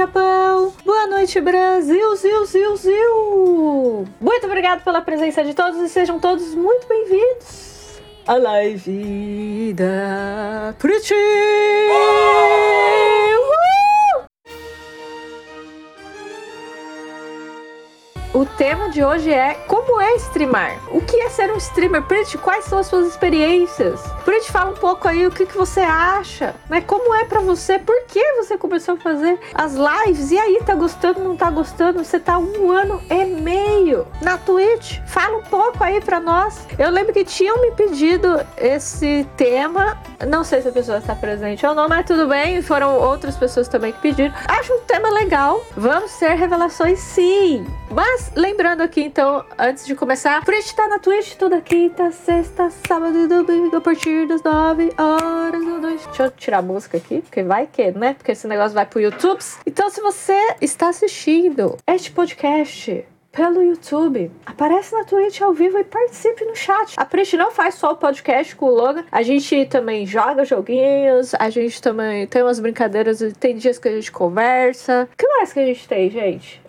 [0.00, 0.72] Japão!
[0.82, 2.16] Boa noite, Brasil!
[2.16, 4.08] Zil, zil, zil!
[4.18, 11.12] Muito obrigado pela presença de todos e sejam todos muito bem-vindos à live da Pretty!
[18.40, 20.74] O tema de hoje é como é streamar?
[20.90, 22.00] O que é ser um streamer?
[22.04, 24.00] Prit, quais são as suas experiências?
[24.24, 26.80] Prit, fala um pouco aí o que, que você acha, né?
[26.80, 27.78] Como é para você?
[27.78, 30.30] Por que você começou a fazer as lives?
[30.30, 32.02] E aí, tá gostando, não tá gostando?
[32.02, 35.00] Você tá um ano e meio na Twitch?
[35.06, 36.66] Fala um pouco aí pra nós.
[36.78, 39.98] Eu lembro que tinham me pedido esse tema.
[40.26, 42.62] Não sei se a pessoa está presente ou não, mas tudo bem.
[42.62, 44.32] Foram outras pessoas também que pediram.
[44.48, 45.62] Acho um tema legal.
[45.76, 47.66] Vamos ter revelações sim.
[47.90, 52.70] Mas lembrando aqui, então, antes de começar, por gente tá na Twitch toda quinta, sexta,
[52.70, 56.06] sábado e domingo, a partir das 9 horas da noite.
[56.06, 58.14] Deixa eu tirar a música aqui, porque vai que, né?
[58.14, 59.40] Porque esse negócio vai pro YouTube.
[59.66, 64.30] Então, se você está assistindo este podcast pelo YouTube.
[64.44, 66.94] Aparece na Twitch ao vivo e participe no chat.
[66.96, 69.04] A Print não faz só o podcast com o Logan.
[69.10, 73.92] A gente também joga joguinhos, a gente também tem umas brincadeiras, tem dias que a
[73.92, 75.08] gente conversa.
[75.12, 76.60] O que mais que a gente tem, gente?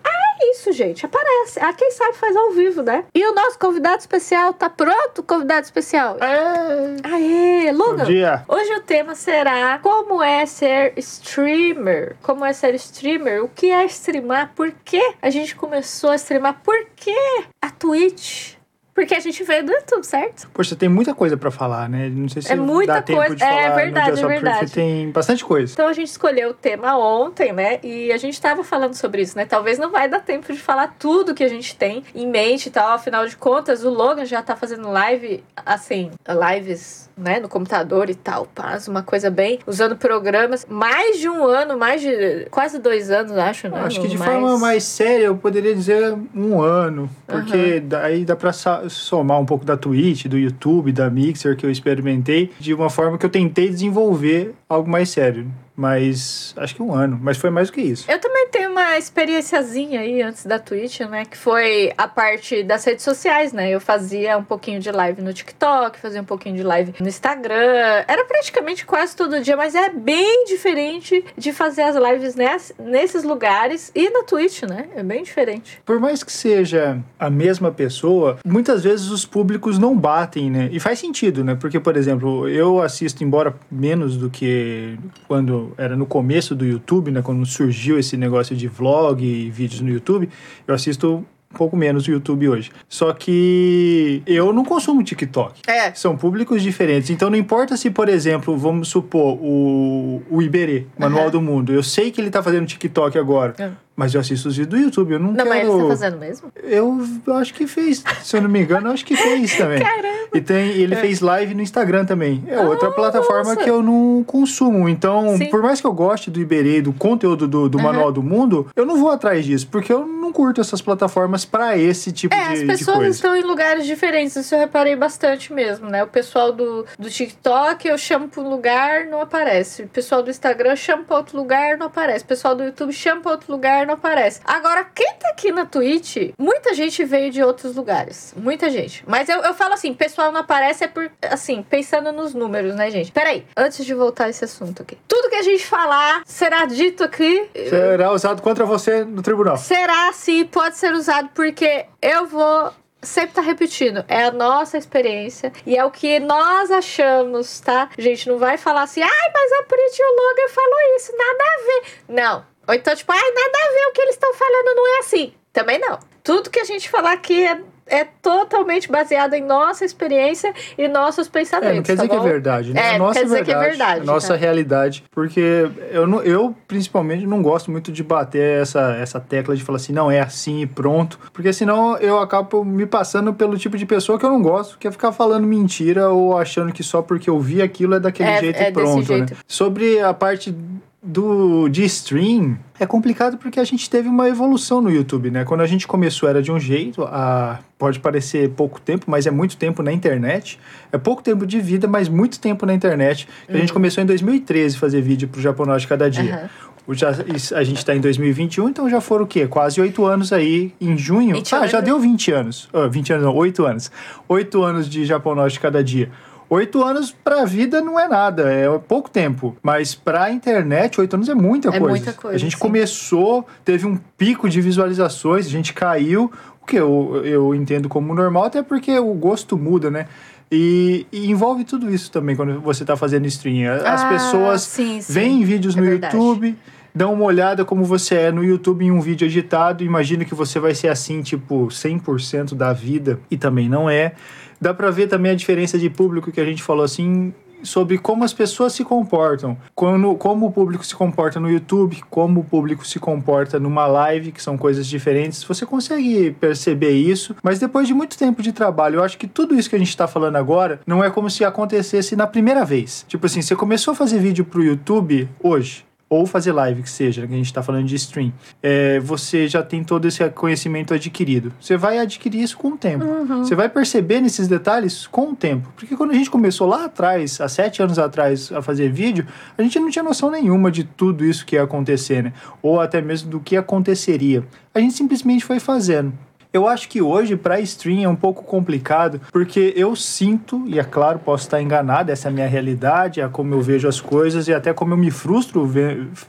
[0.41, 1.05] É isso, gente.
[1.05, 1.59] Aparece.
[1.59, 3.05] Ah, quem sabe faz ao vivo, né?
[3.13, 6.17] E o nosso convidado especial, tá pronto, convidado especial?
[6.19, 7.07] É.
[7.07, 7.97] Aê, Logan.
[7.97, 8.43] Bom dia.
[8.47, 12.15] Hoje o tema será como é ser streamer.
[12.21, 13.43] Como é ser streamer?
[13.43, 14.51] O que é streamar?
[14.55, 16.61] Por que a gente começou a streamar?
[16.63, 17.15] Por que
[17.61, 18.60] a Twitch?
[18.93, 20.49] Porque a gente veio do YouTube, certo?
[20.53, 22.09] Poxa, tem muita coisa pra falar, né?
[22.09, 23.35] Não sei se É muita dá tempo coisa.
[23.35, 24.59] de É falar verdade, no dia é só, verdade.
[24.59, 25.71] porque tem bastante coisa.
[25.73, 27.79] Então a gente escolheu o tema ontem, né?
[27.81, 29.45] E a gente tava falando sobre isso, né?
[29.45, 32.69] Talvez não vai dar tempo de falar tudo que a gente tem em mente e
[32.69, 32.91] tal.
[32.91, 37.39] Afinal de contas, o Logan já tá fazendo live, assim, lives, né?
[37.39, 38.45] No computador e tal.
[38.45, 39.59] Paz, uma coisa bem.
[39.65, 40.65] Usando programas.
[40.69, 42.45] Mais de um ano, mais de.
[42.51, 43.79] Quase dois anos, acho, né?
[43.85, 48.35] Acho que de Mais- forma mais séria eu poderia dizer um ano, porque daí dá
[48.35, 48.51] pra
[48.89, 53.17] somar um pouco da Twitch, do YouTube, da Mixer que eu experimentei, de uma forma
[53.17, 55.47] que eu tentei desenvolver algo mais sério.
[55.81, 58.09] Mas acho que um ano, mas foi mais do que isso.
[58.09, 61.25] Eu também tenho uma experiênciazinha aí antes da Twitch, né?
[61.25, 63.69] Que foi a parte das redes sociais, né?
[63.71, 68.03] Eu fazia um pouquinho de live no TikTok, fazia um pouquinho de live no Instagram.
[68.07, 73.23] Era praticamente quase todo dia, mas é bem diferente de fazer as lives ness- nesses
[73.23, 74.87] lugares e na Twitch, né?
[74.95, 75.81] É bem diferente.
[75.85, 80.69] Por mais que seja a mesma pessoa, muitas vezes os públicos não batem, né?
[80.71, 81.55] E faz sentido, né?
[81.59, 87.11] Porque, por exemplo, eu assisto, embora menos do que quando era no começo do YouTube,
[87.11, 87.21] né?
[87.21, 90.29] Quando surgiu esse negócio de vlog e vídeos no YouTube,
[90.67, 92.71] eu assisto um pouco menos o YouTube hoje.
[92.87, 95.61] Só que eu não consumo TikTok.
[95.67, 95.93] É.
[95.93, 97.09] São públicos diferentes.
[97.09, 101.31] Então não importa se, por exemplo, vamos supor, o, o Iberê, Manual Aham.
[101.31, 101.73] do Mundo.
[101.73, 103.53] Eu sei que ele tá fazendo TikTok agora.
[103.59, 103.71] É.
[104.01, 105.11] Mas eu assisto os vídeos do YouTube.
[105.13, 105.49] Eu não, Não, quero.
[105.49, 106.51] mas ele tá fazendo mesmo?
[106.63, 106.99] Eu
[107.35, 109.77] acho que fez, se eu não me engano, eu acho que fez também.
[109.83, 110.11] Caramba!
[110.33, 112.43] E tem, ele fez live no Instagram também.
[112.47, 113.57] É outra Ah, plataforma nossa.
[113.63, 114.89] que eu não consumo.
[114.89, 115.45] Então, Sim.
[115.51, 117.87] por mais que eu goste do Iberê, do conteúdo do, do Aham.
[117.91, 121.77] Manual do Mundo, eu não vou atrás disso, porque eu não curto essas plataformas pra
[121.77, 123.11] esse tipo É, de, as de pessoas coisa.
[123.11, 126.01] estão em lugares diferentes, isso eu reparei bastante mesmo, né?
[126.03, 129.83] O pessoal do, do TikTok eu chamo pra um lugar, não aparece.
[129.83, 132.23] O pessoal do Instagram chama pra outro lugar, não aparece.
[132.23, 134.41] O pessoal do YouTube chama pra outro lugar, não aparece.
[134.45, 138.33] Agora, quem tá aqui na Twitch, muita gente veio de outros lugares.
[138.35, 139.03] Muita gente.
[139.07, 142.89] Mas eu, eu falo assim, pessoal não aparece é por, assim, pensando nos números, né,
[142.89, 143.11] gente?
[143.11, 144.97] Peraí, antes de voltar a esse assunto aqui.
[145.07, 149.57] Tudo que a gente falar será dito aqui Será usado contra você no tribunal.
[149.57, 152.71] Será sim, pode ser usado, porque eu vou
[153.01, 154.05] sempre tá repetindo.
[154.07, 157.89] É a nossa experiência e é o que nós achamos, tá?
[157.97, 161.43] Gente, não vai falar assim, ai, mas a Pretty e o Logan falou isso, nada
[161.43, 161.83] a ver.
[162.09, 162.50] Não.
[162.67, 165.33] Ou então, tipo, ai, nada a ver o que eles estão falando, não é assim.
[165.51, 165.99] Também não.
[166.23, 171.27] Tudo que a gente falar aqui é, é totalmente baseado em nossa experiência e nossos
[171.27, 171.73] pensamentos.
[171.73, 172.81] É, não quer tá dizer que é verdade, né?
[172.81, 174.35] É, a nossa quer dizer que é verdade, verdade, A nossa tá?
[174.35, 175.03] realidade.
[175.11, 179.77] Porque eu, não, eu, principalmente, não gosto muito de bater essa, essa tecla de falar
[179.77, 181.19] assim, não, é assim e pronto.
[181.33, 184.87] Porque senão eu acabo me passando pelo tipo de pessoa que eu não gosto, que
[184.87, 188.39] é ficar falando mentira ou achando que só porque eu vi aquilo é daquele É,
[188.39, 189.33] jeito é e desse pronto, jeito.
[189.33, 189.39] né?
[189.47, 190.55] Sobre a parte
[191.03, 195.43] do de stream é complicado porque a gente teve uma evolução no YouTube, né?
[195.43, 199.31] Quando a gente começou era de um jeito, a, pode parecer pouco tempo, mas é
[199.31, 200.59] muito tempo na internet.
[200.91, 203.27] É pouco tempo de vida, mas muito tempo na internet.
[203.49, 206.49] A gente começou em 2013 a fazer vídeo pro Japonês de cada dia.
[206.87, 209.47] O já, a gente está em 2021, então já foram o quê?
[209.47, 211.35] Quase oito anos aí em junho.
[211.35, 212.69] 20 ah, já deu 20 anos.
[212.73, 213.91] Ah, 20 anos não, oito anos.
[214.27, 216.11] Oito anos de Japonês de cada dia.
[216.53, 219.55] Oito anos pra vida não é nada, é pouco tempo.
[219.63, 221.87] Mas pra internet, oito anos é muita É coisa.
[221.87, 222.59] muita coisa, A gente sim.
[222.61, 226.29] começou, teve um pico de visualizações, a gente caiu,
[226.61, 230.07] o que eu, eu entendo como normal, até porque o gosto muda, né?
[230.51, 233.71] E, e envolve tudo isso também quando você tá fazendo stream.
[233.73, 235.13] As Ah, pessoas sim, sim.
[235.13, 236.17] veem vídeos É no verdade.
[236.17, 236.57] YouTube,
[236.93, 240.59] dão uma olhada como você é no YouTube em um vídeo editado, imagina que você
[240.59, 244.13] vai ser assim, tipo, 100% da vida, e também não é.
[244.59, 247.33] Dá pra ver também a diferença de público que a gente falou assim,
[247.63, 249.57] sobre como as pessoas se comportam.
[249.73, 254.31] Quando, como o público se comporta no YouTube, como o público se comporta numa live,
[254.31, 255.43] que são coisas diferentes.
[255.43, 259.55] Você consegue perceber isso, mas depois de muito tempo de trabalho, eu acho que tudo
[259.55, 263.05] isso que a gente tá falando agora não é como se acontecesse na primeira vez.
[263.07, 267.25] Tipo assim, você começou a fazer vídeo pro YouTube hoje ou fazer live, que seja,
[267.25, 271.53] que a gente está falando de stream, é, você já tem todo esse conhecimento adquirido.
[271.57, 273.05] Você vai adquirir isso com o tempo.
[273.37, 275.71] Você vai perceber nesses detalhes com o tempo.
[275.73, 279.25] Porque quando a gente começou lá atrás, há sete anos atrás, a fazer vídeo,
[279.57, 282.33] a gente não tinha noção nenhuma de tudo isso que ia acontecer, né?
[282.61, 284.43] Ou até mesmo do que aconteceria.
[284.75, 286.11] A gente simplesmente foi fazendo.
[286.53, 290.83] Eu acho que hoje, para stream, é um pouco complicado, porque eu sinto, e é
[290.83, 294.49] claro, posso estar enganado, essa é a minha realidade, é como eu vejo as coisas
[294.49, 295.69] e até como eu me frustro,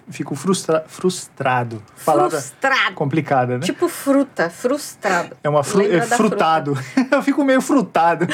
[0.08, 1.82] fico frustra frustrado.
[2.04, 2.94] Palavra Frustrado.
[2.94, 3.64] complicada, né?
[3.64, 5.36] Tipo fruta, frustrado.
[5.42, 6.78] É uma fru é frutado.
[7.10, 8.26] eu fico meio frutado.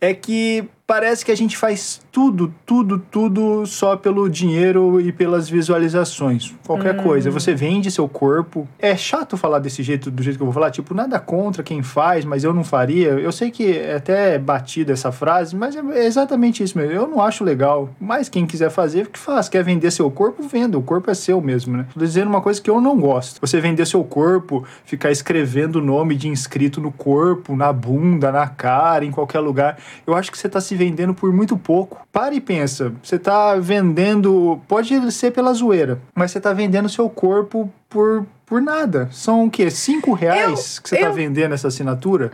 [0.00, 5.48] É que parece que a gente faz tudo, tudo, tudo só pelo dinheiro e pelas
[5.48, 6.54] visualizações.
[6.66, 7.02] Qualquer Hum.
[7.02, 7.30] coisa.
[7.30, 8.68] Você vende seu corpo.
[8.78, 10.70] É chato falar desse jeito, do jeito que eu vou falar.
[10.70, 13.08] Tipo, nada contra quem faz, mas eu não faria.
[13.08, 16.92] Eu sei que é até batida essa frase, mas é exatamente isso mesmo.
[16.92, 17.88] Eu não acho legal.
[17.98, 19.48] Mas quem quiser fazer, que faz.
[19.48, 20.76] Quer vender seu corpo, venda.
[20.76, 21.86] O corpo é seu mesmo, né?
[21.94, 23.40] Tô dizendo uma coisa que eu não gosto.
[23.40, 28.46] Você vender seu corpo, ficar escrevendo o nome de inscrito no corpo, na bunda, na
[28.46, 29.78] cara, em qualquer lugar.
[30.06, 32.04] Eu acho que você tá se vendendo por muito pouco.
[32.12, 32.92] Para e pensa.
[33.02, 34.60] Você tá vendendo.
[34.66, 39.08] Pode ser pela zoeira, mas você tá vendendo seu corpo por, por nada.
[39.12, 39.70] São o quê?
[39.70, 42.32] Cinco reais que você tá eu- vendendo essa assinatura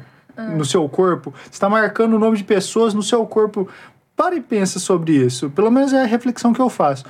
[0.56, 1.34] no seu corpo?
[1.50, 3.68] Você tá marcando o nome de pessoas no seu corpo.
[4.18, 5.48] Para e pensa sobre isso.
[5.48, 7.04] Pelo menos é a reflexão que eu faço.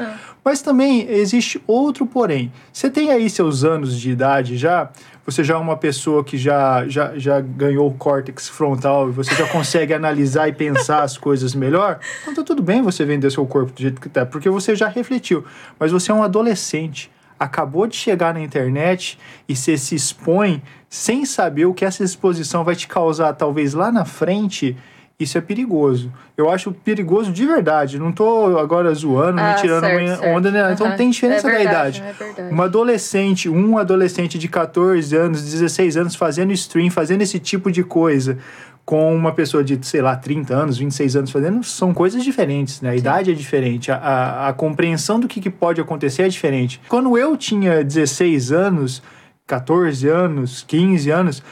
[0.45, 2.53] Mas também existe outro porém.
[2.71, 4.91] Você tem aí seus anos de idade já,
[5.25, 9.47] você já é uma pessoa que já, já, já ganhou o córtex frontal, você já
[9.49, 13.73] consegue analisar e pensar as coisas melhor, então tá tudo bem você vender seu corpo
[13.73, 15.47] do jeito que tá, porque você já refletiu.
[15.79, 19.19] Mas você é um adolescente, acabou de chegar na internet
[19.49, 23.91] e você se expõe sem saber o que essa exposição vai te causar, talvez lá
[23.91, 24.77] na frente.
[25.21, 26.13] Isso é perigoso.
[26.37, 27.99] Eu acho perigoso de verdade.
[27.99, 30.37] Não tô agora zoando, Ah, me tirando certo, certo.
[30.37, 30.73] onda, né?
[30.73, 30.97] Então Aham.
[30.97, 32.41] tem diferença É da verdade, idade.
[32.41, 32.43] é.
[32.53, 37.83] Uma adolescente, um adolescente de 14 anos, 16 anos fazendo stream, fazendo esse tipo de
[37.83, 38.39] coisa,
[38.85, 42.91] com uma pessoa de, sei lá, 30 anos, 26 anos fazendo, são coisas diferentes, né?
[42.91, 46.81] A idade é diferente, a, a, a compreensão do que, que pode acontecer é diferente.
[46.89, 49.03] Quando eu tinha 16 anos,
[49.49, 51.43] 14 anos, 15 anos,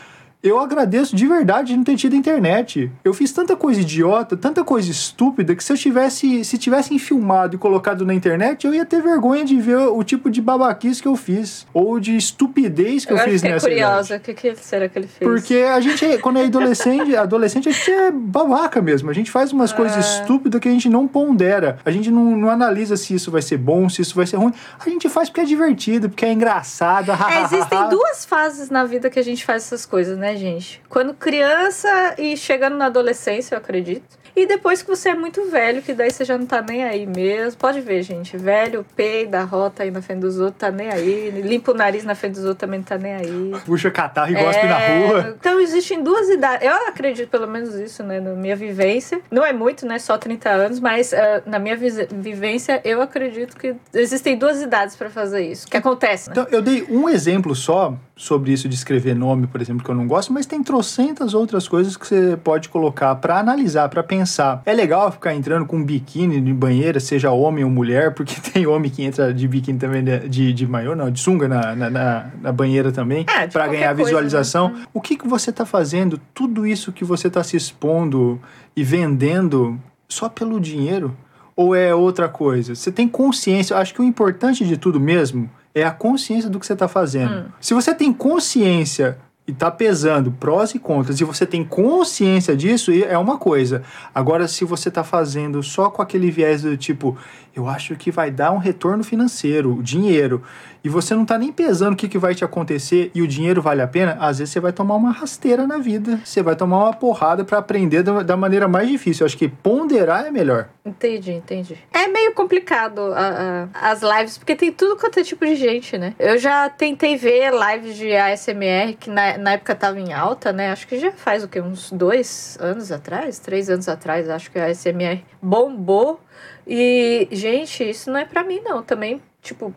[0.43, 2.91] eu agradeço de verdade de não ter tido internet.
[3.05, 7.57] Eu fiz tanta coisa idiota, tanta coisa estúpida, que se eu tivesse, se tivessem filmado
[7.57, 11.09] e colocado na internet, eu ia ter vergonha de ver o tipo de babaquice que
[11.09, 11.67] eu fiz.
[11.75, 14.17] Ou de estupidez que eu Agora fiz fiquei nessa curiosa.
[14.17, 15.29] O que, que será que ele fez?
[15.31, 19.11] Porque a gente, é- quando é adolescente, adolescente, a gente é babaca mesmo.
[19.11, 20.21] A gente faz umas coisas Ah.
[20.21, 21.79] estúpidas que a gente não pondera.
[21.85, 24.53] A gente não, não analisa se isso vai ser bom, se isso vai ser ruim.
[24.79, 27.11] A gente faz porque é divertido, porque é engraçado.
[27.11, 30.81] É, existem duas fases na vida que a gente faz essas coisas, né, gente?
[30.89, 34.19] Quando criança e chegando na adolescência, eu acredito.
[34.37, 37.07] E depois que você é muito velho, que daí você já não tá nem aí
[37.07, 37.59] mesmo.
[37.59, 38.37] Pode ver, gente.
[38.37, 41.31] Velho, peida, rota aí na frente dos outros, tá nem aí.
[41.31, 43.53] Limpa o nariz na frente dos outros, também não tá nem aí.
[43.65, 45.37] Puxa catarro e gospe na É, rua.
[45.41, 46.67] Então existem duas idades.
[46.67, 48.21] Eu acredito pelo menos isso, né?
[48.21, 49.21] Na minha vivência.
[49.31, 49.99] Não é muito, né?
[49.99, 54.97] Só 30 anos, mas ah, na minha vi- vivência, eu acredito que existem duas idades
[54.97, 55.67] pra fazer isso.
[55.67, 56.35] Que acontece, né?
[56.37, 59.95] Então, eu dei um exemplo só sobre isso de escrever nome, por exemplo, que eu
[59.95, 64.26] não gosto, mas tem trocentas outras coisas que você pode colocar pra analisar, pra pensar.
[64.67, 68.67] É legal ficar entrando com um biquíni de banheira, seja homem ou mulher, porque tem
[68.67, 71.91] homem que entra de biquíni também, né, de, de maiô, não, de sunga na, na,
[71.91, 74.71] na- na banheira também, É, qualquer ganhar coisa, visualização.
[74.73, 74.85] né?
[74.93, 76.21] O que, que você tá fazendo?
[76.35, 78.41] Tudo isso que você tá se expondo
[78.77, 79.79] e vendendo
[80.09, 81.17] só pelo dinheiro?
[81.55, 82.75] Ou é outra coisa?
[82.75, 83.73] Você tem consciência.
[83.75, 86.87] Eu acho que o importante de tudo mesmo é a consciência do que você está
[86.87, 87.33] fazendo.
[87.35, 87.45] Hum.
[87.61, 89.17] Se você tem consciência
[89.47, 93.83] e tá pesando prós e contras, e você tem consciência disso, é uma coisa.
[94.15, 97.17] Agora, se você tá fazendo só com aquele viés do tipo,
[97.55, 100.43] eu acho que vai dar um retorno financeiro, dinheiro,
[100.87, 103.61] e você não tá nem pesando o que, que vai te acontecer e o dinheiro
[103.61, 106.21] vale a pena, às vezes você vai tomar uma rasteira na vida.
[106.25, 109.25] Você vai tomar uma porrada para aprender da, da, maneira mais difícil.
[109.25, 110.69] Eu acho que ponderar é melhor.
[110.85, 111.77] Entendi, entendi.
[111.93, 115.99] É meio complicado a, a, as lives, porque tem tudo quanto é tipo de gente,
[115.99, 116.15] né?
[116.21, 120.71] Eu já tentei ver lives de ASMR, que na, na época tava em alta, né?
[120.71, 121.61] Acho que já faz o quê?
[121.61, 123.41] Uns dois anos atrás?
[123.41, 126.21] Três anos atrás, acho que a ASMR bombou.
[126.65, 128.85] E, gente, isso não é para mim, não.
[128.85, 129.75] Também, tipo,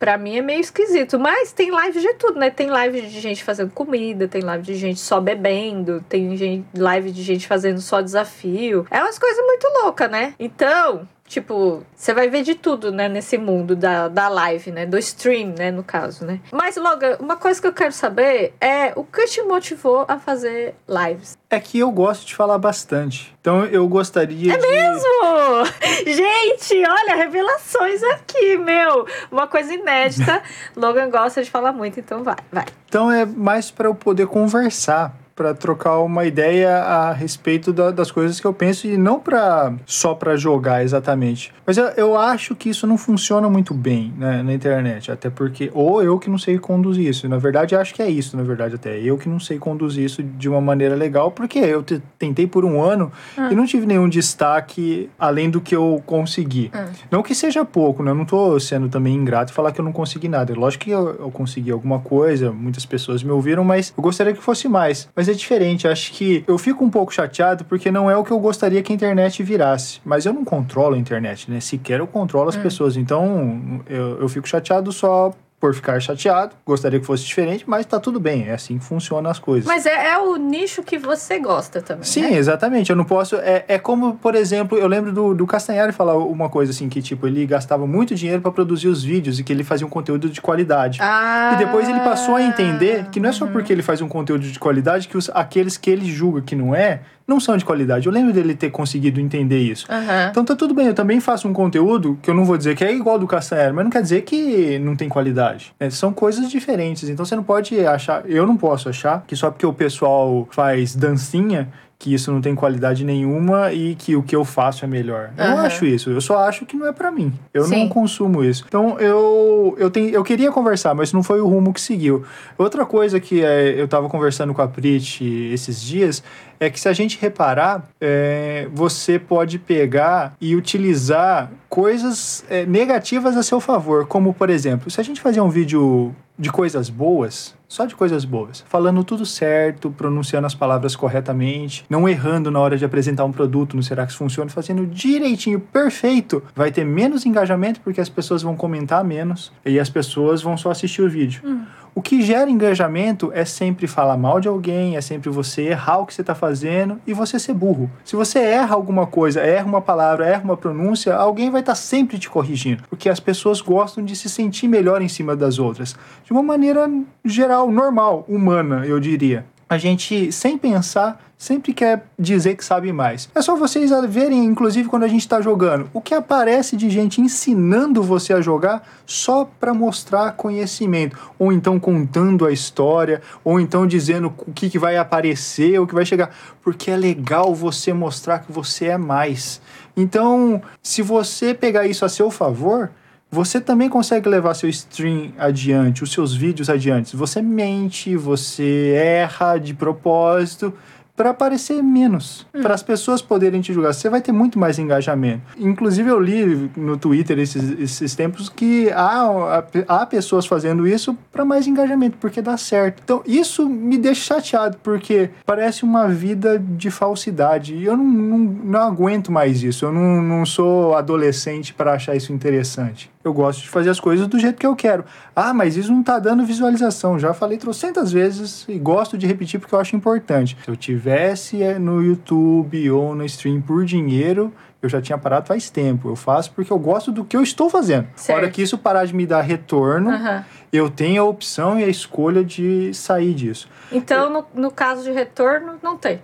[0.00, 1.18] Pra mim é meio esquisito.
[1.20, 2.48] Mas tem live de tudo, né?
[2.48, 7.12] Tem live de gente fazendo comida, tem live de gente só bebendo, tem gente, live
[7.12, 8.86] de gente fazendo só desafio.
[8.90, 10.34] É umas coisas muito loucas, né?
[10.38, 14.84] Então, Tipo, você vai ver de tudo, né, nesse mundo da, da live, né?
[14.84, 16.40] Do stream, né, no caso, né?
[16.50, 20.74] Mas, Logan, uma coisa que eu quero saber é o que te motivou a fazer
[20.88, 21.38] lives?
[21.48, 23.32] É que eu gosto de falar bastante.
[23.40, 24.66] Então eu gostaria é de.
[24.66, 25.64] É mesmo?
[26.04, 29.06] Gente, olha, revelações aqui, meu.
[29.30, 30.42] Uma coisa inédita.
[30.74, 32.66] Logan gosta de falar muito, então vai, vai.
[32.88, 38.10] Então é mais para eu poder conversar para trocar uma ideia a respeito da, das
[38.10, 41.52] coisas que eu penso e não para só para jogar exatamente.
[41.66, 45.70] Mas eu, eu acho que isso não funciona muito bem né, na internet, até porque
[45.72, 47.28] ou eu que não sei conduzir isso.
[47.28, 50.22] Na verdade, acho que é isso, na verdade até eu que não sei conduzir isso
[50.22, 53.48] de uma maneira legal, porque eu te, tentei por um ano ah.
[53.50, 56.70] e não tive nenhum destaque além do que eu consegui.
[56.74, 56.88] Ah.
[57.10, 58.10] Não que seja pouco, né?
[58.10, 60.52] Eu não tô sendo também ingrato e falar que eu não consegui nada.
[60.54, 64.42] Lógico que eu, eu consegui alguma coisa, muitas pessoas me ouviram, mas eu gostaria que
[64.42, 65.08] fosse mais.
[65.16, 65.86] Mas é diferente.
[65.88, 68.92] Acho que eu fico um pouco chateado porque não é o que eu gostaria que
[68.92, 70.00] a internet virasse.
[70.04, 71.60] Mas eu não controlo a internet, né?
[71.60, 72.62] Sequer eu controlo as hum.
[72.62, 72.96] pessoas.
[72.96, 78.00] Então eu, eu fico chateado só por ficar chateado, gostaria que fosse diferente, mas tá
[78.00, 79.66] tudo bem, é assim que funcionam as coisas.
[79.66, 82.04] Mas é, é o nicho que você gosta também.
[82.04, 82.32] Sim, né?
[82.32, 82.88] exatamente.
[82.88, 83.36] Eu não posso.
[83.36, 87.02] É, é como, por exemplo, eu lembro do, do Castanhari falar uma coisa assim: que
[87.02, 90.30] tipo, ele gastava muito dinheiro para produzir os vídeos e que ele fazia um conteúdo
[90.30, 90.98] de qualidade.
[91.02, 93.52] Ah, e depois ele passou a entender que não é só uhum.
[93.52, 96.74] porque ele faz um conteúdo de qualidade que os, aqueles que ele julga que não
[96.74, 98.06] é, não são de qualidade.
[98.06, 99.86] Eu lembro dele ter conseguido entender isso.
[99.88, 100.30] Uhum.
[100.30, 102.84] Então tá tudo bem, eu também faço um conteúdo que eu não vou dizer que
[102.84, 105.72] é igual do Castanheira, mas não quer dizer que não tem qualidade.
[105.78, 107.08] É, são coisas diferentes.
[107.08, 110.96] Então você não pode achar, eu não posso achar que só porque o pessoal faz
[110.96, 111.68] dancinha
[112.00, 115.32] que isso não tem qualidade nenhuma e que o que eu faço é melhor.
[115.36, 116.10] Eu não acho isso.
[116.10, 117.30] Eu só acho que não é para mim.
[117.52, 117.80] Eu Sim.
[117.80, 118.64] não consumo isso.
[118.66, 122.24] Então eu eu tenho, eu queria conversar, mas não foi o rumo que seguiu.
[122.56, 126.22] Outra coisa que é, eu tava conversando com a Prit esses dias
[126.58, 133.36] é que se a gente reparar, é, você pode pegar e utilizar coisas é, negativas
[133.36, 137.54] a seu favor, como por exemplo, se a gente fazer um vídeo de coisas boas,
[137.70, 142.76] só de coisas boas, falando tudo certo, pronunciando as palavras corretamente, não errando na hora
[142.76, 147.80] de apresentar um produto no Será que funciona, fazendo direitinho, perfeito, vai ter menos engajamento
[147.80, 151.42] porque as pessoas vão comentar menos e as pessoas vão só assistir o vídeo.
[151.44, 151.64] Hum.
[151.92, 156.06] O que gera engajamento é sempre falar mal de alguém, é sempre você errar o
[156.06, 157.90] que você está fazendo e você ser burro.
[158.04, 161.76] Se você erra alguma coisa, erra uma palavra, erra uma pronúncia, alguém vai estar tá
[161.76, 165.96] sempre te corrigindo, porque as pessoas gostam de se sentir melhor em cima das outras,
[166.24, 166.88] de uma maneira
[167.24, 169.44] geral, normal, humana, eu diria.
[169.68, 173.30] A gente, sem pensar, sempre quer dizer que sabe mais.
[173.34, 177.22] É só vocês verem, inclusive quando a gente está jogando, o que aparece de gente
[177.22, 183.86] ensinando você a jogar só para mostrar conhecimento, ou então contando a história, ou então
[183.86, 186.30] dizendo o que, que vai aparecer, o que vai chegar,
[186.62, 189.62] porque é legal você mostrar que você é mais.
[189.96, 192.90] Então, se você pegar isso a seu favor,
[193.30, 197.16] você também consegue levar seu stream adiante, os seus vídeos adiante.
[197.16, 200.74] Você mente, você erra de propósito
[201.20, 202.62] para aparecer menos, hum.
[202.62, 203.92] para as pessoas poderem te julgar.
[203.92, 205.42] Você vai ter muito mais engajamento.
[205.58, 211.44] Inclusive, eu li no Twitter esses, esses tempos que há, há pessoas fazendo isso para
[211.44, 213.02] mais engajamento, porque dá certo.
[213.04, 217.74] Então, isso me deixa chateado, porque parece uma vida de falsidade.
[217.74, 219.84] E eu não, não, não aguento mais isso.
[219.84, 223.10] Eu não, não sou adolescente para achar isso interessante.
[223.22, 225.04] Eu gosto de fazer as coisas do jeito que eu quero.
[225.36, 227.18] Ah, mas isso não tá dando visualização.
[227.18, 230.56] Já falei trocentas vezes e gosto de repetir porque eu acho importante.
[230.64, 234.50] Se eu tivesse eh, no YouTube ou no stream por dinheiro,
[234.80, 236.08] eu já tinha parado faz tempo.
[236.08, 238.08] Eu faço porque eu gosto do que eu estou fazendo.
[238.16, 238.38] Certo.
[238.38, 240.42] hora que isso parar de me dar retorno, uhum.
[240.72, 243.68] eu tenho a opção e a escolha de sair disso.
[243.92, 244.30] Então, eu...
[244.30, 246.22] no, no caso de retorno, não tem?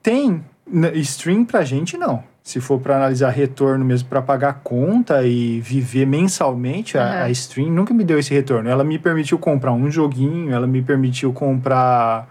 [0.00, 0.44] Tem.
[0.94, 6.06] Stream pra gente, não se for para analisar retorno mesmo para pagar conta e viver
[6.06, 7.02] mensalmente, uhum.
[7.02, 8.68] a, a stream nunca me deu esse retorno.
[8.68, 12.28] Ela me permitiu comprar um joguinho, ela me permitiu comprar.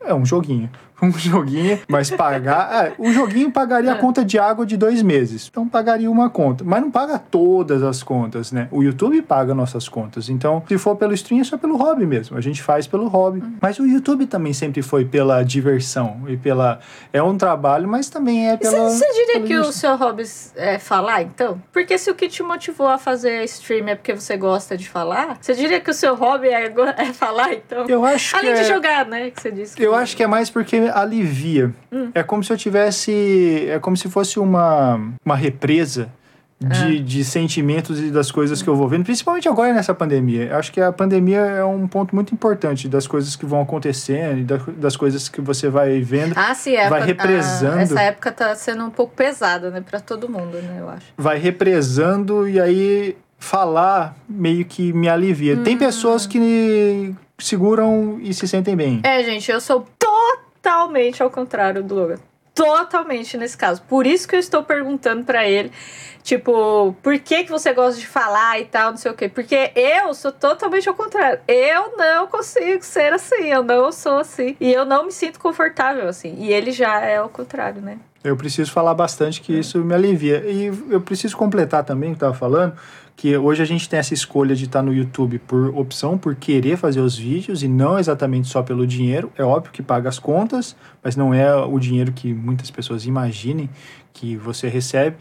[0.00, 0.68] É um joguinho.
[1.02, 2.86] Um joguinho, mas pagar.
[2.86, 5.48] É, o joguinho pagaria a conta de água de dois meses.
[5.50, 6.62] Então pagaria uma conta.
[6.64, 8.68] Mas não paga todas as contas, né?
[8.70, 10.28] O YouTube paga nossas contas.
[10.28, 12.36] Então, se for pelo stream, é só pelo hobby mesmo.
[12.36, 13.40] A gente faz pelo hobby.
[13.40, 13.56] Uhum.
[13.60, 16.78] Mas o YouTube também sempre foi pela diversão e pela.
[17.12, 18.88] É um trabalho, mas também é pela.
[18.88, 20.22] Você diria que o seu hobby
[20.54, 21.60] é falar, então?
[21.72, 25.38] Porque se o que te motivou a fazer stream é porque você gosta de falar,
[25.40, 27.86] você diria que o seu hobby é, é falar, então?
[27.88, 28.64] Eu acho Além de é...
[28.64, 29.30] jogar, né?
[29.30, 29.76] Que você disse.
[29.76, 31.72] Que eu acho que é mais porque alivia.
[31.90, 32.10] Hum.
[32.14, 33.66] É como se eu tivesse.
[33.68, 36.10] É como se fosse uma, uma represa
[36.62, 37.02] de, ah.
[37.02, 40.56] de sentimentos e das coisas que eu vou vendo, principalmente agora nessa pandemia.
[40.56, 44.44] Acho que a pandemia é um ponto muito importante das coisas que vão acontecendo e
[44.44, 46.34] das, das coisas que você vai vendo.
[46.36, 46.88] Ah, sim, é.
[46.88, 47.80] Vai represando.
[47.80, 51.06] essa época tá sendo um pouco pesada, né, para todo mundo, né, eu acho.
[51.16, 55.56] Vai represando e aí falar meio que me alivia.
[55.56, 55.64] Hum.
[55.64, 59.00] Tem pessoas que seguram e se sentem bem.
[59.02, 59.86] É, gente, eu sou
[60.62, 62.18] totalmente ao contrário do Logan.
[62.54, 63.82] Totalmente nesse caso.
[63.82, 65.72] Por isso que eu estou perguntando para ele
[66.22, 69.28] Tipo, por que, que você gosta de falar e tal, não sei o quê.
[69.28, 71.40] Porque eu sou totalmente ao contrário.
[71.48, 74.56] Eu não consigo ser assim, eu não sou assim.
[74.60, 76.36] E eu não me sinto confortável assim.
[76.38, 77.98] E ele já é ao contrário, né?
[78.24, 80.44] Eu preciso falar bastante que isso me alivia.
[80.46, 82.74] E eu preciso completar também o que estava falando,
[83.16, 86.76] que hoje a gente tem essa escolha de estar no YouTube por opção, por querer
[86.76, 89.32] fazer os vídeos e não exatamente só pelo dinheiro.
[89.36, 93.68] É óbvio que paga as contas, mas não é o dinheiro que muitas pessoas imaginem
[94.12, 95.16] que você recebe.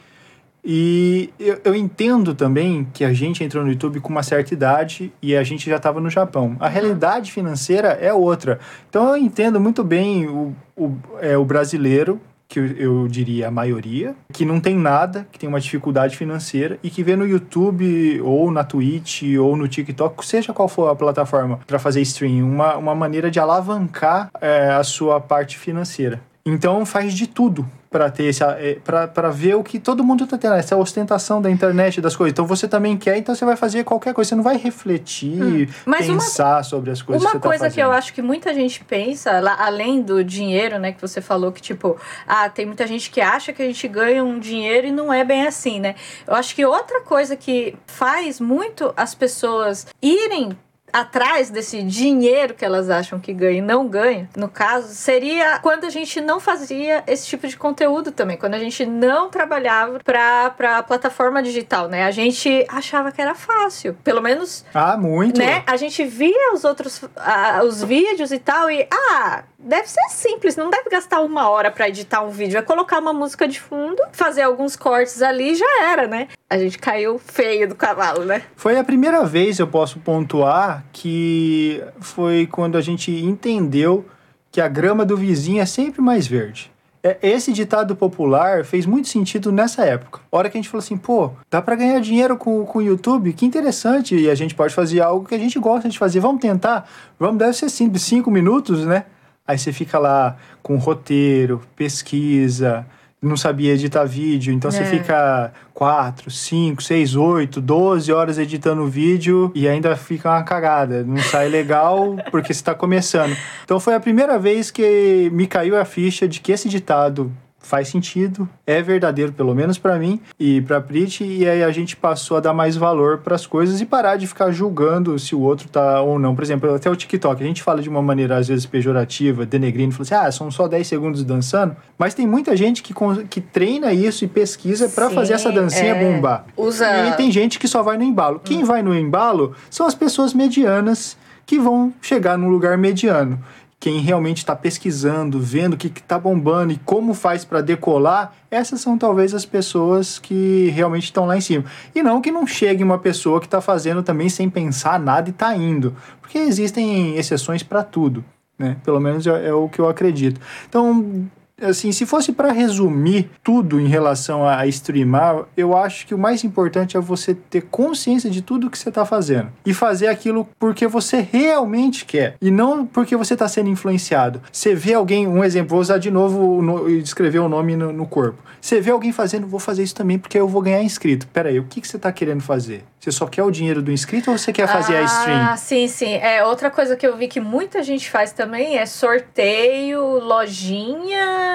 [0.63, 5.11] E eu, eu, entendo também que a gente entrou no YouTube com uma certa idade
[5.19, 6.55] e a gente já estava no Japão.
[6.59, 8.59] A realidade financeira é outra.
[8.87, 13.51] Então eu entendo muito bem o, o, é, o brasileiro, que eu, eu, diria a
[13.51, 18.19] maioria, que não tem nada, que tem uma dificuldade financeira e que vê no YouTube
[18.21, 22.75] ou na Twitch ou no TikTok, seja qual for a plataforma para fazer stream, uma,
[22.75, 26.21] uma maneira de alavancar é, a sua parte financeira.
[26.45, 30.37] Então faz de tudo para ter esse é, para ver o que todo mundo está
[30.37, 33.83] tendo essa ostentação da internet das coisas então você também quer então você vai fazer
[33.83, 35.91] qualquer coisa você não vai refletir hum.
[35.97, 38.21] pensar uma, sobre as coisas uma que você tá coisa tá que eu acho que
[38.21, 42.65] muita gente pensa lá, além do dinheiro né que você falou que tipo ah tem
[42.65, 45.81] muita gente que acha que a gente ganha um dinheiro e não é bem assim
[45.81, 50.57] né eu acho que outra coisa que faz muito as pessoas irem
[50.91, 55.85] atrás desse dinheiro que elas acham que ganham e não ganham, no caso, seria quando
[55.85, 60.49] a gente não fazia esse tipo de conteúdo também, quando a gente não trabalhava para
[60.51, 62.05] pra plataforma digital, né?
[62.05, 64.65] A gente achava que era fácil, pelo menos.
[64.73, 65.39] Ah, muito.
[65.39, 65.63] Né?
[65.65, 70.55] A gente via os outros, uh, os vídeos e tal, e ah, deve ser simples,
[70.55, 74.01] não deve gastar uma hora para editar um vídeo, é colocar uma música de fundo,
[74.11, 76.27] fazer alguns cortes ali e já era, né?
[76.49, 78.43] A gente caiu feio do cavalo, né?
[78.55, 84.05] Foi a primeira vez, eu posso pontuar, que foi quando a gente entendeu
[84.51, 86.71] que a grama do vizinho é sempre mais verde.
[87.03, 90.19] É, esse ditado popular fez muito sentido nessa época.
[90.31, 93.33] Hora que a gente falou assim, pô, dá para ganhar dinheiro com, com o YouTube,
[93.33, 96.19] que interessante, e a gente pode fazer algo que a gente gosta de fazer.
[96.19, 96.87] Vamos tentar?
[97.19, 99.05] Vamos, deve ser simples, cinco minutos, né?
[99.47, 102.85] Aí você fica lá com roteiro, pesquisa,
[103.21, 104.71] não sabia editar vídeo, então é.
[104.71, 110.43] você fica 4, 5, 6, 8, 12 horas editando o vídeo e ainda fica uma
[110.43, 111.03] cagada.
[111.03, 113.37] Não sai legal porque você está começando.
[113.63, 117.87] Então foi a primeira vez que me caiu a ficha de que esse ditado faz
[117.87, 122.37] sentido, é verdadeiro, pelo menos para mim e para Prit, e aí a gente passou
[122.37, 125.69] a dar mais valor para as coisas e parar de ficar julgando se o outro
[125.69, 126.35] tá ou não.
[126.35, 129.93] Por exemplo, até o TikTok, a gente fala de uma maneira às vezes pejorativa, denegrindo,
[129.93, 132.93] fala assim: "Ah, são só 10 segundos dançando", mas tem muita gente que,
[133.29, 136.13] que treina isso e pesquisa para fazer essa dancinha é...
[136.13, 136.45] bombar.
[136.57, 137.09] Usa...
[137.09, 138.41] E tem gente que só vai no embalo.
[138.43, 138.65] Quem hum.
[138.65, 143.37] vai no embalo são as pessoas medianas que vão chegar num lugar mediano
[143.81, 148.79] quem realmente está pesquisando, vendo o que está bombando e como faz para decolar, essas
[148.79, 151.65] são talvez as pessoas que realmente estão lá em cima.
[151.95, 155.31] E não que não chegue uma pessoa que está fazendo também sem pensar nada e
[155.31, 158.23] está indo, porque existem exceções para tudo.
[158.57, 158.77] Né?
[158.83, 160.39] Pelo menos é, é o que eu acredito.
[160.69, 161.27] Então,
[161.61, 166.43] assim, se fosse para resumir tudo em relação a streamar, eu acho que o mais
[166.43, 170.87] importante é você ter consciência de tudo que você está fazendo e fazer aquilo porque
[170.87, 174.41] você realmente quer e não porque você está sendo influenciado.
[174.51, 178.05] Você vê alguém, um exemplo, vou usar de novo e escrever o nome no, no,
[178.05, 178.41] corpo.
[178.59, 181.27] Você vê alguém fazendo, vou fazer isso também porque eu vou ganhar inscrito.
[181.27, 182.83] Pera aí, o que, que você está querendo fazer?
[182.99, 185.39] Você só quer o dinheiro do inscrito ou você quer fazer ah, a stream?
[185.39, 186.13] Ah, sim, sim.
[186.13, 191.50] É outra coisa que eu vi que muita gente faz também é sorteio, lojinha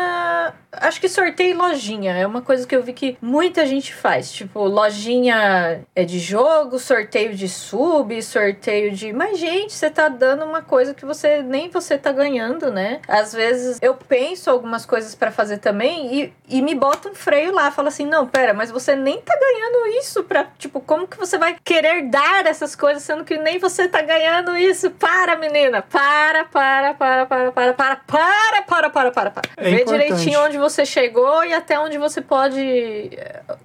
[0.72, 2.12] Acho que sorteio e lojinha.
[2.12, 4.30] É uma coisa que eu vi que muita gente faz.
[4.30, 9.12] Tipo, lojinha é de jogo, sorteio de sub, sorteio de.
[9.12, 13.00] Mas, gente, você tá dando uma coisa que você nem você tá ganhando, né?
[13.08, 17.52] Às vezes eu penso algumas coisas para fazer também e, e me bota um freio
[17.52, 17.70] lá.
[17.70, 20.44] Fala assim: não, pera, mas você nem tá ganhando isso pra.
[20.58, 24.56] Tipo, como que você vai querer dar essas coisas sendo que nem você tá ganhando
[24.56, 24.90] isso?
[24.90, 25.82] Para, menina!
[25.82, 29.42] Para, para, para, para, para, para, para, para, para, para, para.
[29.56, 30.08] É Vê importante.
[30.08, 33.10] direitinho onde você chegou e até onde você pode.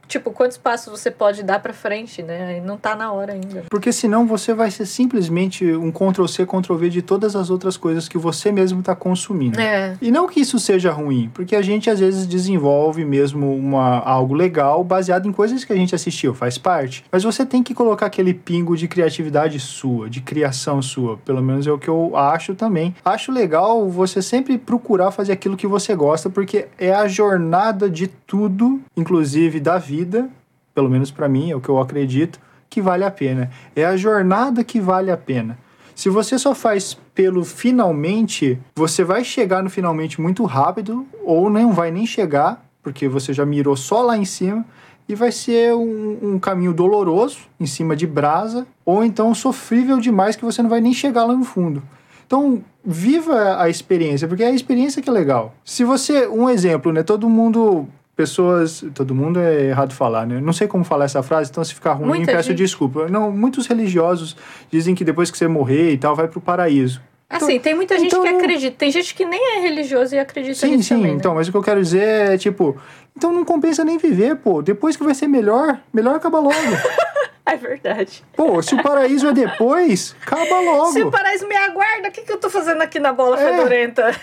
[0.08, 2.58] Tipo, quantos passos você pode dar pra frente, né?
[2.58, 3.64] E não tá na hora ainda.
[3.70, 8.18] Porque senão você vai ser simplesmente um Ctrl-C, Ctrl-V de todas as outras coisas que
[8.18, 9.60] você mesmo está consumindo.
[9.60, 9.98] É.
[10.02, 14.34] E não que isso seja ruim, porque a gente às vezes desenvolve mesmo uma, algo
[14.34, 17.06] legal baseado em coisas que a gente assistiu, faz parte.
[17.12, 21.18] Mas você tem que colocar aquele pingo de criatividade sua, de criação sua.
[21.18, 22.96] Pelo menos é o que eu acho também.
[23.04, 28.08] Acho legal você sempre procurar fazer aquilo que você gosta, porque é a jornada de
[28.08, 30.28] tudo, inclusive da vida,
[30.74, 33.52] pelo menos para mim, é o que eu acredito, que vale a pena.
[33.76, 35.60] É a jornada que vale a pena.
[35.94, 41.72] Se você só faz pelo finalmente, você vai chegar no finalmente muito rápido, ou não
[41.72, 44.66] vai nem chegar, porque você já mirou só lá em cima,
[45.08, 50.36] e vai ser um, um caminho doloroso, em cima de brasa, ou então sofrível demais
[50.36, 51.84] que você não vai nem chegar lá no fundo.
[52.26, 55.54] Então, viva a experiência, porque é a experiência que é legal.
[55.64, 57.04] Se você, um exemplo, né?
[57.04, 60.40] Todo mundo pessoas, todo mundo é errado falar, né?
[60.40, 63.08] Não sei como falar essa frase, então se ficar ruim, Muita peço gente- desculpa.
[63.08, 64.36] Não, muitos religiosos
[64.72, 67.02] dizem que depois que você morrer e tal, vai pro paraíso.
[67.30, 68.76] Assim, tem muita gente então que acredita.
[68.78, 71.18] Tem gente que nem é religioso e acredita Sim, nisso sim, também, né?
[71.18, 72.76] então, mas o que eu quero dizer é, tipo,
[73.16, 74.62] então não compensa nem viver, pô.
[74.62, 76.54] Depois que vai ser melhor, melhor acaba logo.
[77.46, 78.24] É verdade.
[78.36, 80.92] pô, se o paraíso é depois, acaba logo.
[80.94, 83.50] Se o paraíso me aguarda, o que, que eu tô fazendo aqui na bola É.
[83.52, 84.16] fedorenta?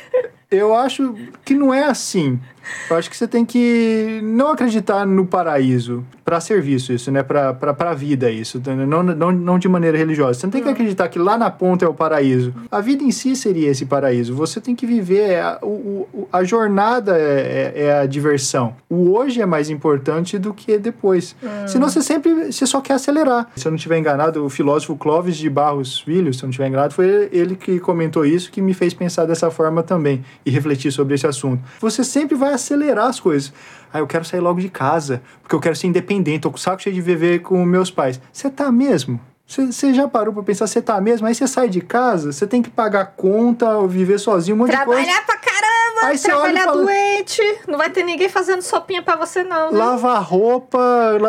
[0.50, 2.38] Eu acho que não é assim.
[2.90, 7.22] Eu acho que você tem que não acreditar no paraíso para serviço, isso, né?
[7.22, 8.60] Pra, pra vida, isso.
[8.86, 10.38] Não, não, não de maneira religiosa.
[10.40, 12.52] Você não tem que acreditar que lá na ponta é o paraíso.
[12.70, 14.34] A vida em si seria esse paraíso.
[14.34, 15.30] Você tem que viver.
[15.30, 18.74] é A, o, a jornada é, é- é a diversão.
[18.88, 21.34] O hoje é mais importante do que depois.
[21.66, 22.52] Senão você sempre.
[22.52, 23.50] Você só quer acelerar.
[23.56, 26.68] Se eu não estiver enganado, o filósofo Clóvis de Barros Filho, se eu não estiver
[26.68, 30.90] enganado, foi ele que comentou isso que me fez pensar dessa forma também e refletir
[30.90, 31.62] sobre esse assunto.
[31.80, 33.52] Você sempre vai acelerar as coisas.
[33.92, 36.60] Ah, eu quero sair logo de casa, porque eu quero ser independente, tô com o
[36.60, 38.20] saco cheio de viver com meus pais.
[38.32, 39.20] Você tá mesmo?
[39.48, 41.26] Você já parou pra pensar, você tá mesmo?
[41.26, 44.72] Aí você sai de casa, você tem que pagar conta, ou viver sozinho, um monte
[44.72, 45.02] de coisa.
[45.02, 47.42] Trabalhar pra caramba, Aí trabalhar fala- doente.
[47.66, 49.72] Não vai ter ninguém fazendo sopinha pra você, não.
[49.72, 49.78] né?
[49.78, 50.78] Lavar roupa,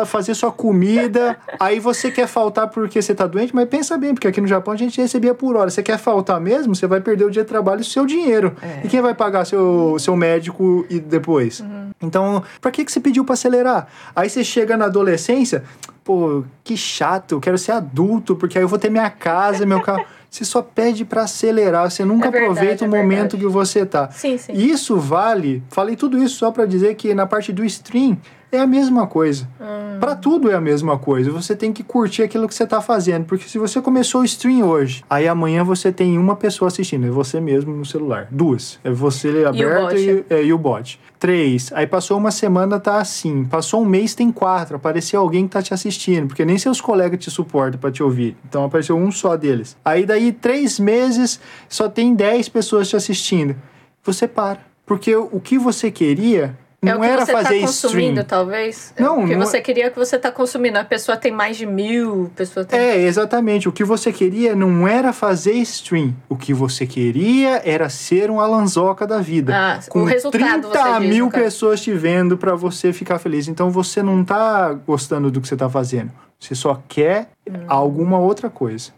[0.04, 1.38] fazer sua comida.
[1.58, 4.74] aí você quer faltar porque você tá doente, mas pensa bem, porque aqui no Japão
[4.74, 5.70] a gente recebia por hora.
[5.70, 8.54] Você quer faltar mesmo, você vai perder o dia de trabalho e o seu dinheiro.
[8.60, 8.82] É.
[8.84, 11.60] E quem vai pagar seu, seu médico e depois?
[11.60, 11.90] Uhum.
[12.02, 13.88] Então, pra que, que você pediu pra acelerar?
[14.14, 15.64] Aí você chega na adolescência,
[16.10, 19.80] pô, que chato, eu quero ser adulto, porque aí eu vou ter minha casa, meu
[19.80, 20.04] carro.
[20.28, 23.36] Você só pede pra acelerar, você nunca É verdade, aproveita é o momento verdade.
[23.38, 24.10] que você tá.
[24.12, 24.52] Sim, sim.
[24.52, 25.60] Isso vale.
[25.68, 28.16] Falei tudo isso só pra dizer que na parte do stream
[28.52, 29.48] é a mesma coisa.
[29.60, 29.98] Hum.
[30.00, 31.30] Pra tudo é a mesma coisa.
[31.30, 34.66] Você tem que curtir aquilo que você tá fazendo, porque se você começou o stream
[34.66, 38.28] hoje, aí amanhã você tem uma pessoa assistindo, é você mesmo no celular.
[38.30, 39.96] Duas, é você aberto bot.
[39.96, 40.98] e, é, e o bot.
[41.18, 45.52] Três, aí passou uma semana tá assim, passou um mês tem quatro, apareceu alguém que
[45.52, 48.36] tá te assistindo, porque nem seus colegas te suportam pra te ouvir.
[48.48, 49.76] Então apareceu um só deles.
[49.84, 53.54] Aí daí três meses só tem dez pessoas te assistindo.
[54.02, 57.66] Você para, porque o que você queria É não o que era você fazer tá
[57.66, 58.24] consumindo, stream.
[58.26, 58.94] talvez?
[58.98, 60.78] Não, O que não é- você queria que você tá consumindo.
[60.78, 62.78] A pessoa tem mais de mil, pessoa tem...
[62.80, 63.68] É, exatamente.
[63.68, 66.14] O que você queria não era fazer stream.
[66.26, 69.54] O que você queria era ser um Alanzoca da vida.
[69.54, 71.44] Ah, o com resultado, 30 você diz, mil caso.
[71.44, 73.46] pessoas te vendo pra você ficar feliz.
[73.46, 76.10] Então você não tá gostando do que você tá fazendo.
[76.38, 77.52] Você só quer Hum.
[77.68, 78.90] alguma outra coisa.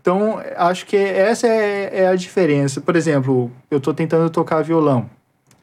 [0.00, 2.80] Então, acho que essa é, é a diferença.
[2.80, 5.10] Por exemplo, eu tô tentando tocar violão.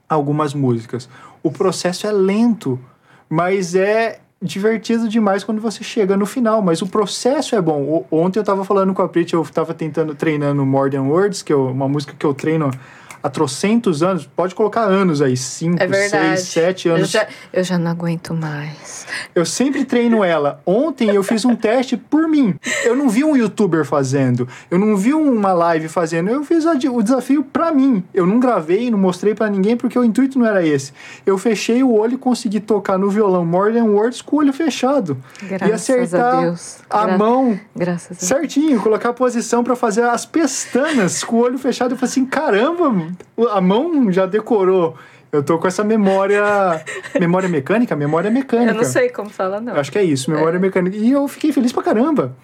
[0.10, 1.10] Algumas músicas.
[1.44, 2.80] O processo é lento,
[3.30, 6.62] mas é divertido demais quando você chega no final.
[6.62, 7.82] Mas o processo é bom.
[7.82, 11.42] O- Ontem eu tava falando com a Prit, eu tava tentando treinando More Than Words,
[11.42, 12.70] que é uma música que eu treino
[13.28, 14.26] há trocentos anos.
[14.26, 17.10] Pode colocar anos aí, cinco, É seis, sete Eu anos.
[17.10, 19.06] já, eu já não aguento mais.
[19.36, 20.62] Eu sempre treino ela.
[20.66, 22.56] Ontem eu fiz um teste por mim.
[22.84, 24.48] Eu não vi um youtuber fazendo.
[24.70, 26.30] Eu não vi uma live fazendo.
[26.30, 28.04] Eu fiz o desafio pra mim.
[28.14, 30.92] Eu não gravei, não mostrei pra ninguém porque o intuito não era esse.
[31.26, 34.52] Eu fechei o olho e consegui tocar no violão More Than Words com o olho
[34.54, 35.18] fechado.
[35.42, 36.78] e Graças acertar a Deus.
[36.90, 38.28] a Gra- mão Graças a Deus.
[38.28, 41.92] certinho, colocar a posição pra fazer as pestanas com o olho fechado.
[41.94, 42.92] Eu falei assim: caramba,
[43.52, 44.96] a mão já decorou.
[45.32, 46.42] Eu tô com essa memória.
[47.20, 47.96] memória mecânica?
[47.96, 48.72] Memória mecânica.
[48.72, 49.76] Eu não sei como fala, não.
[49.76, 50.96] Acho que é isso, memória mecânica.
[50.96, 52.36] E eu fiquei feliz pra caramba.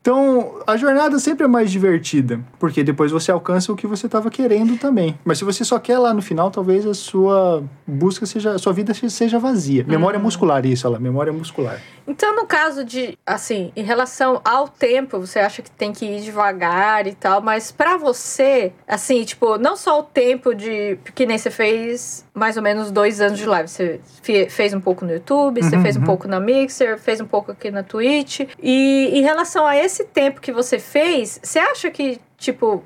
[0.00, 4.30] Então, a jornada sempre é mais divertida, porque depois você alcança o que você estava
[4.30, 5.18] querendo também.
[5.24, 8.72] Mas se você só quer lá no final, talvez a sua busca seja, a sua
[8.72, 9.84] vida seja vazia.
[9.86, 11.80] Memória muscular, isso, ela, memória muscular.
[12.06, 16.22] Então, no caso de, assim, em relação ao tempo, você acha que tem que ir
[16.22, 20.98] devagar e tal, mas para você, assim, tipo, não só o tempo de.
[21.14, 23.68] Que nem você fez mais ou menos dois anos de live.
[23.68, 24.00] Você
[24.48, 26.06] fez um pouco no YouTube, você Uhum, fez um uhum.
[26.06, 28.40] pouco na Mixer, fez um pouco aqui na Twitch.
[28.62, 32.82] E em relação a esse tempo que você fez, você acha que, tipo,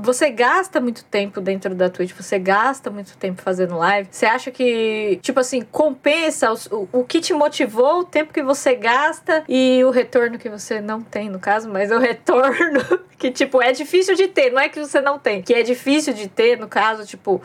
[0.00, 4.08] você gasta muito tempo dentro da Twitch, você gasta muito tempo fazendo live.
[4.10, 8.74] Você acha que, tipo assim, compensa o, o que te motivou, o tempo que você
[8.74, 12.80] gasta e o retorno que você não tem, no caso, mas o retorno
[13.16, 16.12] que, tipo, é difícil de ter, não é que você não tem, que é difícil
[16.12, 17.40] de ter, no caso, tipo,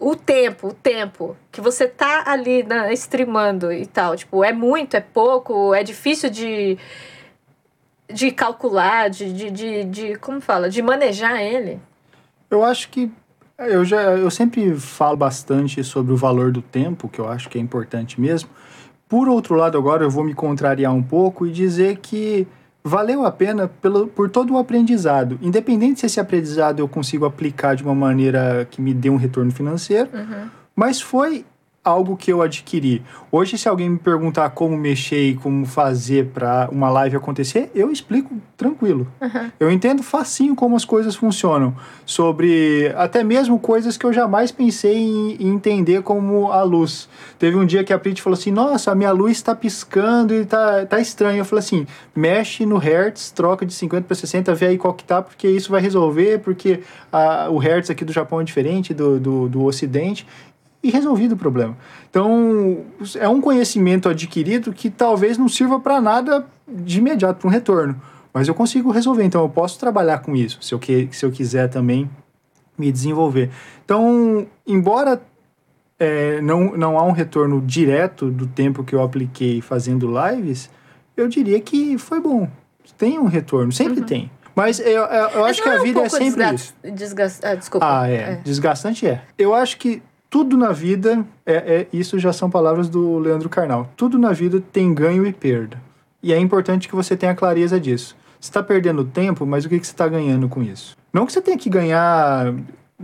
[0.00, 4.16] o tempo, o tempo que você tá ali na, streamando e tal.
[4.16, 6.76] Tipo, é muito, é pouco, é difícil de
[8.12, 11.78] de calcular, de, de, de, de- como fala, de manejar ele.
[12.50, 13.10] Eu acho que
[13.58, 17.58] eu já eu sempre falo bastante sobre o valor do tempo, que eu acho que
[17.58, 18.48] é importante mesmo.
[19.08, 22.46] Por outro lado, agora eu vou me contrariar um pouco e dizer que
[22.82, 25.38] valeu a pena pelo, por todo o aprendizado.
[25.42, 29.50] Independente se esse aprendizado eu consigo aplicar de uma maneira que me dê um retorno
[29.52, 30.08] financeiro,
[30.74, 31.44] mas foi
[31.82, 33.02] algo que eu adquiri.
[33.32, 37.90] Hoje, se alguém me perguntar como mexer e como fazer para uma live acontecer, eu
[37.90, 39.06] explico tranquilo.
[39.58, 41.74] Eu entendo facinho como as coisas funcionam.
[42.04, 47.08] Sobre até mesmo coisas que eu jamais pensei em, em entender como a luz.
[47.38, 50.44] Teve um dia que a Prit falou assim: Nossa, a minha luz está piscando e
[50.44, 51.38] tá, tá estranho.
[51.38, 55.04] Eu falei assim: mexe no Hertz, troca de 50 para 60, vê aí qual que
[55.04, 59.18] tá, porque isso vai resolver, porque a, o Hertz aqui do Japão é diferente do,
[59.18, 60.26] do, do Ocidente
[60.82, 61.76] e resolvido o problema.
[62.08, 62.84] Então,
[63.18, 68.00] é um conhecimento adquirido que talvez não sirva para nada de imediato, para um retorno.
[68.32, 71.30] Mas eu consigo resolver, então eu posso trabalhar com isso, se eu, que, se eu
[71.32, 72.08] quiser também
[72.78, 73.50] me desenvolver.
[73.84, 75.20] Então, embora
[75.98, 80.70] é, não, não há um retorno direto do tempo que eu apliquei fazendo lives,
[81.16, 82.48] eu diria que foi bom.
[82.96, 84.30] Tem um retorno, sempre tem.
[84.54, 86.74] Mas eu, eu, eu Mas acho que não a um vida é sempre desgas- isso.
[86.94, 88.00] desgas- ah, desculpa.
[88.00, 88.36] Ah, é.
[88.44, 89.22] Desgastante é.
[89.38, 93.90] Eu acho que tudo na vida, é, é isso já são palavras do Leandro Carnal.
[93.96, 95.82] Tudo na vida tem ganho e perda.
[96.22, 98.16] E é importante que você tenha clareza disso.
[98.38, 100.96] Você está perdendo tempo, mas o que, que você está ganhando com isso?
[101.12, 102.54] Não que você tenha que ganhar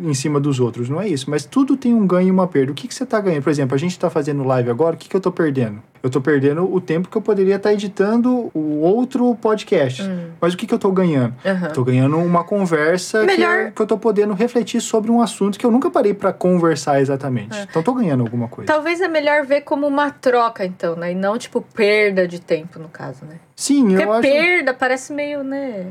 [0.00, 1.30] em cima dos outros, não é isso.
[1.30, 2.72] Mas tudo tem um ganho e uma perda.
[2.72, 3.42] O que, que você está ganhando?
[3.42, 5.82] Por exemplo, a gente está fazendo live agora, o que, que eu estou perdendo?
[6.02, 10.02] Eu estou perdendo o tempo que eu poderia estar editando o outro podcast.
[10.40, 11.34] Mas o que, que eu estou ganhando?
[11.44, 11.68] Aham.
[11.70, 15.58] Tô ganhando uma conversa que Melhor- eu, que eu tô podendo refletir sobre um assunto
[15.58, 17.58] que eu nunca parei pra conversar exatamente.
[17.68, 18.70] Então tô ganhando alguma coisa.
[18.72, 21.12] Talvez é melhor ver como uma troca, então, né?
[21.12, 23.36] E não, tipo, perda de tempo, no caso, né?
[23.56, 25.86] Sim, Porque eu acho perda parece meio, né?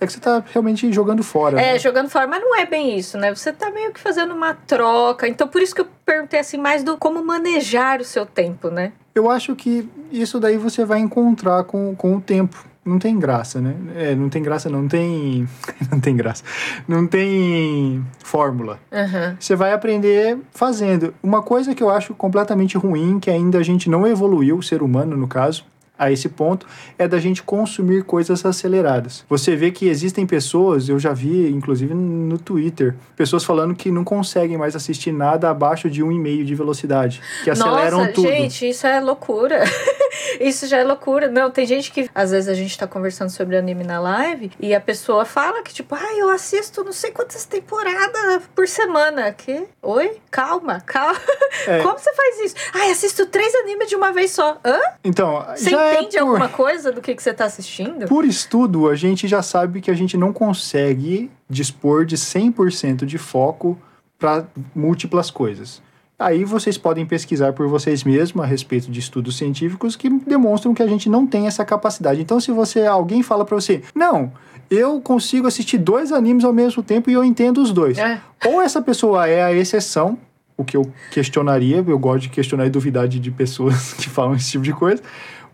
[0.00, 1.60] É que você tá realmente jogando fora.
[1.60, 1.78] É, né?
[1.78, 3.34] jogando fora, mas não é bem isso, né?
[3.34, 5.26] Você tá meio que fazendo uma troca.
[5.26, 8.92] Então, por isso que eu perguntei assim mais do como manejar o seu tempo, né?
[9.14, 12.64] Eu acho que isso daí você vai encontrar com, com o tempo.
[12.84, 13.74] Não tem graça, né?
[13.96, 15.46] É, não tem graça, não tem.
[15.90, 16.44] não tem graça.
[16.86, 18.78] Não tem fórmula.
[18.92, 19.36] Aham.
[19.38, 21.12] Você vai aprender fazendo.
[21.22, 24.80] Uma coisa que eu acho completamente ruim, que ainda a gente não evoluiu, o ser
[24.80, 25.66] humano no caso,
[25.98, 29.24] a esse ponto, é da gente consumir coisas aceleradas.
[29.28, 34.04] Você vê que existem pessoas, eu já vi, inclusive no Twitter, pessoas falando que não
[34.04, 37.20] conseguem mais assistir nada abaixo de 1,5 de velocidade.
[37.42, 38.28] Que aceleram Nossa, tudo.
[38.28, 39.64] gente, isso é loucura.
[40.40, 41.28] isso já é loucura.
[41.28, 44.74] Não, tem gente que às vezes a gente tá conversando sobre anime na live e
[44.74, 49.32] a pessoa fala que tipo, ah, eu assisto não sei quantas temporadas por semana.
[49.32, 49.64] Que?
[49.82, 50.18] Oi?
[50.30, 51.18] Calma, calma.
[51.66, 51.80] É.
[51.82, 52.54] Como você faz isso?
[52.74, 54.58] Ah, assisto três animes de uma vez só.
[54.64, 54.78] Hã?
[55.04, 56.28] Então, Você já entende é por...
[56.28, 58.06] alguma coisa do que, que você tá assistindo?
[58.06, 63.18] Por estudo, a gente já sabe que a gente não consegue dispor de 100% de
[63.18, 63.78] foco
[64.18, 65.82] para múltiplas coisas.
[66.18, 70.82] Aí vocês podem pesquisar por vocês mesmos a respeito de estudos científicos que demonstram que
[70.82, 72.20] a gente não tem essa capacidade.
[72.20, 74.32] Então, se você alguém fala para você, não,
[74.68, 77.98] eu consigo assistir dois animes ao mesmo tempo e eu entendo os dois.
[77.98, 78.20] É.
[78.46, 80.18] Ou essa pessoa é a exceção,
[80.56, 84.34] o que eu questionaria, eu gosto de questionar e duvidar de, de pessoas que falam
[84.34, 85.00] esse tipo de coisa.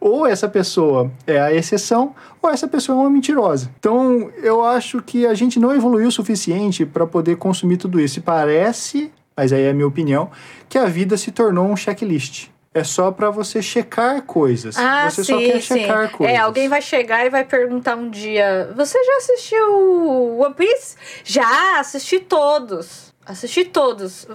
[0.05, 3.71] Ou essa pessoa é a exceção, ou essa pessoa é uma mentirosa.
[3.79, 8.19] Então, eu acho que a gente não evoluiu o suficiente para poder consumir tudo isso.
[8.19, 10.31] E parece, mas aí é a minha opinião,
[10.69, 12.49] que a vida se tornou um checklist.
[12.75, 14.77] É só para você checar coisas.
[14.77, 15.81] Ah, você sim, só quer sim.
[15.81, 16.37] checar coisas.
[16.37, 20.97] É, alguém vai chegar e vai perguntar um dia: Você já assistiu One Piece?
[21.25, 23.15] Já, assisti todos.
[23.25, 24.29] Assisti todos.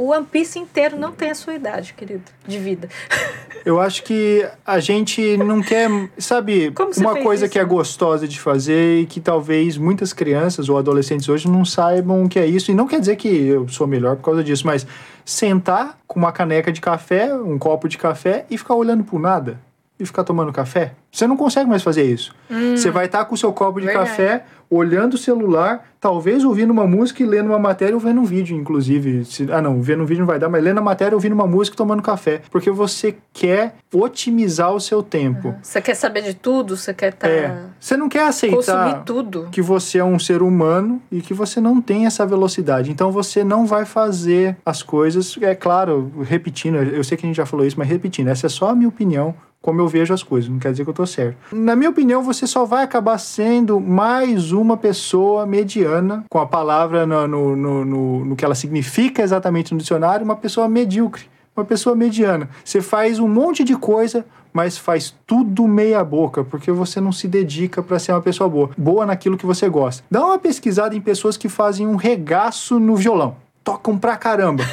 [0.00, 2.88] O One Piece inteiro não tem a sua idade, querido, de vida.
[3.66, 7.52] Eu acho que a gente não quer, sabe, uma coisa isso?
[7.52, 12.24] que é gostosa de fazer e que talvez muitas crianças ou adolescentes hoje não saibam
[12.24, 12.70] o que é isso.
[12.70, 14.86] E não quer dizer que eu sou melhor por causa disso, mas
[15.22, 19.60] sentar com uma caneca de café, um copo de café e ficar olhando pro nada
[19.98, 20.92] e ficar tomando café.
[21.12, 22.34] Você não consegue mais fazer isso.
[22.74, 24.08] Você vai estar com o seu copo de Verdade.
[24.08, 28.24] café, olhando o celular, talvez ouvindo uma música e lendo uma matéria ou vendo um
[28.24, 29.24] vídeo, inclusive.
[29.24, 31.46] Se- ah, não, vendo um vídeo não vai dar, mas lendo a matéria, ouvindo uma
[31.46, 32.40] música e tomando café.
[32.50, 35.54] Porque você quer otimizar o seu tempo.
[35.62, 36.76] Você quer saber de tudo?
[36.76, 37.28] Você quer estar.
[37.28, 37.58] É.
[37.78, 39.48] Você não quer aceitar tudo.
[39.50, 42.90] que você é um ser humano e que você não tem essa velocidade.
[42.90, 47.36] Então você não vai fazer as coisas, é claro, repetindo, eu sei que a gente
[47.36, 50.22] já falou isso, mas repetindo, essa é só a minha opinião, como eu vejo as
[50.22, 51.36] coisas, não quer dizer que eu tô certo.
[51.54, 57.06] Na minha opinião, você só vai acabar sendo mais uma pessoa mediana, com a palavra
[57.06, 61.24] no, no, no, no que ela significa exatamente no dicionário, uma pessoa medíocre.
[61.54, 62.48] Uma pessoa mediana.
[62.64, 67.28] Você faz um monte de coisa, mas faz tudo meia boca, porque você não se
[67.28, 68.70] dedica para ser uma pessoa boa.
[68.78, 70.02] Boa naquilo que você gosta.
[70.10, 73.36] Dá uma pesquisada em pessoas que fazem um regaço no violão.
[73.62, 74.64] Tocam pra caramba.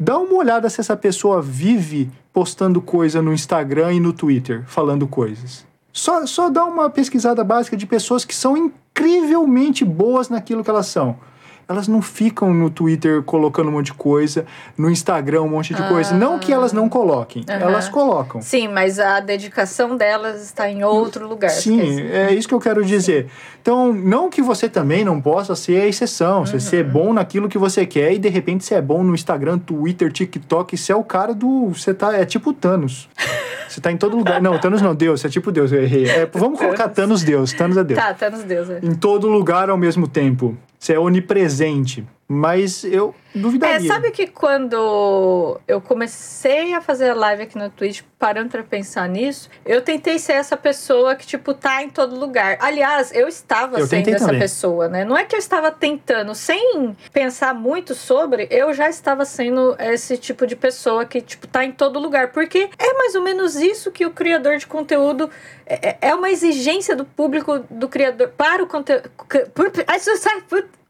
[0.00, 5.06] Dá uma olhada se essa pessoa vive postando coisa no Instagram e no Twitter, falando
[5.06, 5.66] coisas.
[5.92, 10.86] Só, só dá uma pesquisada básica de pessoas que são incrivelmente boas naquilo que elas
[10.86, 11.16] são.
[11.68, 14.44] Elas não ficam no Twitter colocando um monte de coisa,
[14.76, 16.14] no Instagram um monte de coisa.
[16.14, 17.60] Não que elas não coloquem, Aham.
[17.60, 18.42] elas colocam.
[18.42, 21.50] Sim, mas a dedicação delas está em outro lugar.
[21.50, 23.28] Sim, é isso que eu quero dizer.
[23.60, 27.58] Então, não que você também não possa ser a exceção, você ser bom naquilo que
[27.58, 31.04] você quer e de repente você é bom no Instagram, Twitter, TikTok, você é o
[31.04, 31.68] cara do.
[31.68, 32.16] Você tá.
[32.16, 33.08] É tipo Thanos.
[33.72, 34.40] Você tá em todo lugar.
[34.42, 36.06] Não, Thanos não, Deus, é tipo Deus, eu errei.
[36.06, 37.98] É, vamos colocar Thanos Deus, Thanos é Deus.
[37.98, 38.68] Tá, tá nos Deus.
[38.68, 38.80] é.
[38.82, 40.56] Em todo lugar ao mesmo tempo.
[40.78, 42.04] Você é onipresente.
[42.34, 43.86] Mas eu duvidaria.
[43.86, 48.62] É, sabe que quando eu comecei a fazer a live aqui no Twitch, parando pra
[48.62, 52.56] pensar nisso, eu tentei ser essa pessoa que, tipo, tá em todo lugar.
[52.58, 54.40] Aliás, eu estava Eu sendo essa também.
[54.40, 55.04] pessoa, né?
[55.04, 60.16] Não é que eu estava tentando, sem pensar muito sobre, eu já estava sendo esse
[60.16, 62.32] tipo de pessoa que, tipo, tá em todo lugar.
[62.32, 65.28] Porque é mais ou menos isso que o criador de conteúdo.
[65.66, 69.10] É, é uma exigência do público, do criador, para o conteúdo.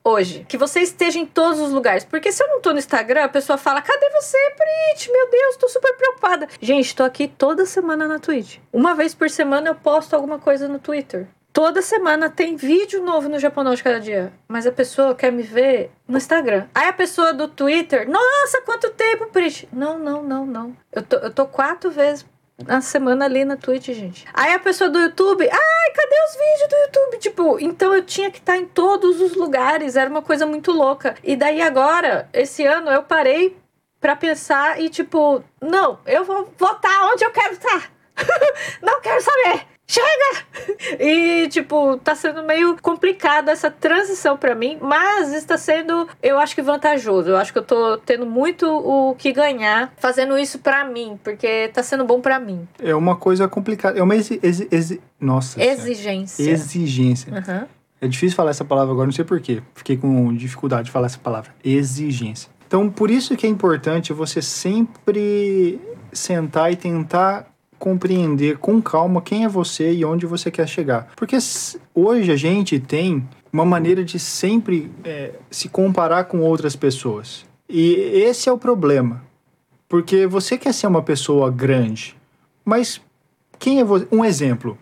[0.05, 2.05] Hoje, que você esteja em todos os lugares.
[2.05, 5.11] Porque se eu não tô no Instagram, a pessoa fala: Cadê você, Prit?
[5.12, 6.49] Meu Deus, tô super preocupada.
[6.61, 8.59] Gente, tô aqui toda semana na Twitch.
[8.73, 11.29] Uma vez por semana eu posto alguma coisa no Twitter.
[11.53, 14.33] Toda semana tem vídeo novo no Japonês de cada dia.
[14.49, 16.67] Mas a pessoa quer me ver no Instagram.
[16.75, 19.69] Aí a pessoa do Twitter, nossa, quanto tempo, Prit?
[19.71, 20.77] Não, não, não, não.
[20.91, 22.25] Eu tô, eu tô quatro vezes
[22.66, 24.27] na semana ali na Twitch, gente.
[24.33, 27.18] Aí a pessoa do YouTube, ai, cadê os vídeos do YouTube?
[27.18, 31.14] Tipo, então eu tinha que estar em todos os lugares, era uma coisa muito louca.
[31.22, 33.57] E daí agora, esse ano, eu parei
[34.01, 37.90] pra pensar e tipo, não, eu vou votar onde eu quero estar.
[38.83, 39.71] não quero saber.
[39.87, 40.47] Chega!
[40.99, 46.55] E, tipo, tá sendo meio complicado essa transição pra mim, mas está sendo, eu acho
[46.55, 47.29] que vantajoso.
[47.31, 51.68] Eu acho que eu tô tendo muito o que ganhar fazendo isso pra mim, porque
[51.75, 52.66] tá sendo bom pra mim.
[52.79, 53.99] É uma coisa complicada.
[53.99, 54.40] É uma exi...
[54.42, 54.66] exi...
[54.71, 55.62] exi- Nossa.
[55.62, 56.42] Exigência.
[56.51, 57.33] Exigência.
[57.37, 57.66] Aham.
[58.01, 59.62] É difícil falar essa palavra agora, não sei porquê.
[59.75, 61.55] Fiquei com dificuldade de falar essa palavra.
[61.62, 62.51] Exigência.
[62.66, 65.79] Então, por isso que é importante você sempre
[66.12, 67.52] sentar e tentar
[67.83, 71.09] compreender com calma quem é você e onde você quer chegar.
[71.16, 71.37] Porque
[71.92, 77.45] hoje a gente tem uma maneira de sempre é, se comparar com outras pessoas.
[77.68, 79.25] E esse é o problema.
[79.88, 82.16] Porque você quer ser uma pessoa grande,
[82.64, 83.01] mas
[83.59, 84.07] quem é você?
[84.12, 84.79] Um exemplo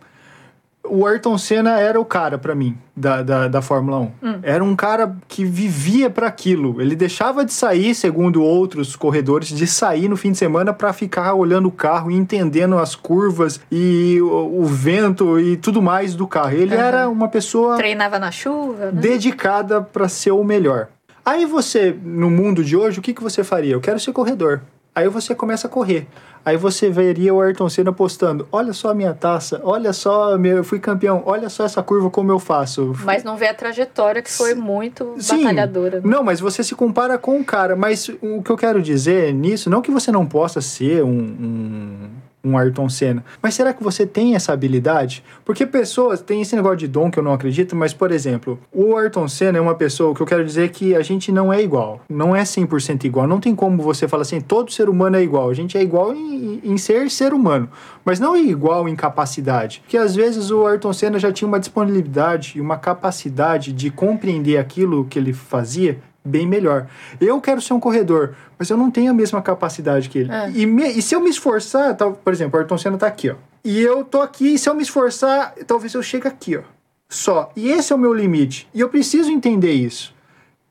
[0.85, 4.11] o Ayrton Senna era o cara pra mim da, da, da Fórmula 1.
[4.43, 6.81] Era um cara que vivia para aquilo.
[6.81, 11.35] Ele deixava de sair, segundo outros corredores, de sair no fim de semana pra ficar
[11.35, 16.27] olhando o carro e entendendo as curvas e o, o vento e tudo mais do
[16.27, 16.53] carro.
[16.53, 16.85] Ele Aham.
[16.85, 19.01] era uma pessoa Treinava na chuva, né?
[19.01, 20.89] dedicada para ser o melhor.
[21.25, 23.75] Aí você, no mundo de hoje, o que, que você faria?
[23.75, 24.63] Eu quero ser corredor.
[24.95, 26.07] Aí você começa a correr.
[26.45, 30.59] Aí você veria o Ayrton Senna postando: Olha só a minha taça, olha só, meu,
[30.59, 32.95] eu fui campeão, olha só essa curva como eu faço.
[33.05, 35.39] Mas não vê a trajetória que foi muito Sim.
[35.39, 35.97] batalhadora.
[36.01, 36.03] né?
[36.05, 37.77] Não, mas você se compara com o cara.
[37.77, 42.11] Mas o que eu quero dizer nisso, não que você não possa ser um, um,
[42.43, 45.23] um Ayrton Senna, mas será que você tem essa habilidade?
[45.45, 48.97] Porque pessoas, tem esse negócio de dom que eu não acredito, mas, por exemplo, o
[48.97, 52.01] Ayrton Senna é uma pessoa que eu quero dizer que a gente não é igual.
[52.09, 53.27] Não é 100% igual.
[53.27, 55.51] Não tem como você falar assim, todo ser humano é igual.
[55.51, 57.69] A gente é igual em, em ser ser humano,
[58.05, 59.81] mas não é igual em capacidade.
[59.85, 64.57] Porque às vezes o Ayrton Senna já tinha uma disponibilidade e uma capacidade de compreender
[64.57, 66.87] aquilo que ele fazia bem melhor.
[67.21, 70.33] Eu quero ser um corredor, mas eu não tenho a mesma capacidade que ele.
[70.33, 70.51] É.
[70.51, 73.31] E, me- e se eu me esforçar, tal, por exemplo, o Ayrton Senna tá aqui,
[73.31, 73.35] ó.
[73.65, 76.63] E eu tô aqui, e se eu me esforçar, talvez eu chegue aqui, ó.
[77.09, 77.51] Só.
[77.57, 78.69] E esse é o meu limite.
[78.73, 80.15] E eu preciso entender isso.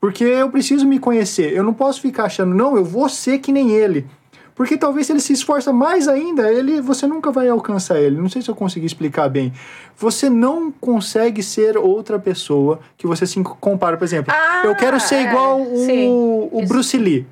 [0.00, 1.52] Porque eu preciso me conhecer.
[1.52, 4.06] Eu não posso ficar achando, não, eu vou ser que nem ele.
[4.54, 8.16] Porque talvez se ele se esforça mais ainda, ele, você nunca vai alcançar ele.
[8.16, 9.52] Não sei se eu consegui explicar bem.
[9.96, 13.96] Você não consegue ser outra pessoa que você se compara.
[13.96, 15.22] Por exemplo, Ah, eu quero ser é.
[15.24, 16.50] igual o, Sim, o.
[16.52, 16.66] Uhum.
[16.66, 17.26] Bruce Lee.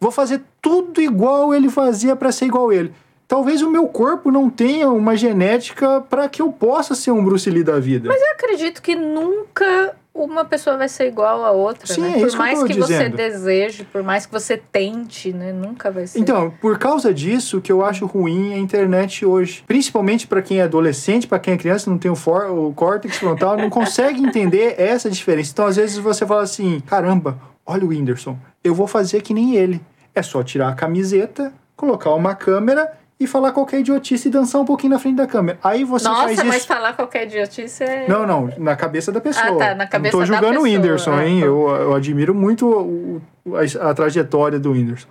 [0.00, 2.92] Vou fazer tudo igual ele fazia para ser igual ele.
[3.28, 7.48] Talvez o meu corpo não tenha uma genética para que eu possa ser um Bruce
[7.48, 8.08] Lee da vida.
[8.08, 12.10] Eu acredito que nunca uma pessoa vai ser igual a outra, Sim, né?
[12.16, 15.52] é Por que mais tô que, você deseje, por mais que você tente, né?
[15.52, 16.18] Nunca vai ser.
[16.18, 19.64] Então, por causa disso que eu acho ruim a internet hoje.
[19.66, 23.16] Principalmente para quem é adolescente, para quem é criança, não tem o, for, o córtex
[23.16, 25.50] frontal, não consegue entender essa diferença.
[25.52, 29.56] Então, às vezes você fala assim: caramba, olha o Whindersson, eu vou fazer que nem
[29.56, 29.80] ele.
[30.14, 32.92] É só tirar a camiseta, colocar uma câmera
[33.24, 35.58] e falar qualquer idiotice e dançar um pouquinho na frente da câmera.
[35.62, 36.44] Aí você faz Nossa, isso.
[36.46, 38.06] mas falar qualquer idiotice é.
[38.08, 39.46] Não, não, na cabeça da pessoa.
[39.46, 40.62] Ah, tá, na cabeça não tô julgando o.
[40.62, 41.40] Whindersson, Ah, hein?
[41.40, 41.46] tá.
[41.46, 43.22] Eu, eu admiro muito o-
[43.56, 45.08] a, a trajetória do Whindersson.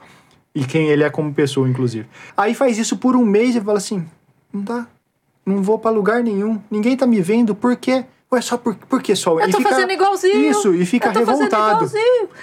[0.53, 2.07] E quem ele é como pessoa, inclusive.
[2.35, 4.05] Aí faz isso por um mês e fala assim:
[4.53, 4.85] não dá.
[5.45, 6.61] Não vou pra lugar nenhum.
[6.69, 7.55] Ninguém tá me vendo.
[7.55, 8.05] Por quê?
[8.33, 9.37] Ué, só por, por que só?
[9.39, 10.49] Eu tô fica- fazendo igualzinho.
[10.49, 11.91] Isso, e fica revoltado.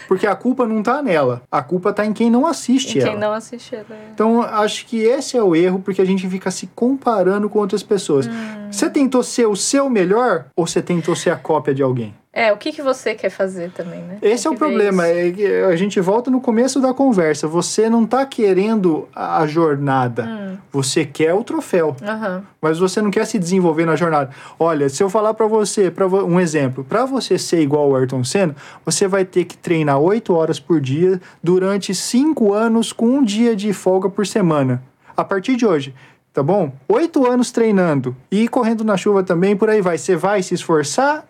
[0.07, 1.41] Porque a culpa não tá nela.
[1.51, 3.11] A culpa tá em quem não assiste E ela.
[3.11, 3.87] quem não assiste ela.
[4.13, 7.83] Então, acho que esse é o erro, porque a gente fica se comparando com outras
[7.83, 8.27] pessoas.
[8.27, 8.69] Hum.
[8.71, 12.15] Você tentou ser o seu melhor ou você tentou ser a cópia de alguém?
[12.39, 14.19] É, o que, que você quer fazer também, né?
[14.23, 15.09] Esse é o problema.
[15.09, 17.49] É a gente volta no começo da conversa.
[17.49, 20.25] Você não tá querendo a jornada.
[20.25, 20.57] Hum.
[20.71, 21.97] Você quer o troféu.
[22.01, 22.45] Aham.
[22.63, 24.31] Mas você não quer se desenvolver na jornada.
[24.57, 28.23] Olha, se eu falar pra você, para um exemplo, pra você ser igual o Ayrton
[28.23, 33.25] Senna, você vai ter que treinar 8 horas por dia durante 5 anos com um
[33.25, 34.81] dia de folga por semana.
[35.17, 35.93] A partir de hoje,
[36.33, 36.71] tá bom?
[36.89, 39.99] 8 anos treinando e correndo na chuva também, por aí vai.
[39.99, 41.27] Você vai se esforçar?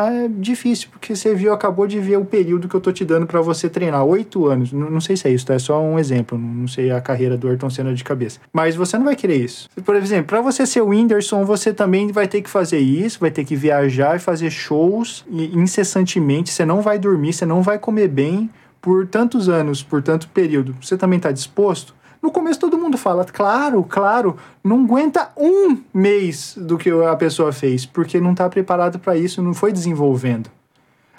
[0.00, 3.04] Ah, é difícil, porque você viu, acabou de ver o período que eu tô te
[3.04, 4.04] dando pra você treinar.
[4.04, 4.72] Oito anos.
[4.72, 5.54] N- não sei se é isso, tá?
[5.54, 6.38] É só um exemplo.
[6.38, 8.38] Não não sei a carreira do Ayrton Senna de cabeça.
[8.52, 9.68] Mas você não vai querer isso.
[9.84, 13.32] Por exemplo, pra você ser o Whindersson, você também vai ter que fazer isso, vai
[13.32, 16.52] ter que viajar e fazer shows incessantemente.
[16.52, 18.48] Você não vai dormir, você não vai comer bem
[18.80, 20.76] por tantos anos, por tanto período.
[20.80, 21.94] Você também tá disposto?
[22.22, 27.52] No começo todo mundo fala, claro, claro, não aguenta um mês do que a pessoa
[27.52, 30.50] fez, porque não está preparado para isso, não foi desenvolvendo.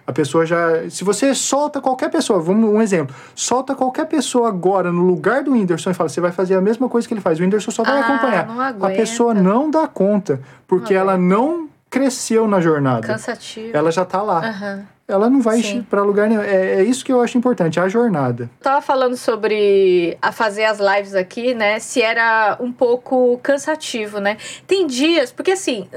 [0.06, 0.89] A pessoa já.
[0.89, 5.52] Se você solta qualquer pessoa, vamos um exemplo, solta qualquer pessoa agora no lugar do
[5.52, 7.84] Whindersson e fala, você vai fazer a mesma coisa que ele faz, o Whindersson só
[7.84, 8.47] vai Ah, acompanhar.
[8.47, 13.06] não a pessoa não dá conta, porque Não ela não cresceu na jornada.
[13.08, 13.70] Cansativo.
[13.78, 14.39] Ela já tá lá.
[14.39, 14.86] Aham.
[15.10, 16.41] Ela não vai para lugar nenhum.
[16.41, 18.49] É, é isso que eu acho importante, a jornada.
[18.62, 21.80] Tava falando sobre a fazer as lives aqui, né?
[21.80, 24.38] Se era um pouco cansativo, né?
[24.68, 25.88] Tem dias, porque assim,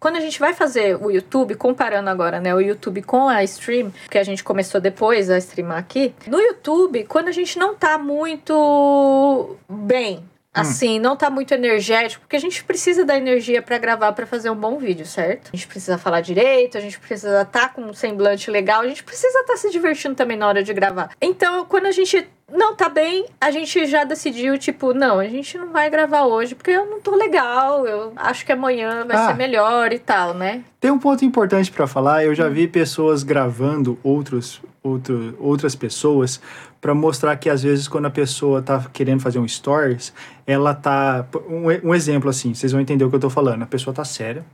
[0.00, 3.92] quando a gente vai fazer o YouTube, comparando agora, né, o YouTube com a stream,
[4.10, 7.98] que a gente começou depois a streamar aqui, no YouTube, quando a gente não tá
[7.98, 10.22] muito bem,
[10.52, 14.50] assim, não tá muito energético, porque a gente precisa da energia pra gravar, pra fazer
[14.50, 15.50] um bom vídeo, certo?
[15.52, 19.04] A gente precisa falar direito, a gente precisa estar com um semblante legal, a gente
[19.04, 21.10] precisa estar se divertindo também na hora de gravar.
[21.20, 25.58] Então, quando a gente não tá bem, a gente já decidiu, tipo, não, a gente
[25.58, 29.26] não vai gravar hoje porque eu não tô legal, eu acho que amanhã vai Ah.
[29.28, 30.64] ser melhor e tal, né?
[30.80, 32.24] Tem um ponto importante para falar.
[32.24, 36.40] Eu já vi pessoas gravando outros, outro, outras pessoas
[36.80, 40.12] para mostrar que às vezes quando a pessoa tá querendo fazer um stories,
[40.46, 43.62] ela tá um, um exemplo assim, vocês vão entender o que eu tô falando.
[43.62, 44.44] A pessoa tá séria.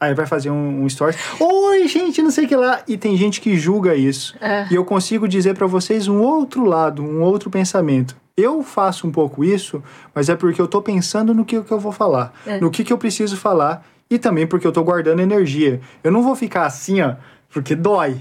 [0.00, 1.16] Aí vai fazer um, um stories.
[1.38, 2.82] Oi, gente, não sei o que lá.
[2.88, 4.34] E tem gente que julga isso.
[4.40, 4.66] É.
[4.68, 8.16] E eu consigo dizer para vocês um outro lado, um outro pensamento.
[8.36, 9.80] Eu faço um pouco isso,
[10.14, 12.58] mas é porque eu tô pensando no que, que eu vou falar, É.
[12.58, 15.80] no que, que eu preciso falar e também porque eu tô guardando energia.
[16.02, 17.14] Eu não vou ficar assim, ó,
[17.52, 18.20] porque dói.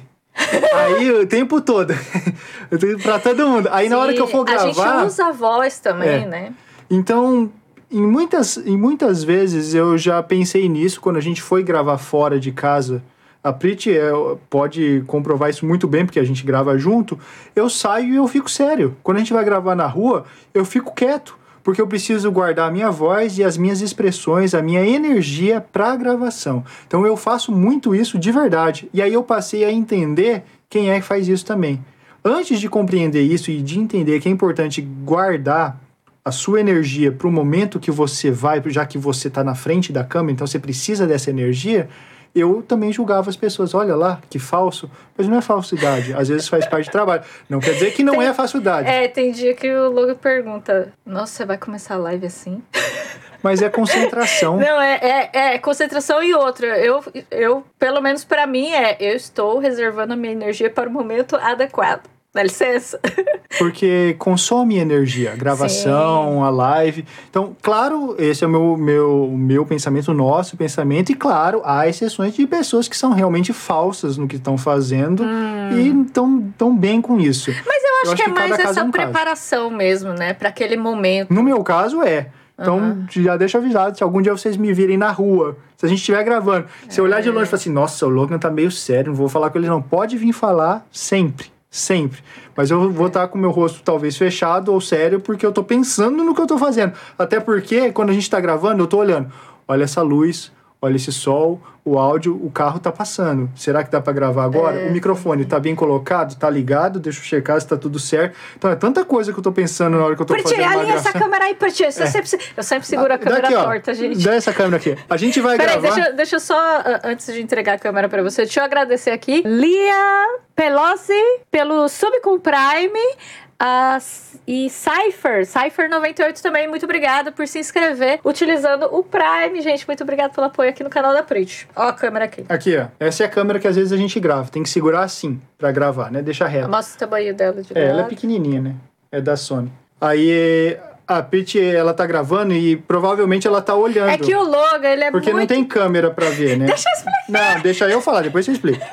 [0.74, 1.94] Aí o tempo todo.
[2.72, 3.70] eu tenho pra todo mundo.
[3.72, 5.06] Aí na hora que eu for A gente gravar.
[5.06, 6.26] usa a voz também, É.
[6.26, 6.54] né?
[6.90, 7.52] Então,
[7.92, 12.40] em muitas, em muitas vezes eu já pensei nisso quando a gente foi gravar fora
[12.40, 13.04] de casa.
[13.44, 14.12] A Prit é,
[14.50, 17.18] pode comprovar isso muito bem, porque a gente grava junto.
[17.56, 18.96] Eu saio e eu fico sério.
[19.02, 21.36] Quando a gente vai gravar na rua, eu fico quieto.
[21.64, 25.92] Porque eu preciso guardar a minha voz e as minhas expressões, a minha energia para
[25.92, 26.64] a gravação.
[26.88, 28.90] Então eu faço muito isso de verdade.
[28.94, 31.84] E aí eu passei a entender quem é que faz isso também.
[32.24, 35.80] Antes de compreender isso e de entender que é importante guardar
[36.24, 39.92] a sua energia para o momento que você vai, já que você está na frente
[39.92, 41.90] da câmera, então você precisa dessa energia.
[42.34, 43.74] Eu também julgava as pessoas.
[43.74, 44.90] Olha lá, que falso.
[45.18, 46.14] Mas não é falsidade.
[46.14, 47.24] Às vezes faz parte do trabalho.
[47.50, 48.88] Não quer dizer que não Tem- é falsidade.
[48.88, 52.62] É, tem dia que o Logo pergunta: Nossa, você vai começar a live assim?
[53.44, 54.58] Mas é concentração.
[54.58, 56.78] Não, é, é, é concentração e outra.
[56.78, 60.92] Eu, eu, pelo menos pra mim, é eu estou reservando a minha energia para o
[60.92, 62.04] momento adequado.
[62.34, 62.98] Dá licença?
[63.60, 67.06] Porque consome energia, a gravação, a live.
[67.30, 71.88] Então, claro, esse é o meu, meu, meu pensamento, o nosso pensamento, e claro, há
[71.90, 75.26] exceções de pessoas que são realmente falsas no que estão fazendo
[75.74, 77.52] e estão tão bem com isso.
[77.52, 79.06] Mas eu acho, que, é mais caso essa é um caso.
[79.06, 80.34] preparação mesmo, né?
[80.34, 81.34] Pra aquele momento.
[81.34, 82.30] No meu caso, é.
[82.58, 85.98] Então, já deixa avisado, se algum dia vocês me virem na rua, se a gente
[85.98, 88.70] estiver gravando, se eu olhar de longe e falar assim, nossa, o Logan tá meio
[88.70, 89.82] sério, não vou falar com ele não.
[89.82, 92.20] Pode vir falar sempre, sempre.
[92.56, 95.64] Mas eu vou estar com o meu rosto talvez fechado ou sério, porque eu tô
[95.64, 96.94] pensando no que eu tô fazendo.
[97.18, 99.32] Até porque, quando a gente tá gravando, eu tô olhando,
[99.66, 100.52] olha essa luz,
[100.82, 103.50] olha esse sol, o áudio, o carro tá passando.
[103.56, 104.80] Será que dá pra gravar agora?
[104.80, 107.00] É, o microfone tá bem colocado, tá ligado?
[107.00, 108.36] Deixa eu checar se tá tudo certo.
[108.58, 110.80] Então é tanta coisa que eu tô pensando na hora que eu tô Perti, fazendo
[110.80, 111.84] alinha essa câmera aí, Perti.
[111.84, 114.24] Eu, sempre, eu sempre seguro a câmera Daqui, ó, torta, gente.
[114.24, 114.98] Dá essa câmera aqui.
[115.10, 115.96] A gente vai Peraí, gravar.
[115.96, 118.64] deixa, eu- deixa eu só, ah, antes de entregar a câmera pra você, deixa eu
[118.64, 119.44] agradecer aqui.
[119.46, 121.14] Lia Pelosi
[121.52, 123.16] pelo Sub com Prime.
[123.64, 124.00] Ah,
[124.48, 129.86] e Cypher, Cypher98 também, muito obrigada por se inscrever utilizando o Prime, gente.
[129.88, 131.68] Muito obrigada pelo apoio aqui no canal da Prit.
[131.76, 132.44] Ó a câmera aqui.
[132.50, 132.88] Aqui, ó.
[133.00, 134.50] Essa é a câmera que às vezes a gente grava.
[134.50, 136.24] Tem que segurar assim pra gravar, né?
[136.24, 136.68] Deixa reto.
[136.70, 138.10] Mostra o tamanho dela de É, ela é lado.
[138.10, 138.76] pequenininha, né?
[139.12, 139.72] É da Sony.
[140.00, 140.76] Aí
[141.08, 144.10] a Pete, ela tá gravando e provavelmente ela tá olhando.
[144.10, 145.42] É que o Logan, ele é Porque muito...
[145.42, 146.66] não tem câmera pra ver, né?
[146.72, 147.22] Deixa eu explicar.
[147.56, 148.88] Não, deixa eu falar, depois você explica.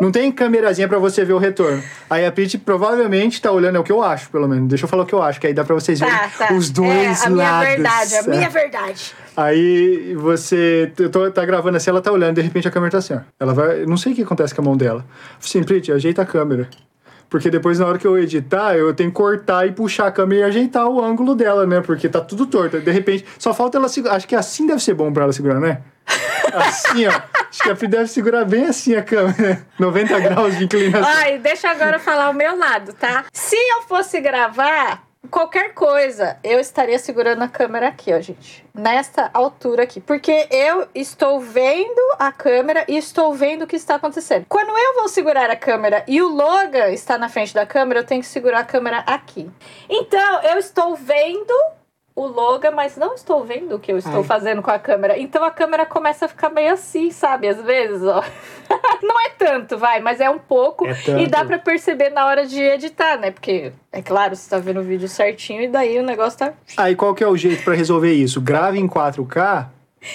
[0.00, 1.82] Não tem câmerazinha pra você ver o retorno.
[2.08, 4.68] Aí a Pete provavelmente tá olhando, é o que eu acho, pelo menos.
[4.68, 6.54] Deixa eu falar o que eu acho, que aí dá pra vocês verem Tá, tá.
[6.54, 7.68] os dois é, a minha lados.
[7.68, 9.12] verdade, a minha verdade.
[9.36, 12.98] Aí você eu tô- tá gravando assim, ela tá olhando, de repente a câmera tá
[12.98, 13.20] assim, ó.
[13.38, 13.84] Ela vai.
[13.84, 15.04] Não sei o que acontece com a mão dela.
[15.42, 16.68] Assim, Prit, ajeita a câmera.
[17.28, 20.40] Porque depois, na hora que eu editar, eu tenho que cortar e puxar a câmera
[20.40, 21.80] e ajeitar o ângulo dela, né?
[21.80, 22.80] Porque tá tudo torto.
[22.80, 24.16] De repente, só falta ela segurar.
[24.16, 25.78] Acho que assim deve ser bom pra ela segurar, né?
[26.52, 27.12] Assim, ó.
[27.48, 29.66] Acho que a Pri deve segurar bem assim a câmera.
[29.78, 31.12] 90 graus de inclinação.
[31.16, 33.24] Ai, deixa eu agora falar o meu lado, tá?
[33.32, 38.64] Se eu fosse gravar qualquer coisa, eu estaria segurando a câmera aqui, ó, gente.
[38.74, 40.00] Nesta altura aqui.
[40.00, 44.46] Porque eu estou vendo a câmera e estou vendo o que está acontecendo.
[44.48, 48.04] Quando eu vou segurar a câmera e o Logan está na frente da câmera, eu
[48.04, 49.50] tenho que segurar a câmera aqui.
[49.88, 51.54] Então, eu estou vendo
[52.14, 54.24] o Logan, mas não estou vendo o que eu estou Ai.
[54.24, 55.18] fazendo com a câmera.
[55.18, 57.48] Então a câmera começa a ficar meio assim, sabe?
[57.48, 58.22] Às vezes, ó.
[59.02, 60.86] não é tanto, vai, mas é um pouco.
[60.86, 60.94] É.
[61.22, 63.30] E dá pra perceber na hora de editar, né?
[63.30, 66.52] Porque, é claro, você tá vendo o vídeo certinho e daí o negócio tá.
[66.76, 68.40] Aí qual que é o jeito pra resolver isso?
[68.40, 69.66] Grave em 4K,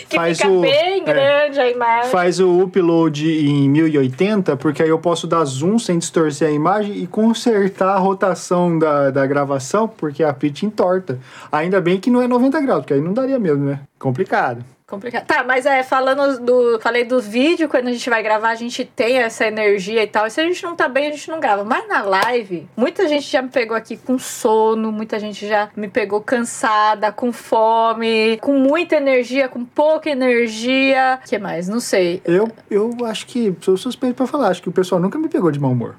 [0.09, 0.61] Que faz fica o.
[0.61, 2.11] bem é, grande a imagem.
[2.11, 6.97] Faz o upload em 1080, porque aí eu posso dar zoom sem distorcer a imagem
[6.97, 11.19] e consertar a rotação da, da gravação, porque a pitch entorta.
[11.51, 13.81] Ainda bem que não é 90 graus, porque aí não daria mesmo, né?
[13.99, 14.65] Complicado.
[14.87, 15.25] Complicado.
[15.25, 16.79] Tá, mas é, falando do.
[16.79, 20.27] Falei do vídeo, quando a gente vai gravar, a gente tem essa energia e tal.
[20.27, 21.63] E se a gente não tá bem, a gente não grava.
[21.63, 25.87] Mas na live, muita gente já me pegou aqui com sono, muita gente já me
[25.87, 31.19] pegou cansada, com fome, com muita energia, com pouca energia.
[31.23, 31.67] O que mais?
[31.67, 32.21] Não sei.
[32.23, 35.49] Eu, eu acho que, sou suspeito pra falar, acho que o pessoal nunca me pegou
[35.49, 35.95] de mau humor.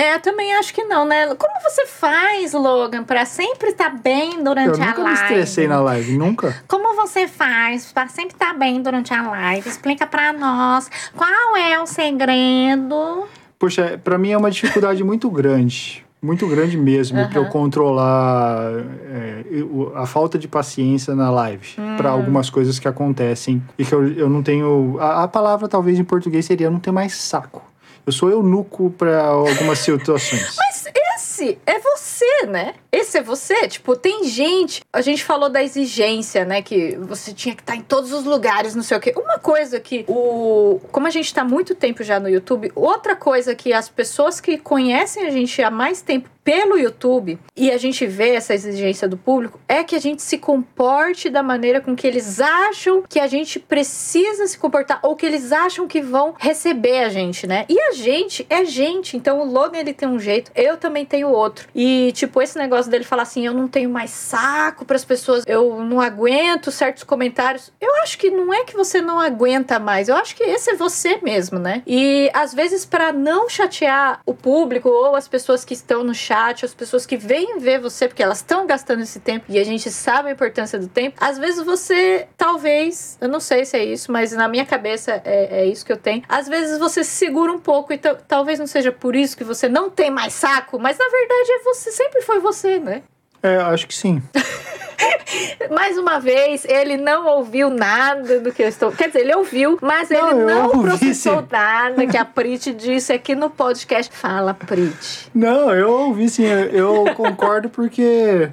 [0.00, 1.26] É, eu também acho que não, né?
[1.34, 5.20] Como você faz, Logan, pra sempre estar bem Eu durante a nunca me live?
[5.20, 6.54] estressei na live, nunca.
[6.66, 9.68] Como você faz pra sempre estar bem durante a live?
[9.68, 13.24] Explica pra nós qual é o segredo.
[13.58, 16.02] Poxa, pra mim é uma dificuldade muito grande.
[16.22, 17.50] Muito grande mesmo, pra eu Aham.
[17.50, 18.72] controlar
[19.10, 21.76] é, eu- a falta de paciência na live.
[21.96, 24.96] Pra algumas coisas que acontecem e que eu, eu não tenho.
[25.00, 27.62] A, a palavra talvez em português seria eu não ter mais saco.
[28.06, 30.56] Eu sou eunuco pra algumas situações.
[30.56, 30.86] Mas
[31.20, 32.74] esse é você, né?
[32.90, 33.68] Esse é você.
[33.68, 34.82] Tipo, tem gente.
[34.92, 36.62] A gente falou da exigência, né?
[36.62, 39.14] Que você tinha que estar em todos os lugares, não sei o quê.
[39.16, 40.80] Uma coisa que o.
[40.90, 44.40] Como a gente tá há muito tempo já no YouTube, outra coisa que as pessoas
[44.40, 49.06] que conhecem a gente há mais tempo pelo YouTube e a gente vê essa exigência
[49.06, 53.20] do público é que a gente se comporte da maneira com que eles acham que
[53.20, 57.66] a gente precisa se comportar ou que eles acham que vão receber a gente, né?
[57.68, 61.28] E a gente é gente, então o Logan ele tem um jeito, eu também tenho
[61.28, 61.68] outro.
[61.74, 65.44] E tipo esse negócio dele falar assim, eu não tenho mais saco para as pessoas,
[65.46, 67.72] eu não aguento certos comentários.
[67.80, 70.74] Eu acho que não é que você não aguenta mais, eu acho que esse é
[70.74, 71.82] você mesmo, né?
[71.86, 76.29] E às vezes para não chatear o público ou as pessoas que estão no chat
[76.30, 79.64] chat, as pessoas que vêm ver você, porque elas estão gastando esse tempo e a
[79.64, 81.16] gente sabe a importância do tempo.
[81.20, 85.62] Às vezes você, talvez, eu não sei se é isso, mas na minha cabeça é,
[85.62, 86.22] é isso que eu tenho.
[86.28, 89.68] Às vezes você se segura um pouco e talvez não seja por isso que você
[89.68, 93.02] não tem mais saco, mas na verdade é você, sempre foi você, né?
[93.42, 94.22] É, acho que sim.
[95.70, 98.90] Mais uma vez, ele não ouviu nada do que eu estou.
[98.90, 103.34] Quer dizer, ele ouviu, mas não, ele não processou nada que a Prit disse aqui
[103.34, 104.12] no podcast.
[104.14, 105.30] Fala, Prit.
[105.34, 106.44] Não, eu ouvi sim.
[106.44, 108.50] Eu concordo porque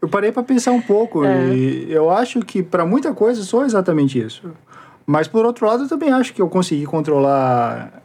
[0.00, 1.24] eu parei para pensar um pouco.
[1.24, 1.48] É.
[1.48, 4.50] E eu acho que para muita coisa sou exatamente isso.
[5.06, 8.03] Mas por outro lado, eu também acho que eu consegui controlar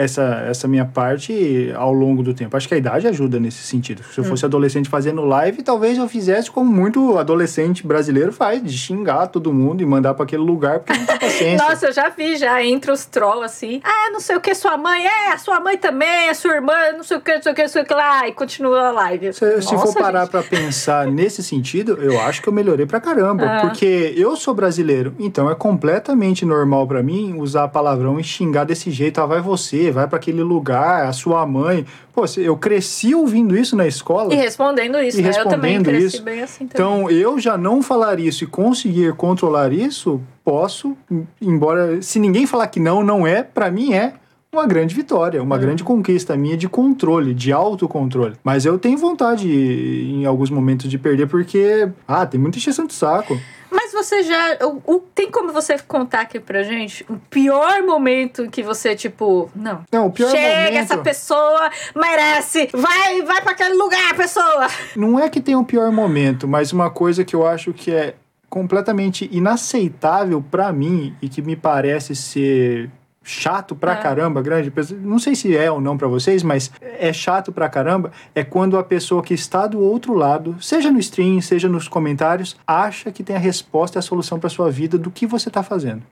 [0.00, 2.56] essa, essa minha parte ao longo do tempo.
[2.56, 4.02] Acho que a idade ajuda nesse sentido.
[4.02, 4.48] Se eu fosse hum.
[4.48, 9.82] adolescente fazendo live, talvez eu fizesse como muito adolescente brasileiro faz, de xingar todo mundo
[9.82, 11.68] e mandar para aquele lugar porque não tem paciência.
[11.68, 13.80] Nossa, eu já vi já entre os trolls assim.
[13.84, 16.72] Ah, não sei o que, sua mãe, é, a sua mãe também, a sua irmã,
[16.96, 18.88] não sei o que, não sei o que, não sei o que lá, e continua
[18.88, 19.32] a live.
[19.34, 23.00] Se, Nossa, se for parar para pensar nesse sentido, eu acho que eu melhorei pra
[23.00, 23.60] caramba, ah.
[23.60, 28.90] porque eu sou brasileiro, então é completamente normal para mim usar palavrão e xingar desse
[28.90, 31.84] jeito, ah, vai você, vai para aquele lugar, a sua mãe.
[32.12, 34.32] Pô, eu cresci ouvindo isso na escola.
[34.32, 35.28] E respondendo isso, e né?
[35.28, 36.22] respondendo eu também cresci isso.
[36.22, 37.04] bem assim também.
[37.04, 40.96] Então, eu já não falar isso e conseguir controlar isso, posso,
[41.40, 44.14] embora se ninguém falar que não, não é, para mim é
[44.52, 45.60] uma grande vitória, uma uhum.
[45.60, 48.34] grande conquista minha de controle, de autocontrole.
[48.42, 52.94] Mas eu tenho vontade em alguns momentos de perder porque, ah, tem muita exceção de
[52.94, 53.38] saco.
[53.70, 54.58] Mas você já.
[54.62, 59.50] O, o, tem como você contar aqui pra gente o pior momento que você, tipo,
[59.54, 59.84] não.
[59.92, 60.76] Não, o pior Chega, momento.
[60.76, 62.68] essa pessoa merece!
[62.72, 64.66] Vai, vai pra aquele lugar, pessoa!
[64.96, 67.92] Não é que tem o um pior momento, mas uma coisa que eu acho que
[67.92, 68.14] é
[68.48, 72.90] completamente inaceitável para mim e que me parece ser
[73.22, 73.96] chato pra é.
[73.96, 78.10] caramba, grande, não sei se é ou não para vocês, mas é chato pra caramba,
[78.34, 82.56] é quando a pessoa que está do outro lado, seja no stream, seja nos comentários,
[82.66, 85.62] acha que tem a resposta e a solução para sua vida do que você tá
[85.62, 86.02] fazendo.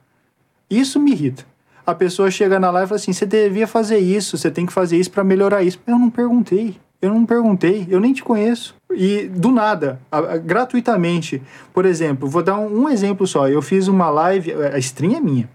[0.70, 1.44] Isso me irrita.
[1.86, 4.72] A pessoa chega na live e fala assim: "Você devia fazer isso, você tem que
[4.72, 5.80] fazer isso para melhorar isso".
[5.86, 6.76] Eu não perguntei.
[7.00, 8.74] Eu não perguntei, eu nem te conheço.
[8.90, 11.40] E do nada, a, a, gratuitamente.
[11.72, 13.48] Por exemplo, vou dar um, um exemplo só.
[13.48, 15.48] Eu fiz uma live, a stream é minha.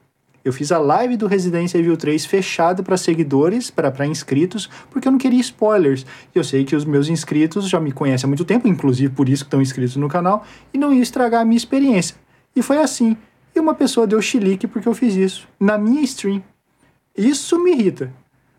[0.43, 5.11] Eu fiz a live do Residência Evil 3 fechada para seguidores, para inscritos, porque eu
[5.11, 6.05] não queria spoilers.
[6.35, 9.43] Eu sei que os meus inscritos já me conhecem há muito tempo, inclusive por isso
[9.43, 12.15] que estão inscritos no canal, e não ia estragar a minha experiência.
[12.53, 13.15] E foi assim.
[13.55, 16.43] E uma pessoa deu chilique porque eu fiz isso, na minha stream.
[17.15, 18.11] Isso me irrita.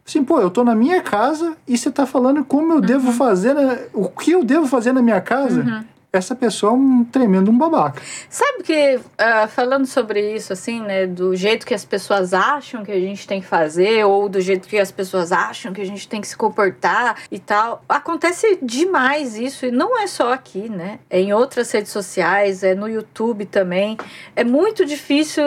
[0.06, 2.80] Assim, pô, eu tô na minha casa e você tá falando como eu uhum.
[2.80, 3.78] devo fazer, na...
[3.92, 5.60] o que eu devo fazer na minha casa?
[5.62, 8.00] Uhum essa pessoa é um tremendo um babaca.
[8.28, 12.92] Sabe que, uh, falando sobre isso, assim, né, do jeito que as pessoas acham que
[12.92, 16.08] a gente tem que fazer, ou do jeito que as pessoas acham que a gente
[16.08, 20.98] tem que se comportar e tal, acontece demais isso, e não é só aqui, né?
[21.08, 23.96] É em outras redes sociais, é no YouTube também.
[24.34, 25.42] É muito difícil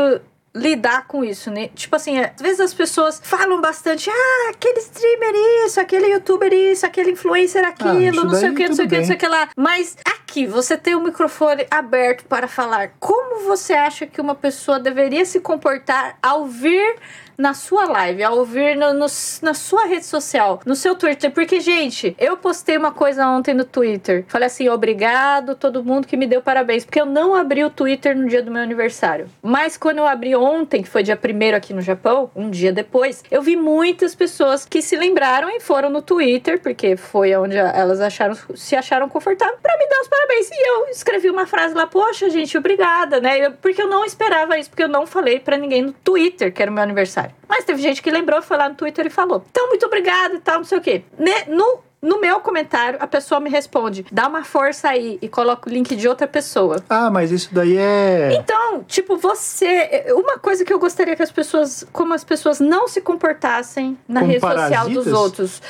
[0.57, 1.69] lidar com isso, né?
[1.73, 5.33] Tipo assim, às vezes as pessoas falam bastante, ah, aquele streamer
[5.65, 8.85] isso, aquele youtuber isso, aquele influencer ah, aquilo, ah, não sei o que, não sei
[8.85, 9.49] o que, não sei o que lá.
[9.55, 12.91] Mas aqui, você tem o microfone aberto para falar.
[12.99, 16.95] Como você acha que uma pessoa deveria se comportar ao vir
[17.37, 19.05] na sua live, ao ouvir no, no,
[19.41, 21.31] na sua rede social, no seu Twitter.
[21.31, 24.25] Porque, gente, eu postei uma coisa ontem no Twitter.
[24.27, 26.83] Falei assim: obrigado todo mundo que me deu parabéns.
[26.83, 29.27] Porque eu não abri o Twitter no dia do meu aniversário.
[29.41, 33.23] Mas quando eu abri ontem, que foi dia primeiro aqui no Japão, um dia depois,
[33.29, 38.01] eu vi muitas pessoas que se lembraram e foram no Twitter, porque foi onde elas
[38.01, 40.49] acharam, se acharam confortável, para me dar os parabéns.
[40.51, 43.49] E eu escrevi uma frase lá: poxa, gente, obrigada, né?
[43.49, 46.71] Porque eu não esperava isso, porque eu não falei para ninguém no Twitter que era
[46.71, 47.26] o meu aniversário.
[47.47, 49.43] Mas teve gente que lembrou, foi lá no Twitter e falou.
[49.49, 51.03] Então, muito obrigado e tal, não sei o quê.
[51.47, 55.73] No, no meu comentário, a pessoa me responde: dá uma força aí e coloca o
[55.73, 56.83] link de outra pessoa.
[56.89, 58.33] Ah, mas isso daí é.
[58.33, 60.05] Então, tipo, você.
[60.15, 61.85] Uma coisa que eu gostaria que as pessoas.
[61.91, 64.79] Como as pessoas não se comportassem na Como rede parasitas?
[64.83, 65.61] social dos outros.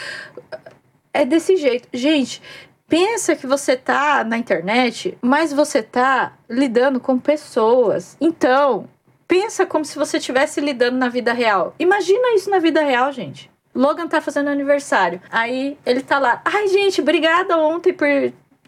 [1.14, 1.88] É desse jeito.
[1.94, 2.42] Gente,
[2.88, 8.16] pensa que você tá na internet, mas você tá lidando com pessoas.
[8.22, 8.88] Então,
[9.28, 11.76] pensa como se você estivesse lidando na vida real.
[11.78, 13.52] Imagina isso na vida real, gente.
[13.76, 15.22] Logan tá fazendo aniversário.
[15.30, 16.42] Aí ele tá lá.
[16.44, 18.08] Ai, gente, obrigada ontem por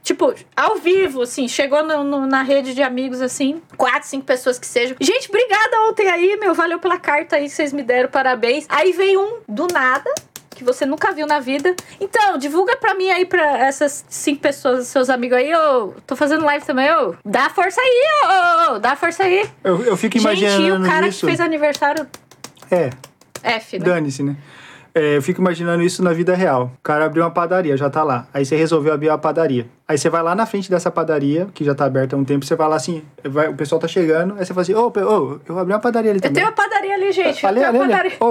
[0.02, 4.58] Tipo, ao vivo, assim, chegou no, no, na rede de amigos, assim, quatro, cinco pessoas
[4.58, 4.96] que sejam.
[5.00, 8.66] Gente, obrigada ontem aí, meu, valeu pela carta aí que vocês me deram, parabéns.
[8.70, 10.10] Aí vem um do nada,
[10.60, 11.74] que você nunca viu na vida.
[12.00, 16.44] Então, divulga pra mim aí, pra essas cinco pessoas, seus amigos aí, ô, tô fazendo
[16.46, 18.04] live também, ô, dá força aí,
[18.70, 19.50] ô, ô, dá força aí.
[19.64, 21.22] Eu, eu fico imaginando Gente, e o cara isso.
[21.22, 22.06] que fez aniversário...
[22.70, 22.90] É.
[23.42, 23.86] F, né?
[23.86, 24.36] Dane-se, né?
[24.94, 26.72] É, eu fico imaginando isso na vida real.
[26.80, 28.28] O cara abriu uma padaria, já tá lá.
[28.34, 29.68] Aí você resolveu abrir uma padaria.
[29.88, 32.44] Aí você vai lá na frente dessa padaria, que já tá aberta há um tempo,
[32.46, 35.40] você vai lá assim, vai, o pessoal tá chegando, aí você fala assim, ô, ô,
[35.48, 36.36] eu abri uma padaria ali Eu também.
[36.36, 37.46] tenho uma padaria ali, gente.
[37.46, 38.18] Eu tenho uma padaria.
[38.20, 38.26] Ô,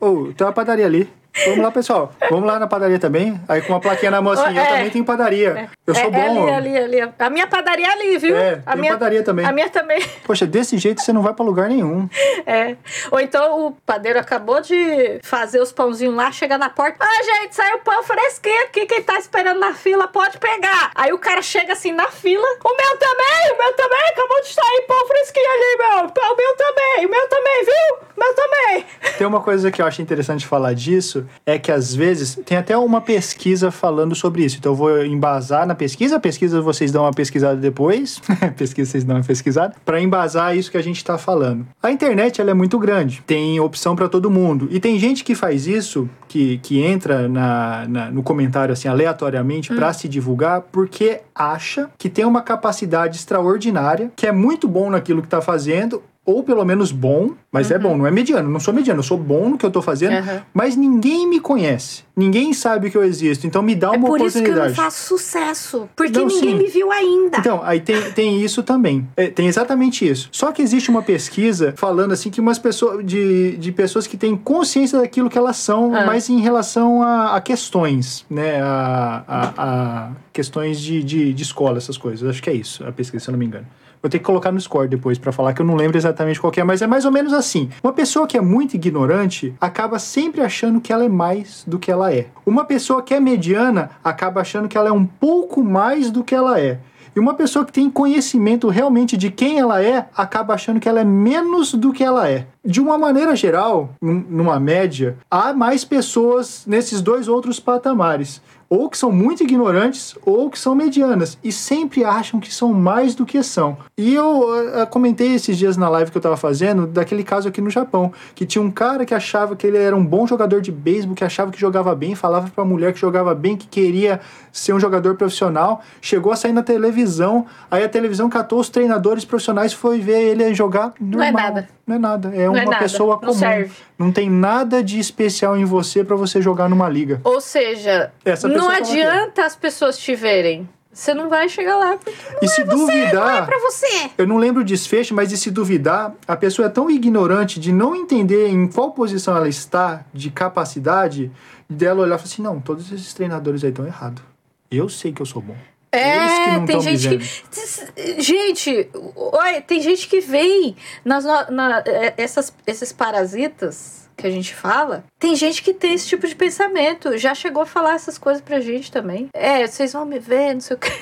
[0.00, 1.08] ô, ô, tem uma padaria ali.
[1.46, 2.12] Vamos lá, pessoal.
[2.30, 3.40] Vamos lá na padaria também.
[3.48, 4.66] Aí com uma plaquinha na mão assim, eu É.
[4.66, 5.70] também tenho padaria.
[5.84, 6.48] Eu sou é, bom.
[6.48, 7.12] É ali, ali, ali.
[7.18, 8.36] A minha padaria é ali, viu?
[8.36, 9.44] É, a minha padaria também.
[9.44, 10.00] A minha também.
[10.24, 12.08] Poxa, desse jeito você não vai pra lugar nenhum.
[12.44, 12.76] É.
[13.10, 16.96] Ou então o padeiro acabou de fazer os pãozinhos lá, chega na porta.
[17.00, 18.84] Ah, gente, saiu pão fresquinho aqui.
[18.84, 20.90] Quem tá esperando na fila pode pegar.
[20.94, 22.42] Aí o cara chega assim na fila.
[22.42, 24.00] O meu também, o meu também.
[24.10, 26.32] Acabou de sair pão fresquinho ali, meu.
[26.32, 28.06] O meu também, o meu também, viu?
[28.16, 28.86] O meu também.
[29.18, 32.76] Tem uma coisa que eu acho interessante falar disso, é que às vezes tem até
[32.76, 34.56] uma pesquisa falando sobre isso.
[34.58, 38.20] Então eu vou embasar na pesquisa, a pesquisa vocês dão uma pesquisada depois,
[38.56, 41.66] pesquisa vocês dão uma pesquisada, para embasar isso que a gente está falando.
[41.82, 44.68] A internet ela é muito grande, tem opção para todo mundo.
[44.70, 49.74] E tem gente que faz isso, que, que entra na, na- no comentário assim aleatoriamente
[49.74, 55.20] para se divulgar, porque acha que tem uma capacidade extraordinária, que é muito bom naquilo
[55.20, 58.48] que está fazendo, ou pelo menos bom, mas é bom, não é mediano.
[58.48, 60.40] Não sou mediano, eu sou bom no que eu tô fazendo, Uhum.
[60.54, 62.04] mas ninguém me conhece.
[62.16, 63.46] Ninguém sabe que eu existo.
[63.46, 64.74] Então me dá É uma por isso que eu não oportunidade.
[64.74, 65.88] faço sucesso.
[65.96, 66.54] Porque ninguém sim.
[66.58, 67.38] me viu ainda.
[67.38, 69.08] Então, aí tem, tem isso também.
[69.16, 70.28] É, tem exatamente isso.
[70.30, 74.36] Só que existe uma pesquisa falando assim que umas pessoas de, de pessoas que têm
[74.36, 76.04] consciência daquilo que elas são, Ah.
[76.06, 78.60] mas em relação a, a questões, né?
[78.62, 82.28] A, a, a questões de, de, de escola, essas coisas.
[82.28, 83.66] Acho que é isso, a pesquisa, se eu não me engano.
[84.02, 86.52] Vou ter que colocar no score depois pra falar que eu não lembro exatamente qual
[86.56, 87.70] é, mas é mais ou menos assim.
[87.84, 91.90] Uma pessoa que é muito ignorante acaba sempre achando que ela é mais do que
[91.90, 92.26] ela é.
[92.44, 96.34] Uma pessoa que é mediana acaba achando que ela é um pouco mais do que
[96.34, 96.80] ela é.
[97.14, 101.00] E uma pessoa que tem conhecimento realmente de quem ela é, acaba achando que ela
[101.00, 102.46] é menos do que ela é.
[102.64, 108.40] De uma maneira geral, num- numa média, há mais pessoas nesses dois outros patamares.
[108.74, 111.36] Ou que são muito ignorantes, ou que são medianas.
[111.44, 113.76] E sempre acham que são mais do que são.
[113.98, 117.48] E eu ah, ah, comentei esses dias na live que eu tava fazendo, daquele caso
[117.48, 120.62] aqui no Japão, que tinha um cara que achava que ele era um bom jogador
[120.62, 124.20] de beisebol, que achava que jogava bem, falava pra mulher que jogava bem, que queria
[124.50, 129.24] ser um jogador profissional, chegou a sair na televisão, aí a televisão catou os treinadores
[129.24, 131.28] profissionais e foi ver ele jogar normal.
[131.28, 131.68] é nada.
[131.86, 133.34] Não é nada, é Não uma é nada, pessoa não comum.
[133.34, 133.72] serve.
[133.98, 137.20] Não tem nada de especial em você pra você jogar numa liga.
[137.24, 138.76] Ou seja, Essa não pessoa é.
[138.76, 140.68] adianta as pessoas te verem.
[140.92, 144.10] Você não vai chegar lá porque E se não é duvidar, pra você.
[144.18, 147.72] eu não lembro o desfecho, mas e se duvidar, a pessoa é tão ignorante de
[147.72, 151.32] não entender em qual posição ela está de capacidade,
[151.68, 154.22] dela olhar e falar assim: não, todos esses treinadores aí estão errados.
[154.70, 155.56] Eu sei que eu sou bom.
[155.90, 158.22] É, não tem gente que.
[158.22, 164.54] Gente, olha, tem gente que vem nas na, é, essas, esses parasitas que a gente
[164.54, 165.04] fala.
[165.18, 167.18] Tem gente que tem esse tipo de pensamento.
[167.18, 169.28] Já chegou a falar essas coisas pra gente também.
[169.34, 170.92] É, vocês vão me ver, não sei o quê.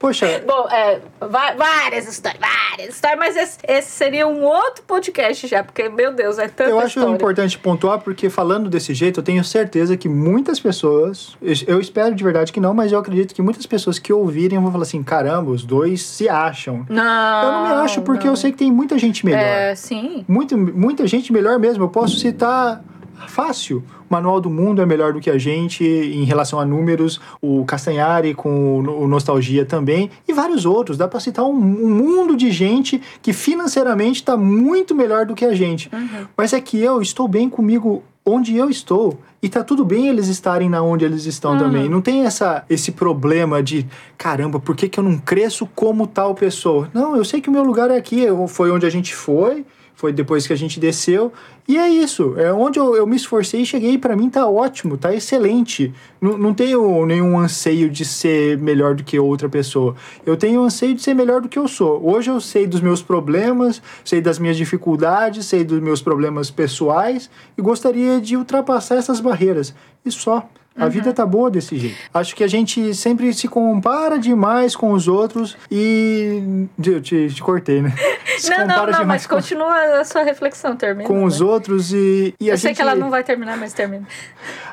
[0.00, 5.62] Poxa, Bom, é, várias histórias, várias histórias, mas esse, esse seria um outro podcast já,
[5.62, 7.14] porque, meu Deus, é tanta eu acho história.
[7.14, 12.14] importante pontuar, porque falando desse jeito, eu tenho certeza que muitas pessoas, eu- eu espero
[12.14, 15.02] de verdade que não, mas eu acredito que muitas pessoas que ouvirem vão falar assim:
[15.02, 16.86] caramba, os dois se acham.
[16.88, 17.44] Não.
[17.44, 18.32] eu não me acho, porque não.
[18.32, 19.38] eu sei que tem muita gente melhor.
[19.38, 20.24] É, sim.
[20.26, 21.84] Muito, muita gente melhor mesmo.
[21.84, 22.82] Eu posso citar
[23.28, 23.84] fácil.
[24.10, 27.20] Manual do Mundo é melhor do que a gente em relação a números.
[27.40, 30.10] O Castanhari com o Nostalgia também.
[30.26, 30.98] E vários outros.
[30.98, 35.44] Dá para citar um, um mundo de gente que financeiramente está muito melhor do que
[35.44, 35.88] a gente.
[36.36, 39.18] Mas é que eu estou bem comigo onde eu estou.
[39.42, 41.88] E tá tudo bem eles estarem na onde eles estão também.
[41.88, 43.86] Não tem essa, esse problema de
[44.18, 46.90] caramba, por que, que eu não cresço como tal pessoa?
[46.92, 48.20] Não, eu sei que o meu lugar é aqui.
[48.20, 49.64] Eu- Foi onde a gente foi
[50.00, 51.30] foi depois que a gente desceu.
[51.68, 52.34] E é isso.
[52.38, 53.98] É onde eu, eu me esforcei e cheguei.
[53.98, 55.92] Pra mim tá ótimo, tá excelente.
[56.18, 59.94] Não, não tenho nenhum anseio de ser melhor do que outra pessoa.
[60.24, 62.00] Eu tenho anseio de ser melhor do que eu sou.
[62.02, 67.28] Hoje eu sei dos meus problemas, sei das minhas dificuldades, sei dos meus problemas pessoais
[67.58, 69.74] e gostaria de ultrapassar essas barreiras.
[70.02, 70.48] E só.
[70.80, 71.96] A vida tá boa desse jeito.
[72.12, 76.66] Acho que a gente sempre se compara demais com os outros e.
[76.84, 77.92] Eu te, te cortei, né?
[78.38, 81.06] Se Não, não, não, mas com, continua a sua reflexão, termina.
[81.06, 81.46] com os né?
[81.46, 84.06] outros e, e a Eu sei gente, que ela não vai terminar, mas termina.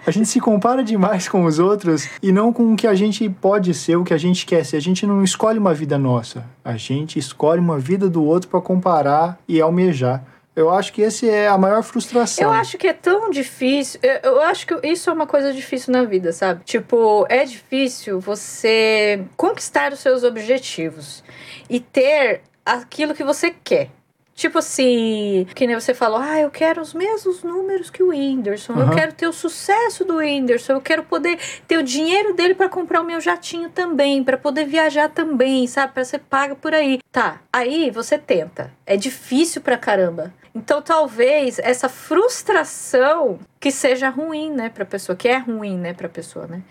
[0.05, 3.27] a gente se compara demais com os outros e não com o que a gente
[3.29, 4.77] pode ser, o que a gente quer ser.
[4.77, 6.45] A gente não escolhe uma vida nossa.
[6.63, 10.23] A gente escolhe uma vida do outro para comparar e almejar.
[10.57, 12.45] Eu acho que esse é a maior frustração.
[12.45, 13.99] Eu acho que é tão difícil.
[14.01, 16.63] Eu, eu acho que isso é uma coisa difícil na vida, sabe?
[16.63, 21.23] Tipo, é difícil você conquistar os seus objetivos
[21.69, 23.91] e ter aquilo que você quer.
[24.33, 28.73] Tipo assim, que nem você falou, ah, eu quero os mesmos números que o Whindersson,
[28.73, 28.93] eu Aham.
[28.95, 33.01] quero ter o sucesso do Whindersson, eu quero poder ter o dinheiro dele pra comprar
[33.01, 35.93] o meu jatinho também, pra poder viajar também, sabe?
[35.93, 36.99] Pra ser paga por aí.
[37.11, 38.71] Tá, aí você tenta.
[38.85, 40.31] É difícil pra caramba.
[40.57, 46.09] Então talvez essa frustração que seja ruim, né, pra pessoa, que é ruim, né, pra
[46.09, 46.63] pessoa, né?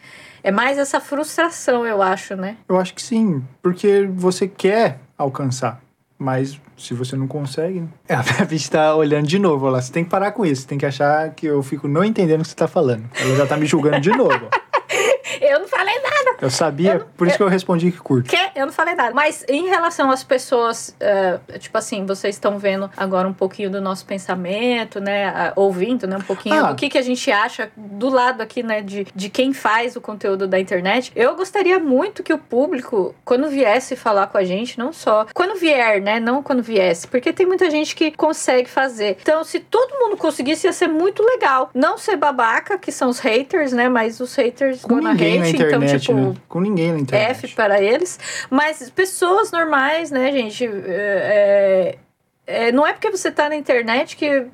[0.42, 2.56] É mais essa frustração, eu acho, né?
[2.68, 5.80] Eu acho que sim, porque você quer alcançar,
[6.18, 7.84] mas se você não consegue.
[8.08, 9.82] É, a Bicha tá olhando de novo, olha lá.
[9.82, 12.42] Você tem que parar com isso, tem que achar que eu fico não entendendo o
[12.42, 13.08] que você tá falando.
[13.18, 14.48] Ela já tá me julgando de novo.
[15.40, 16.00] Eu não falei
[16.40, 18.28] Eu sabia, por isso que eu respondi que curto.
[18.30, 18.36] Que?
[18.54, 19.12] Eu não falei nada.
[19.14, 23.80] Mas em relação às pessoas, eh, tipo assim, vocês estão vendo agora um pouquinho do
[23.80, 25.26] nosso pensamento, né?
[25.28, 26.16] ah, ouvindo, né?
[26.16, 26.70] Um pouquinho Ah.
[26.72, 28.82] do que, que a gente acha do lado aqui, né?
[28.82, 31.12] De, de quem faz o conteúdo da internet.
[31.14, 35.58] Eu gostaria muito que o público, quando viesse falar com a gente, não só quando
[35.58, 36.20] vier, né?
[36.20, 37.06] Não quando viesse.
[37.06, 39.16] Porque tem muita gente que consegue fazer.
[39.20, 41.70] Então, se todo mundo conseguisse, ia ser muito legal.
[41.74, 43.88] Não ser babaca, que são os haters, né?
[43.88, 46.12] Mas os haters Com ninguém na hate, internet, então, tipo.
[46.14, 46.25] né?
[46.48, 47.30] Com ninguém na internet.
[47.30, 48.18] F para eles,
[48.50, 50.64] mas pessoas normais, né, gente?
[50.64, 51.98] É,
[52.46, 54.46] é, é, não é porque você tá na internet que.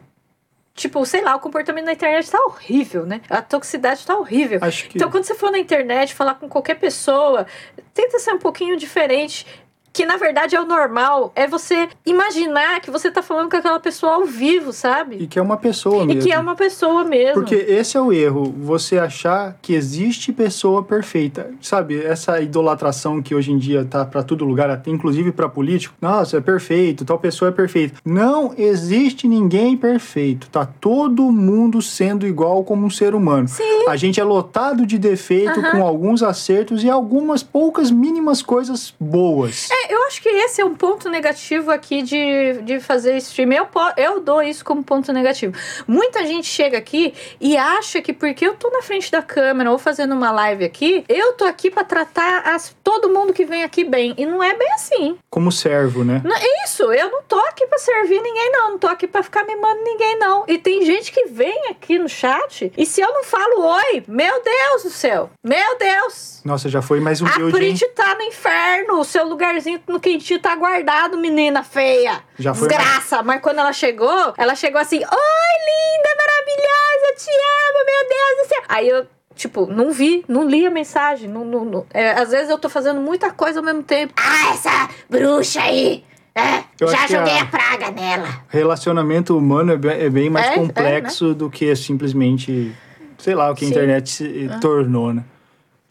[0.74, 3.20] Tipo, sei lá, o comportamento na internet tá horrível, né?
[3.28, 4.58] A toxicidade tá horrível.
[4.62, 4.96] Acho que.
[4.96, 7.46] Então, quando você for na internet falar com qualquer pessoa,
[7.92, 9.46] tenta ser um pouquinho diferente.
[9.92, 11.32] Que na verdade é o normal.
[11.34, 15.16] É você imaginar que você tá falando com aquela pessoa ao vivo, sabe?
[15.20, 16.22] E que é uma pessoa E mesmo.
[16.22, 17.34] que é uma pessoa mesmo.
[17.34, 21.50] Porque esse é o erro, você achar que existe pessoa perfeita.
[21.60, 25.94] Sabe, essa idolatração que hoje em dia tá pra todo lugar, até inclusive pra político.
[26.00, 27.96] Nossa, é perfeito, tal pessoa é perfeita.
[28.04, 30.48] Não existe ninguém perfeito.
[30.50, 33.48] Tá todo mundo sendo igual como um ser humano.
[33.48, 33.84] Sim.
[33.88, 39.68] A gente é lotado de defeito com alguns acertos e algumas poucas mínimas coisas boas.
[39.70, 43.52] É, eu acho que esse é um ponto negativo aqui de, de fazer stream.
[43.52, 45.54] Eu, eu dou isso como ponto negativo.
[45.86, 49.78] Muita gente chega aqui e acha que porque eu tô na frente da câmera ou
[49.78, 53.84] fazendo uma live aqui, eu tô aqui pra tratar as, todo mundo que vem aqui
[53.84, 54.14] bem.
[54.16, 55.18] E não é bem assim.
[55.30, 56.20] Como servo, né?
[56.24, 58.72] Não, é isso, eu não tô aqui pra servir ninguém, não.
[58.72, 60.44] Não tô aqui pra ficar mimando ninguém, não.
[60.46, 64.42] E tem gente que vem aqui no chat e se eu não falo oi, meu
[64.42, 66.41] Deus do céu, meu Deus.
[66.44, 67.76] Nossa, já foi mais A humilde, hein?
[67.76, 68.98] Prit tá no inferno.
[68.98, 72.20] O seu lugarzinho no quentinho tá guardado, menina feia.
[72.38, 73.22] Já foi Desgraça.
[73.22, 78.48] Mas quando ela chegou, ela chegou assim: Oi, linda, maravilhosa, te amo, meu Deus do
[78.48, 78.62] céu.
[78.68, 79.06] Aí eu.
[79.34, 81.26] Tipo, não vi, não li a mensagem.
[81.28, 84.12] Não, não, não- é, às vezes eu tô fazendo muita coisa ao mesmo tempo.
[84.16, 86.04] Ah, essa bruxa aí!
[86.34, 87.46] É, Eu já joguei a- a...
[87.46, 88.28] praga nela.
[88.48, 92.74] Relacionamento humano é bem, é bem mais É, é, complexo do que simplesmente,
[93.18, 93.72] sei lá, o que a Sim.
[93.74, 95.24] internet se tornou, né?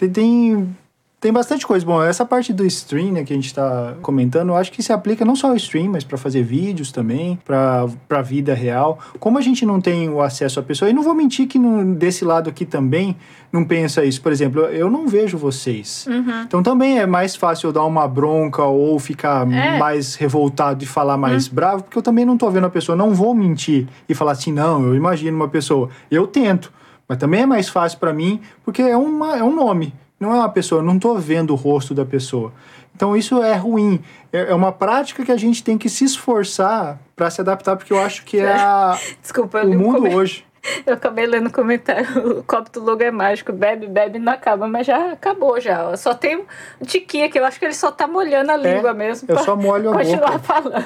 [0.01, 0.75] Tem, tem,
[1.19, 1.85] tem bastante coisa.
[1.85, 4.91] Bom, essa parte do stream, né, que a gente tá comentando, eu acho que se
[4.91, 8.97] aplica não só ao stream, mas para fazer vídeos também, pra pra vida real.
[9.19, 11.93] Como a gente não tem o acesso à pessoa, e não vou mentir que no-
[11.93, 13.15] desse lado aqui também
[13.53, 14.19] não pensa isso.
[14.21, 16.07] Por exemplo, eu não vejo vocês.
[16.09, 16.41] Uhum.
[16.47, 19.77] Então também é mais fácil eu dar uma bronca ou ficar É.
[19.77, 22.95] mais revoltado e falar mais bravo, porque eu também não tô vendo a pessoa.
[22.95, 25.89] Não vou mentir e falar assim, não, eu imagino uma pessoa.
[26.09, 26.71] Eu tento,
[27.11, 30.37] mas também é mais fácil pra mim, porque é, uma, é um nome, não é
[30.37, 30.79] uma pessoa.
[30.79, 32.53] Eu não tô vendo o rosto da pessoa.
[32.95, 34.01] Então isso é ruim.
[34.31, 37.91] É é uma prática que a gente tem que se esforçar pra se adaptar, porque
[37.91, 40.45] eu acho que é a- Desculpa, o mundo comen- hoje.
[40.85, 42.05] Eu acabei lendo o comentário.
[42.39, 43.51] O copo do logo é mágico.
[43.51, 44.67] Bebe, bebe, não acaba.
[44.67, 45.97] Mas já acabou já.
[45.97, 46.37] Só tem
[46.79, 47.39] um tiquinho aqui.
[47.39, 49.27] Eu acho que ele só tá molhando a língua mesmo.
[49.27, 50.39] eu só molho a continuar boca.
[50.39, 50.85] falando.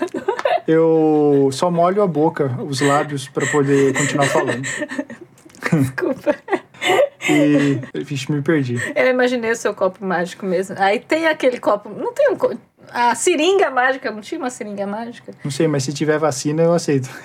[0.66, 4.64] Eu só molho a boca, os lábios, pra poder continuar falando.
[5.82, 6.36] Desculpa.
[7.30, 7.80] E.
[8.04, 8.76] Vixe, me perdi.
[8.96, 10.76] Eu imaginei o seu copo mágico mesmo.
[10.80, 11.90] Aí tem aquele copo.
[11.90, 12.36] Não tem um.
[12.36, 12.54] co-
[12.92, 14.12] A seringa mágica.
[14.12, 15.32] Não tinha uma seringa mágica?
[15.44, 17.10] Não sei, mas se tiver vacina, eu aceito.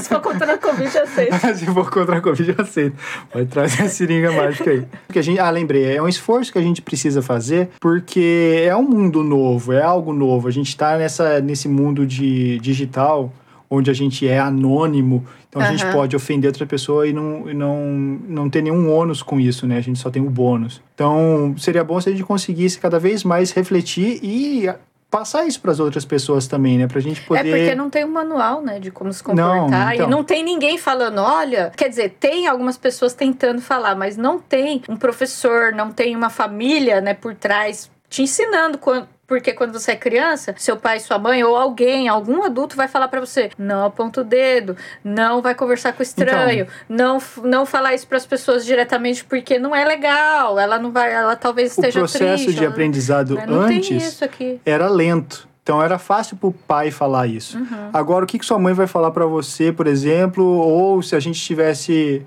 [0.00, 1.28] Se for contra a Covid, eu sei.
[1.54, 2.96] se for contra a Covid, eu aceito.
[3.30, 4.86] Pode trazer a seringa mágica aí.
[5.06, 8.74] Porque a gente, ah, lembrei, é um esforço que a gente precisa fazer, porque é
[8.74, 10.48] um mundo novo, é algo novo.
[10.48, 13.32] A gente tá nessa, nesse mundo de digital,
[13.68, 17.54] onde a gente é anônimo, então a gente pode ofender outra pessoa e não, e
[17.54, 17.80] não,
[18.28, 19.78] não ter nenhum ônus com isso, né?
[19.78, 20.82] A gente só tem o bônus.
[20.94, 24.68] Então, seria bom se a gente conseguisse cada vez mais refletir e
[25.10, 26.88] passar isso para as outras pessoas também, né?
[26.88, 27.48] Pra gente poder...
[27.48, 29.70] É porque não tem um manual, né, de como se comportar.
[29.70, 30.08] Não, então.
[30.08, 31.70] E não tem ninguém falando, olha.
[31.76, 36.30] Quer dizer, tem algumas pessoas tentando falar, mas não tem um professor, não tem uma
[36.30, 39.08] família, né, por trás te ensinando quando.
[39.26, 43.08] Porque quando você é criança, seu pai, sua mãe ou alguém, algum adulto vai falar
[43.08, 47.64] pra você: não aponta o dedo, não vai conversar com o estranho, não, f- não
[47.64, 50.58] falar isso pras pessoas diretamente porque não é legal.
[50.58, 52.58] Ela não vai, ela talvez o esteja processo triste.
[52.58, 53.34] de aprendizado?
[53.46, 54.20] Não antes
[54.64, 55.48] era lento.
[55.62, 57.58] Então era fácil pro pai falar isso.
[57.90, 61.20] Agora, o que, que sua mãe vai falar para você, por exemplo, ou se a
[61.20, 62.22] gente tivesse.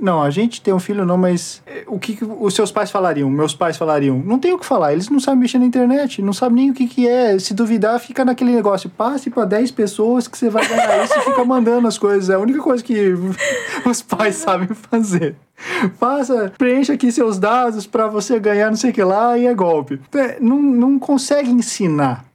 [0.00, 2.90] Não, a gente tem um filho não, mas eh, o que, que os seus pais
[2.90, 3.30] falariam?
[3.30, 4.18] Meus pais falariam?
[4.18, 6.74] Não tem o que falar, eles não sabem mexer na internet, não sabem nem o
[6.74, 7.38] que, que é.
[7.38, 11.22] Se duvidar, fica naquele negócio, passe para 10 pessoas que você vai ganhar isso e
[11.22, 12.28] fica mandando as coisas.
[12.28, 13.14] É a única coisa que
[13.88, 15.36] os pais sabem fazer.
[15.98, 19.54] Faça, preencha aqui seus dados para você ganhar não sei o que lá e é
[19.54, 20.00] golpe.
[20.14, 22.25] É, não, não consegue ensinar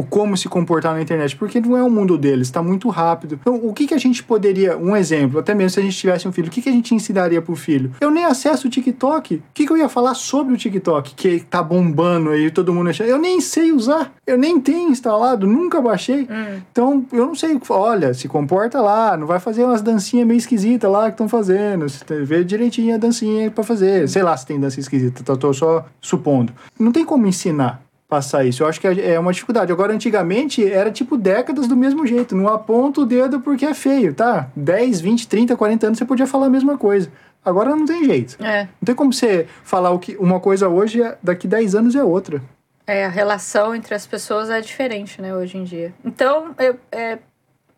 [0.00, 3.38] o como se comportar na internet, porque não é o mundo deles, está muito rápido.
[3.40, 6.26] Então, o que, que a gente poderia, um exemplo, até mesmo se a gente tivesse
[6.26, 7.92] um filho, o que, que a gente ensinaria pro filho?
[8.00, 9.34] Eu nem acesso o TikTok.
[9.36, 12.88] O que, que eu ia falar sobre o TikTok, que tá bombando aí, todo mundo
[12.88, 13.08] achando?
[13.08, 16.26] Eu nem sei usar, eu nem tenho instalado, nunca baixei.
[16.72, 20.90] Então, eu não sei, olha, se comporta lá, não vai fazer umas dancinhas meio esquisitas
[20.90, 21.86] lá que estão fazendo,
[22.24, 24.08] vê direitinho a dancinha pra fazer.
[24.08, 26.54] Sei lá se tem dança esquisita, tô só supondo.
[26.78, 28.62] Não tem como ensinar passar isso.
[28.64, 29.70] Eu acho que é uma dificuldade.
[29.72, 32.34] Agora, antigamente, era tipo décadas do mesmo jeito.
[32.34, 34.50] Não aponta o dedo porque é feio, tá?
[34.56, 37.10] 10, 20, 30, 40 anos você podia falar a mesma coisa.
[37.42, 38.36] Agora não tem jeito.
[38.44, 38.64] É.
[38.64, 42.02] Não tem como você falar o que uma coisa hoje, é- daqui 10 anos é
[42.04, 42.42] outra.
[42.86, 45.94] É, a relação entre as pessoas é diferente, né, hoje em dia.
[46.04, 47.18] Então, eu, é,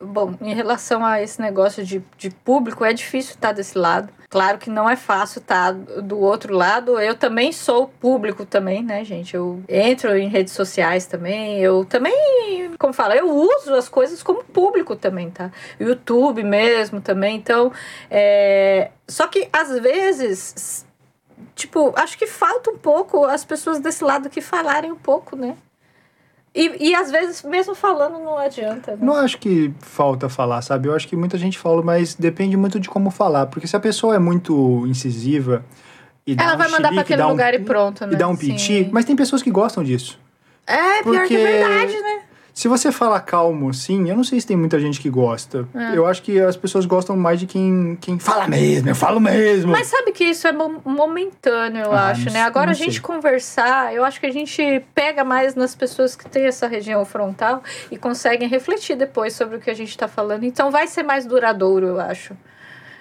[0.03, 4.09] bom, em relação a esse negócio de, de público, é difícil estar desse lado.
[4.29, 6.99] Claro que não é fácil estar do outro lado.
[6.99, 9.35] Eu também sou público também, né, gente?
[9.35, 11.61] Eu entro em redes sociais também.
[11.61, 15.51] Eu também, como fala, eu uso as coisas como público também, tá?
[15.79, 17.37] YouTube mesmo também.
[17.37, 17.71] Então,
[18.11, 18.91] é...
[19.07, 20.87] só que às vezes
[21.55, 25.57] tipo, acho que falta um pouco as pessoas desse lado que falarem um pouco, né?
[26.55, 28.93] E, e às vezes, mesmo falando, não adianta.
[28.93, 28.99] Né?
[29.01, 30.89] Não acho que falta falar, sabe?
[30.89, 33.47] Eu acho que muita gente fala, mas depende muito de como falar.
[33.47, 35.65] Porque se a pessoa é muito incisiva
[36.27, 38.13] e dá Ela um vai mandar pra aquele dá um- lugar e pronto, né?
[38.13, 40.19] E dá um piti, mas tem pessoas que gostam disso.
[40.67, 42.21] É, pior Porque- que é verdade, né?
[42.55, 45.67] Se você fala calmo assim, eu não sei se tem muita gente que gosta.
[45.75, 45.97] É.
[45.97, 49.73] Eu acho que as pessoas gostam mais de quem, quem fala mesmo, eu falo mesmo.
[49.73, 52.43] Mas sabe que isso é mo- momentâneo, eu Ah, acho, não né?
[52.43, 53.01] Agora a gente sei.
[53.01, 57.63] conversar, eu acho que a gente pega mais nas pessoas que têm essa região frontal
[57.91, 60.45] e conseguem refletir depois sobre o que a gente tá falando.
[60.45, 62.35] Então vai ser mais duradouro, eu acho.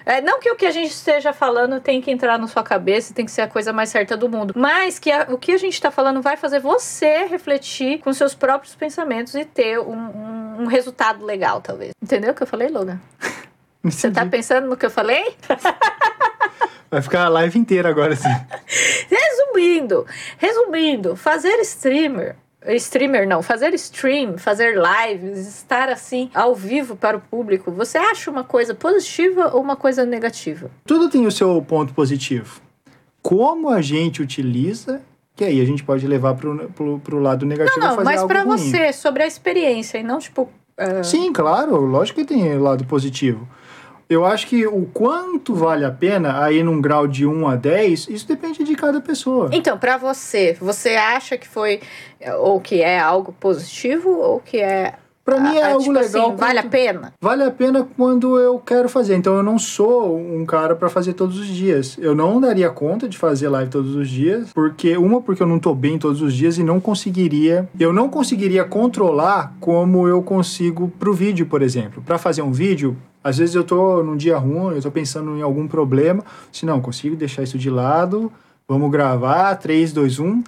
[0.04, 3.12] É, não que o que a gente esteja falando tem que entrar na sua cabeça
[3.12, 5.52] e tem que ser a coisa mais certa do mundo, mas que a- o que
[5.52, 9.92] a gente está falando vai fazer você refletir com seus próprios pensamentos e ter um,
[9.94, 11.92] um- um resultado legal, talvez.
[12.02, 13.00] Entendeu o que eu falei, Logan?
[13.84, 15.34] Você tá pensando no que eu falei?
[16.90, 18.28] Vai ficar a live inteira agora assim.
[19.08, 20.06] Resumindo,
[20.38, 22.36] resumindo, fazer streamer,
[22.68, 28.30] streamer não, fazer stream, fazer lives, estar assim ao vivo para o público, você acha
[28.30, 30.70] uma coisa positiva ou uma coisa negativa?
[30.86, 32.60] Tudo tem o seu ponto positivo.
[33.20, 35.00] Como a gente utiliza,
[35.36, 38.92] que aí a gente pode levar pro, pro lado negativo Não, fazer mas para você,
[38.92, 43.46] sobre a experiência e não tipo ah, Sim, claro, lógico que tem lado positivo.
[44.12, 48.08] Eu acho que o quanto vale a pena, aí num grau de 1 a 10,
[48.08, 49.48] isso depende de cada pessoa.
[49.52, 51.80] Então, para você, você acha que foi
[52.40, 54.94] ou que é algo positivo ou que é
[55.24, 56.26] Pra mim é ah, algo tipo legal.
[56.28, 57.12] assim, vale a pena?
[57.20, 59.14] Vale a pena quando eu quero fazer.
[59.14, 61.96] Então eu não sou um cara pra fazer todos os dias.
[61.98, 65.60] Eu não daria conta de fazer live todos os dias, porque uma porque eu não
[65.60, 70.92] tô bem todos os dias e não conseguiria, eu não conseguiria controlar como eu consigo
[70.98, 72.02] pro vídeo, por exemplo.
[72.04, 75.42] Pra fazer um vídeo, às vezes eu tô num dia ruim, eu tô pensando em
[75.42, 78.32] algum problema, se não, consigo deixar isso de lado,
[78.68, 80.42] vamos gravar, 3 2 1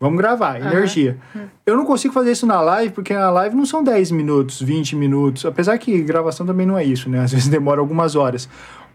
[0.00, 1.18] Vamos gravar, energia.
[1.66, 4.94] Eu não consigo fazer isso na live, porque na live não são 10 minutos, 20
[4.94, 5.44] minutos.
[5.44, 7.18] Apesar que gravação também não é isso, né?
[7.18, 8.48] Às vezes demora algumas horas.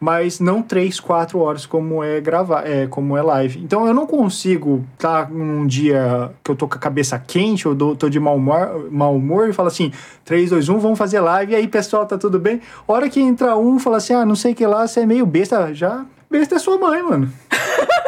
[0.04, 3.64] Mas não 3, 4 horas como é gravar, é, como é live.
[3.64, 7.96] Então eu não consigo estar num dia que eu tô com a cabeça quente, ou
[7.96, 9.94] tô de mau humor, mau humor e falo assim:
[10.26, 11.54] 3, 2, 1, vamos fazer live.
[11.54, 12.60] E aí, pessoal, tá tudo bem?
[12.86, 15.26] Hora que entra um, fala assim: ah, não sei o que lá, você é meio
[15.26, 15.74] besta.
[15.74, 17.32] Já, besta é sua mãe, mano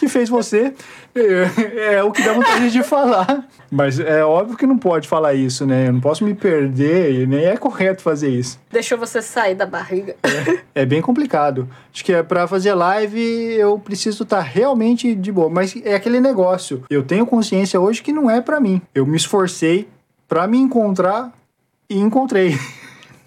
[0.00, 0.72] que fez você.
[1.14, 3.46] É, é o que dá vontade de falar.
[3.70, 5.88] Mas é óbvio que não pode falar isso, né?
[5.88, 8.58] Eu não posso me perder e nem é correto fazer isso.
[8.70, 10.16] Deixou você sair da barriga.
[10.74, 11.68] É bem complicado.
[11.92, 15.50] Acho que é para fazer live eu preciso estar realmente de boa.
[15.50, 16.82] Mas é aquele negócio.
[16.88, 18.80] Eu tenho consciência hoje que não é para mim.
[18.94, 19.88] Eu me esforcei
[20.26, 21.32] para me encontrar
[21.88, 22.56] e encontrei.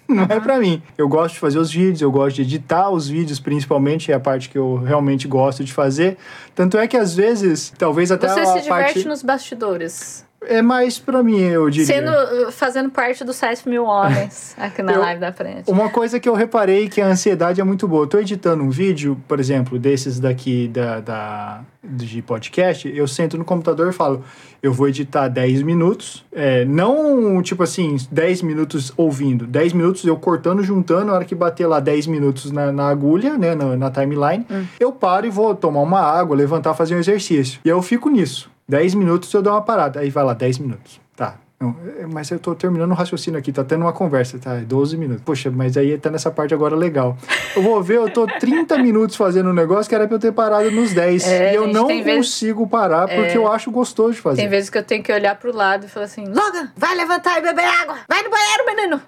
[0.08, 0.82] Não é pra mim.
[0.98, 4.20] Eu gosto de fazer os vídeos, eu gosto de editar os vídeos, principalmente, é a
[4.20, 6.16] parte que eu realmente gosto de fazer.
[6.54, 9.08] Tanto é que às vezes, talvez até Você a se diverte parte.
[9.08, 10.24] nos bastidores.
[10.48, 11.86] É mais pra mim, eu diria.
[11.86, 15.70] Sendo, fazendo parte dos 7 mil homens aqui na Eu- live da frente.
[15.70, 18.04] Uma coisa que eu reparei que a ansiedade é muito boa.
[18.04, 23.36] Eu tô editando um vídeo, por exemplo, desses daqui da, da, de podcast, eu sento
[23.38, 24.22] no computador e falo,
[24.62, 26.24] eu vou editar 10 minutos.
[26.32, 29.46] É, não, tipo assim, 10 minutos ouvindo.
[29.46, 33.36] 10 minutos eu cortando, juntando, na hora que bater lá 10 minutos na, na agulha,
[33.36, 34.46] né, na, na timeline,
[34.80, 37.60] eu paro e vou tomar uma água, levantar, fazer um exercício.
[37.64, 38.50] E aí eu fico nisso.
[38.68, 40.00] 10 minutos eu dou uma parada.
[40.00, 41.00] Aí vai lá, 10 minutos.
[41.16, 41.36] Tá.
[41.60, 44.56] Não, é, mas eu tô terminando o raciocínio aqui, tá tendo uma conversa, tá?
[44.56, 45.22] 12 minutos.
[45.24, 47.16] Poxa, mas aí tá nessa parte agora legal.
[47.54, 50.32] Eu vou ver, eu tô 30 minutos fazendo um negócio que era pra eu ter
[50.32, 51.26] parado nos 10.
[51.26, 53.36] É, e eu gente, não vezes- consigo parar porque É.
[53.36, 54.42] eu acho gostoso de fazer.
[54.42, 57.38] Tem vezes que eu tenho que olhar pro lado e falar assim: Logan, vai levantar
[57.38, 57.98] e beber água!
[58.08, 59.00] Vai no banheiro, menino!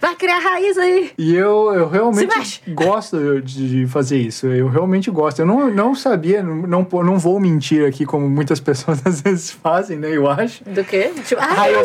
[0.00, 1.12] Vai criar raiz aí!
[1.16, 4.46] E eu, eu realmente gosto de fazer isso.
[4.46, 5.38] Eu realmente gosto.
[5.40, 9.98] Eu não, não sabia, não, não, vou mentir aqui como muitas pessoas às vezes fazem,
[9.98, 10.10] né?
[10.14, 10.62] Eu acho.
[10.64, 11.10] Do quê?
[11.24, 11.84] Tipo, ah, Ah, eu eu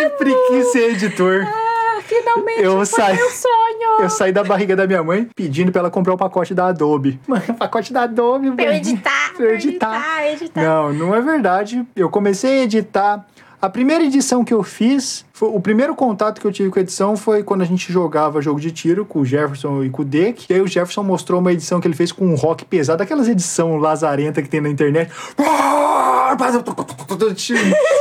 [0.00, 1.46] sempre quis ser editor.
[1.46, 4.02] Ah, finalmente Eu foi saí- meu sonho!
[4.02, 7.20] Eu saí da barriga da minha mãe pedindo pra ela comprar o pacote da Adobe.
[7.28, 8.78] Mano, pacote da Adobe, Pra eu mano.
[8.78, 10.26] editar, Pra eu editar.
[10.32, 10.60] editar.
[10.62, 11.86] Não, não é verdade.
[11.94, 13.26] Eu comecei a editar.
[13.62, 16.82] A primeira edição que eu fiz, foi- o primeiro contato que eu tive com a
[16.82, 20.04] edição foi quando a gente jogava jogo de tiro com o Jefferson e com o
[20.04, 20.46] Dick.
[20.48, 23.28] E aí o Jefferson mostrou uma edição que ele fez com um rock pesado, aquelas
[23.28, 25.10] edição lazarenta que tem na internet.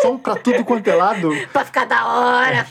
[0.01, 1.29] Som pra tudo quanto é lado.
[1.51, 2.65] Pra ficar da hora!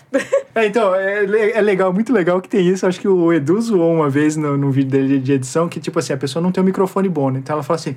[0.55, 1.25] É, então, é,
[1.59, 2.87] é legal, muito legal que tem isso.
[2.87, 5.99] Acho que o Edu zoou uma vez no, no vídeo dele de edição que, tipo
[5.99, 7.41] assim, a pessoa não tem um microfone bom, né?
[7.41, 7.95] Então ela fala assim: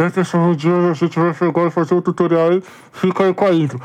[0.00, 3.34] "É, pessoal, um dia a gente vai pegar e fazer o tutorial aí, fica aí
[3.34, 3.78] com a intro.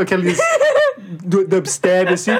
[0.00, 0.38] Aqueles
[1.22, 2.32] du- dubstep, assim.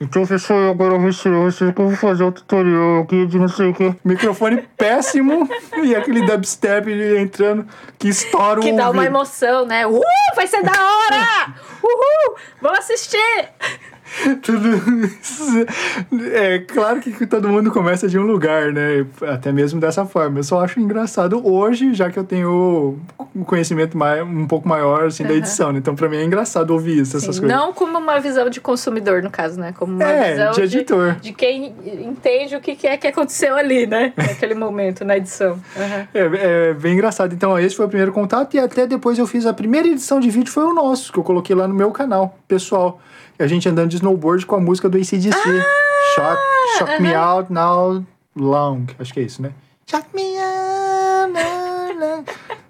[0.00, 3.74] Então, pessoal, agora eu vou vocês como fazer o tutorial aqui de não sei o
[3.74, 3.94] que.
[4.02, 5.46] Microfone péssimo
[5.82, 7.66] e aquele dubstep entrando
[7.98, 9.86] que estoura Que o dá uma emoção, né?
[9.86, 10.02] Uhul!
[10.34, 11.54] Vai ser da hora!
[11.82, 12.36] Uhul!
[12.62, 13.50] Vamos assistir!
[14.42, 14.68] Tudo
[15.04, 15.66] isso.
[16.32, 19.04] É claro que todo mundo começa de um lugar, né?
[19.22, 20.38] Até mesmo dessa forma.
[20.38, 22.98] Eu só acho engraçado hoje, já que eu tenho
[23.34, 25.38] um conhecimento mai- um pouco maior assim, da Aham.
[25.38, 25.72] edição.
[25.72, 25.78] né?
[25.78, 27.56] Então, pra mim é engraçado ouvir isso, essas Sim, coisas.
[27.58, 29.74] não como uma visão de consumidor, no caso, né?
[29.76, 31.16] Como uma É, visão de editor.
[31.16, 34.12] de quem entende o que que é que aconteceu ali, né?
[34.16, 35.58] Naquele momento, na edição.
[35.76, 36.08] Aham.
[36.14, 37.34] É, é bem engraçado.
[37.34, 40.30] Então, esse foi o primeiro contato e até depois eu fiz a primeira edição de
[40.30, 43.00] vídeo foi o nosso, que eu coloquei lá no meu canal, pessoal.
[43.38, 45.30] A gente andando de snowboard com a música do ACDC.
[46.14, 46.40] shock
[46.78, 48.86] shock me out now long.
[48.98, 49.52] Acho que é isso, né?
[49.86, 50.55] Shock me out.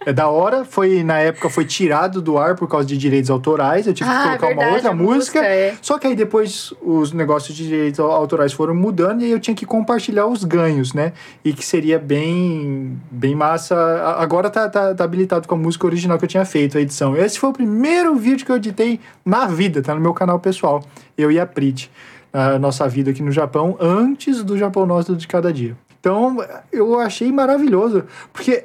[0.06, 3.88] É da hora, foi na época foi tirado do ar por causa de direitos autorais.
[3.88, 5.40] Eu tive que Ah, é colocar uma verdade, outra a música.
[5.40, 5.74] música, é.
[5.82, 9.54] Só que aí depois os negócios de direitos autorais foram mudando e aí eu tinha
[9.56, 11.12] que compartilhar os ganhos, né?
[11.44, 13.74] E que seria bem, bem massa.
[14.16, 17.16] Agora tá, tá, tá habilitado com a música original que eu tinha feito, a edição.
[17.16, 20.84] Esse foi o primeiro vídeo que eu editei na vida, tá no meu canal pessoal.
[21.18, 21.90] Eu e a Prit.
[22.32, 25.76] A nossa vida aqui no Japão, antes do Japão Nosso de Cada Dia.
[25.98, 26.36] Então,
[26.70, 28.64] eu achei maravilhoso, porque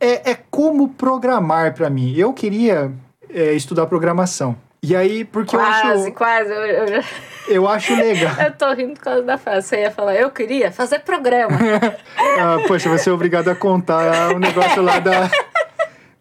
[0.00, 2.14] é, é como programar pra mim.
[2.16, 2.92] Eu queria
[3.28, 4.56] é, estudar programação.
[4.82, 6.50] E aí, porque eu Quase, acho, quase.
[6.50, 7.04] Eu, eu,
[7.48, 8.34] eu acho legal.
[8.38, 9.68] eu tô rindo por causa da frase.
[9.68, 11.58] Você ia falar, eu queria fazer programa.
[12.38, 15.30] Ah, poxa, você é obrigado a contar o negócio lá da.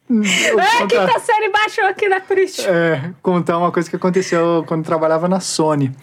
[0.09, 2.71] Eu ah, contar, quinta série baixou aqui na Christian.
[2.71, 5.93] é, contar uma coisa que aconteceu quando eu trabalhava na Sony.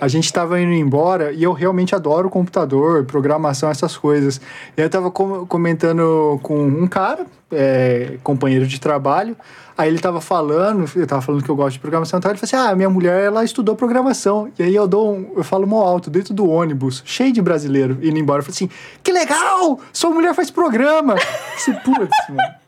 [0.00, 4.40] A gente estava indo embora e eu realmente adoro computador, programação, essas coisas.
[4.74, 9.36] Eu estava comentando com um cara, é, companheiro de trabalho.
[9.76, 12.32] Aí ele estava falando, eu estava falando que eu gosto de programação e tal.
[12.32, 14.50] Ele falou assim: Ah, minha mulher, ela estudou programação.
[14.58, 17.98] E aí eu dou um, eu falo mó alto, dentro do ônibus, cheio de brasileiro,
[18.02, 18.40] indo embora.
[18.40, 18.70] Eu falei assim:
[19.02, 19.80] Que legal!
[19.92, 21.14] Sua mulher faz programa!
[21.56, 22.59] Se putz, mano.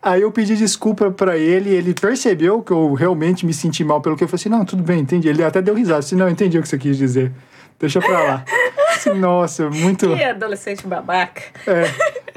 [0.00, 4.16] Aí eu pedi desculpa pra ele, ele percebeu que eu realmente me senti mal pelo
[4.16, 5.28] que eu falei assim, não, tudo bem, entendi.
[5.28, 7.32] Ele até deu risada, assim, não, entendi o que você quis dizer.
[7.80, 8.44] Deixa pra lá.
[8.90, 10.14] Assim, Nossa, muito...
[10.16, 11.42] Que adolescente babaca.
[11.66, 11.84] É,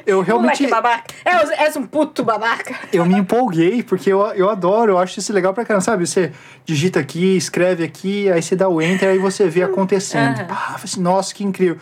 [0.06, 0.64] eu realmente...
[0.64, 1.14] Moleque babaca.
[1.26, 2.76] És, és um puto babaca.
[2.94, 6.06] Eu me empolguei, porque eu, eu adoro, eu acho isso legal pra caramba, sabe?
[6.06, 6.32] Você
[6.64, 10.42] digita aqui, escreve aqui, aí você dá o enter, aí você vê acontecendo.
[10.42, 11.78] Eu falei assim, nossa, que incrível.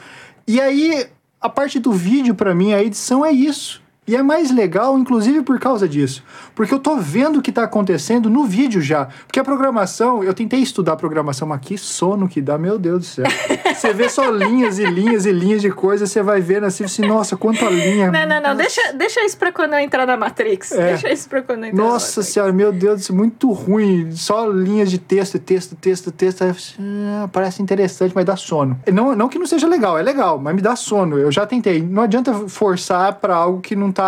[0.48, 1.08] E aí,
[1.42, 3.82] a parte do vídeo, pra mim, a edição é isso.
[4.10, 6.23] E é mais legal, inclusive, por causa disso.
[6.56, 9.07] Porque eu tô vendo o que tá acontecendo no vídeo já.
[9.27, 13.06] Porque a programação, eu tentei estudar programação, mas que sono que dá, meu Deus do
[13.06, 13.26] céu.
[13.72, 17.06] Você vê só linhas e linhas e linhas de coisa, você vai vendo assim, assim,
[17.06, 18.10] nossa, quanta linha.
[18.11, 18.56] Não, não, não.
[18.56, 20.72] Deixa, deixa isso pra quando eu entrar na Matrix.
[20.72, 20.88] É.
[20.88, 22.34] Deixa isso pra quando eu entrar Nossa na Matrix.
[22.34, 24.10] senhora, meu Deus, isso é muito ruim.
[24.11, 26.44] Só linhas de texto, texto, texto, texto.
[26.44, 28.80] Aí, ah, parece interessante, mas dá sono.
[28.91, 31.19] Não, não que não seja legal, é legal, mas me dá sono.
[31.19, 31.80] Eu já tentei.
[31.80, 33.99] Não adianta forçar pra algo que não tá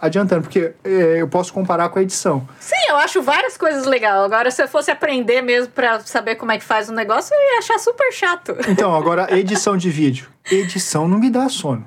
[0.00, 2.46] adiantando, porque é, eu posso comparar com a edição.
[2.58, 4.20] Sim, eu acho várias coisas legais.
[4.22, 7.54] Agora, se eu fosse aprender mesmo pra saber como é que faz o negócio, eu
[7.54, 8.56] ia achar super chato.
[8.68, 10.28] Então, agora, edição de vídeo.
[10.50, 11.86] Edição não me dá sono.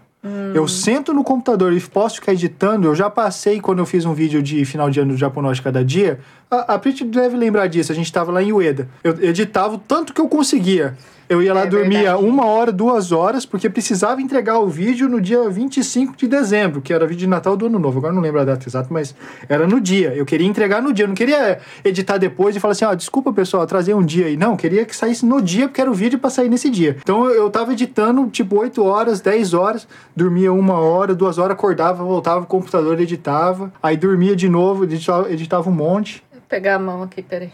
[0.54, 2.88] Eu sento no computador e posso ficar editando.
[2.88, 5.84] Eu já passei quando eu fiz um vídeo de final de ano do Japonóis cada
[5.84, 6.20] dia.
[6.52, 7.92] A, a Prit deve lembrar disso.
[7.92, 8.90] A gente tava lá em Ueda.
[9.02, 10.98] Eu editava o tanto que eu conseguia.
[11.30, 12.26] Eu ia lá É dormir verdade.
[12.26, 16.92] uma hora, duas horas, porque precisava entregar o vídeo no dia 25 de dezembro, que
[16.92, 18.00] era vídeo de Natal do Ano Novo.
[18.00, 19.14] Agora não lembro a data exata, mas
[19.48, 20.12] era no dia.
[20.16, 21.04] Eu queria entregar no dia.
[21.06, 24.36] Eu não queria editar depois e falar assim: ó, desculpa pessoal, atrasei um dia aí.
[24.36, 26.98] Não, eu queria que saísse no dia, porque era o vídeo pra sair nesse dia.
[27.02, 31.52] Então eu, eu tava editando tipo 8 horas, 10 horas, dormia uma hora, duas horas,
[31.52, 33.72] acordava, voltava pro computador, editava.
[33.84, 36.24] Aí dormia de novo, editava, editava um monte.
[36.50, 37.52] Vou pegar a mão aqui, peraí.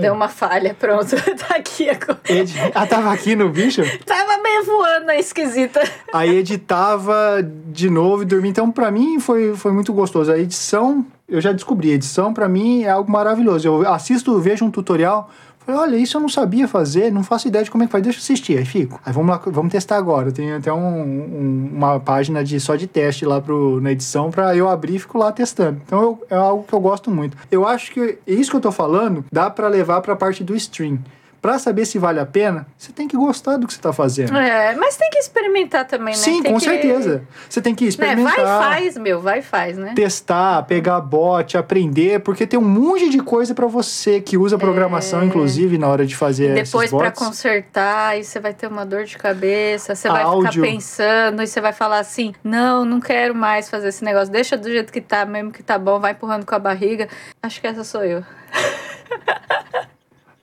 [0.00, 1.10] Deu uma falha, pronto.
[1.36, 2.18] tá aqui agora.
[2.26, 2.54] Edi...
[2.74, 3.82] Ah, tava aqui no bicho?
[4.06, 5.82] Tava meio voando, esquisita.
[6.10, 8.50] Aí editava de novo e dormia.
[8.50, 10.32] Então, pra mim, foi, foi muito gostoso.
[10.32, 11.90] A edição, eu já descobri.
[11.90, 13.68] A edição, pra mim, é algo maravilhoso.
[13.68, 15.30] Eu assisto, vejo um tutorial.
[15.72, 18.02] Falei, olha, isso eu não sabia fazer, não faço ideia de como é que faz,
[18.02, 18.58] deixa eu assistir.
[18.58, 19.00] Aí fico.
[19.04, 20.32] Aí vamos lá, vamos testar agora.
[20.32, 24.54] Tem até um, um- uma página de, só de teste lá pro, na edição pra
[24.56, 25.80] eu abrir e fico lá testando.
[25.86, 27.36] Então eu- é algo que eu gosto muito.
[27.50, 30.98] Eu acho que isso que eu tô falando dá pra levar pra parte do stream.
[31.40, 34.36] Pra saber se vale a pena, você tem que gostar do que você tá fazendo.
[34.36, 36.20] É, mas tem que experimentar também, né?
[36.20, 37.22] Sim, Tem com que- certeza.
[37.48, 37.88] Você tem que Né?
[37.88, 39.92] experimentar, Vai e faz, meu, vai e faz, né?
[39.96, 45.24] testar, pegar bot, aprender, porque tem um monte de coisa pra você que usa programação,
[45.24, 46.62] inclusive, na hora de fazer É.
[46.62, 47.18] Depois bots.
[47.18, 50.50] consertar, aí você vai ter uma dor de cabeça, você vai Áudio.
[50.52, 54.58] ficar pensando e você vai falar assim: "Não, não quero mais fazer esse negócio, deixa
[54.58, 57.08] do jeito que tá, mesmo que tá bom, vai empurrando com a barriga".
[57.42, 58.22] Acho que essa sou eu.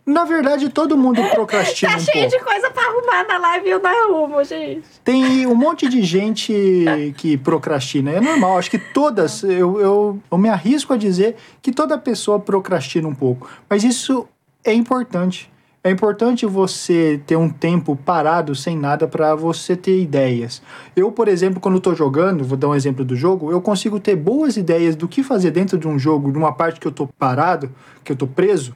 [0.07, 2.37] Na verdade, todo mundo procrastina Tá um cheio pouco.
[2.37, 4.87] de coisa pra arrumar na live e eu não arrumo, gente.
[5.03, 6.85] Tem um monte de gente
[7.17, 8.11] que procrastina.
[8.11, 12.39] É normal, acho que todas, eu, eu, eu me arrisco a dizer que toda pessoa
[12.39, 13.49] procrastina um pouco.
[13.69, 14.25] Mas isso
[14.63, 15.51] é importante.
[15.83, 20.61] É importante você ter um tempo parado sem nada para você ter ideias.
[20.95, 24.15] Eu, por exemplo, quando estou jogando, vou dar um exemplo do jogo, eu consigo ter
[24.15, 27.69] boas ideias do que fazer dentro de um jogo, numa parte que eu estou parado,
[28.03, 28.73] que eu estou preso.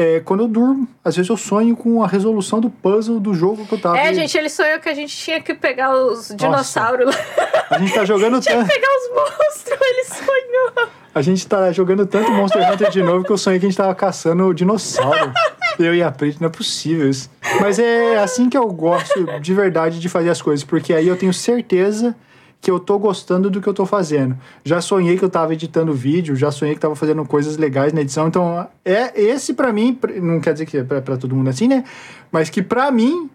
[0.00, 3.66] É, quando eu durmo, às vezes eu sonho com a resolução do puzzle do jogo
[3.66, 3.98] que eu tava.
[3.98, 7.20] É, gente, ele sonhou que a gente tinha que pegar os dinossauros lá.
[7.68, 8.68] A gente tá jogando Tinha tanto.
[8.68, 10.88] que pegar os monstros, ele sonhou.
[11.12, 13.76] A gente tá jogando tanto Monster Hunter de novo que eu sonhei que a gente
[13.76, 15.32] tava caçando o dinossauro.
[15.80, 17.28] Eu e a Prit, não é possível isso.
[17.60, 21.16] Mas é assim que eu gosto de verdade de fazer as coisas, porque aí eu
[21.16, 22.14] tenho certeza
[22.60, 24.36] que eu tô gostando do que eu tô fazendo.
[24.64, 28.00] Já sonhei que eu tava editando vídeo, já sonhei que tava fazendo coisas legais na
[28.00, 28.28] edição.
[28.28, 31.84] Então, é esse pra mim, não quer dizer que é pra todo mundo assim, né?
[32.32, 33.30] Mas que pra mim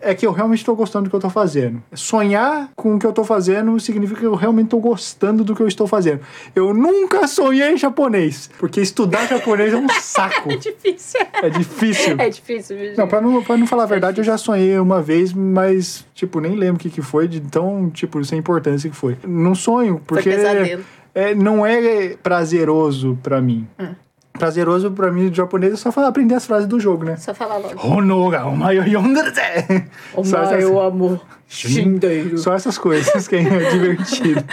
[0.00, 1.82] é que eu realmente tô gostando do que eu tô fazendo.
[1.94, 5.62] Sonhar com o que eu tô fazendo significa que eu realmente tô gostando do que
[5.62, 6.20] eu estou fazendo.
[6.54, 10.50] Eu nunca sonhei em japonês, porque estudar japonês é um saco.
[10.52, 11.20] É difícil.
[11.42, 12.16] É difícil.
[12.18, 12.98] É difícil, gente?
[12.98, 16.40] Não, pra não, pra não falar a verdade, eu já sonhei uma vez, mas, tipo,
[16.40, 19.16] nem lembro o que, que foi, de tão, tipo, sem importância que foi.
[19.26, 20.84] Não sonho, porque pesadelo.
[21.14, 23.66] é, não é prazeroso pra mim.
[23.78, 23.94] Hum.
[24.38, 27.16] Prazeroso pra mim, do japonês, é só fa- aprender as frases do jogo, né?
[27.16, 27.74] Só falar logo.
[27.86, 29.84] Honoga, omae o yonderu ze.
[30.24, 31.20] Só essas- amo.
[31.48, 32.36] Shindeiro.
[32.38, 34.44] Só essas coisas que é divertido.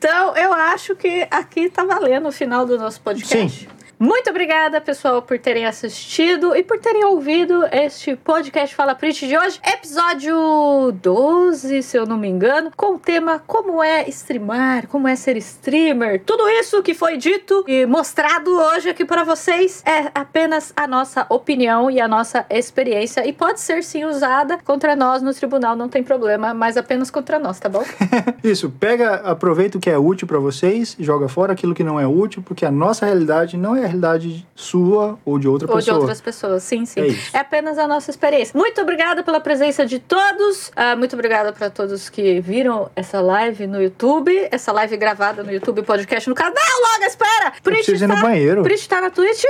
[0.00, 3.60] Então, eu acho que aqui tá valendo o final do nosso podcast.
[3.62, 3.77] Sim.
[4.00, 9.36] Muito obrigada, pessoal, por terem assistido e por terem ouvido este podcast Fala Print de
[9.36, 9.58] hoje.
[9.66, 15.16] Episódio 12, se eu não me engano, com o tema Como é streamar, como é
[15.16, 16.22] ser streamer.
[16.24, 21.26] Tudo isso que foi dito e mostrado hoje aqui para vocês é apenas a nossa
[21.28, 25.88] opinião e a nossa experiência e pode ser sim usada contra nós no tribunal, não
[25.88, 27.82] tem problema, mas apenas contra nós, tá bom?
[28.44, 32.06] Isso, pega, aproveita o que é útil pra vocês, joga fora aquilo que não é
[32.06, 35.98] útil, porque a nossa realidade não é realidade sua ou de outra Ou de pessoa.
[35.98, 37.00] outras pessoas, sim, sim.
[37.00, 37.36] É isso.
[37.36, 38.56] apenas a nossa experiência.
[38.56, 40.70] Muito obrigada pela presença de todos.
[40.76, 44.48] Ah, muito obrigada para todos que viram essa live no YouTube.
[44.50, 46.54] Essa live gravada no YouTube, podcast no canal.
[46.54, 47.52] Logo, espera!
[47.56, 48.62] Eu Prit preciso ir no tá, banheiro.
[48.62, 49.44] Prit tá na Twitch?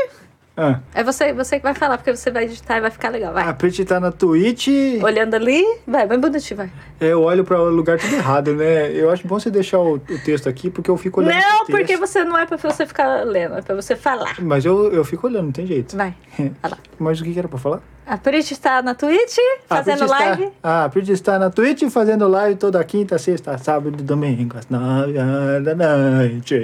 [0.60, 3.32] Ah, É você, você que vai falar, porque você vai editar e vai ficar legal.
[3.32, 3.44] Vai.
[3.48, 4.66] a Prit tá na Twitch,
[5.02, 6.70] Olhando ali, vai, bem bonitinho, vai.
[7.00, 8.90] eu olho pra lugar tudo errado, né?
[8.92, 11.96] Eu acho bom você deixar o, o texto aqui, porque eu fico olhando Não, porque
[11.96, 14.34] você não é pra você ficar lendo, é pra você falar.
[14.40, 15.96] Mas eu, eu fico olhando, não tem jeito.
[15.96, 16.78] Vai, vai lá.
[16.98, 17.80] Mas o que era pra falar?
[18.10, 19.36] A Prit está na Twitch,
[19.68, 20.48] fazendo está- live.
[20.62, 24.66] Ah, a Prit está na Twitch fazendo live toda quinta, sexta, sábado e domingo, às
[24.70, 26.58] nove da noite.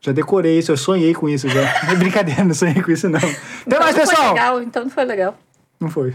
[0.00, 1.60] Já decorei isso, eu sonhei com isso já.
[1.88, 3.18] É brincadeira, não sonhei com isso não.
[3.20, 3.36] Até
[3.66, 4.34] Então mais, não foi pessoal!
[4.34, 5.34] legal, então não foi legal.
[5.80, 6.14] Não foi.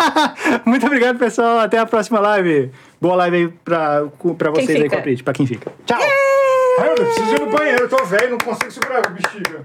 [0.64, 1.58] Muito obrigado, pessoal.
[1.58, 2.70] Até a próxima live.
[3.00, 4.02] Boa live aí pra,
[4.38, 5.70] pra vocês aí com a Prit, pra quem fica.
[5.84, 5.98] Tchau!
[6.80, 9.60] Ai, eu preciso ir no banheiro, eu tô velho, não consigo segurar a bexiga.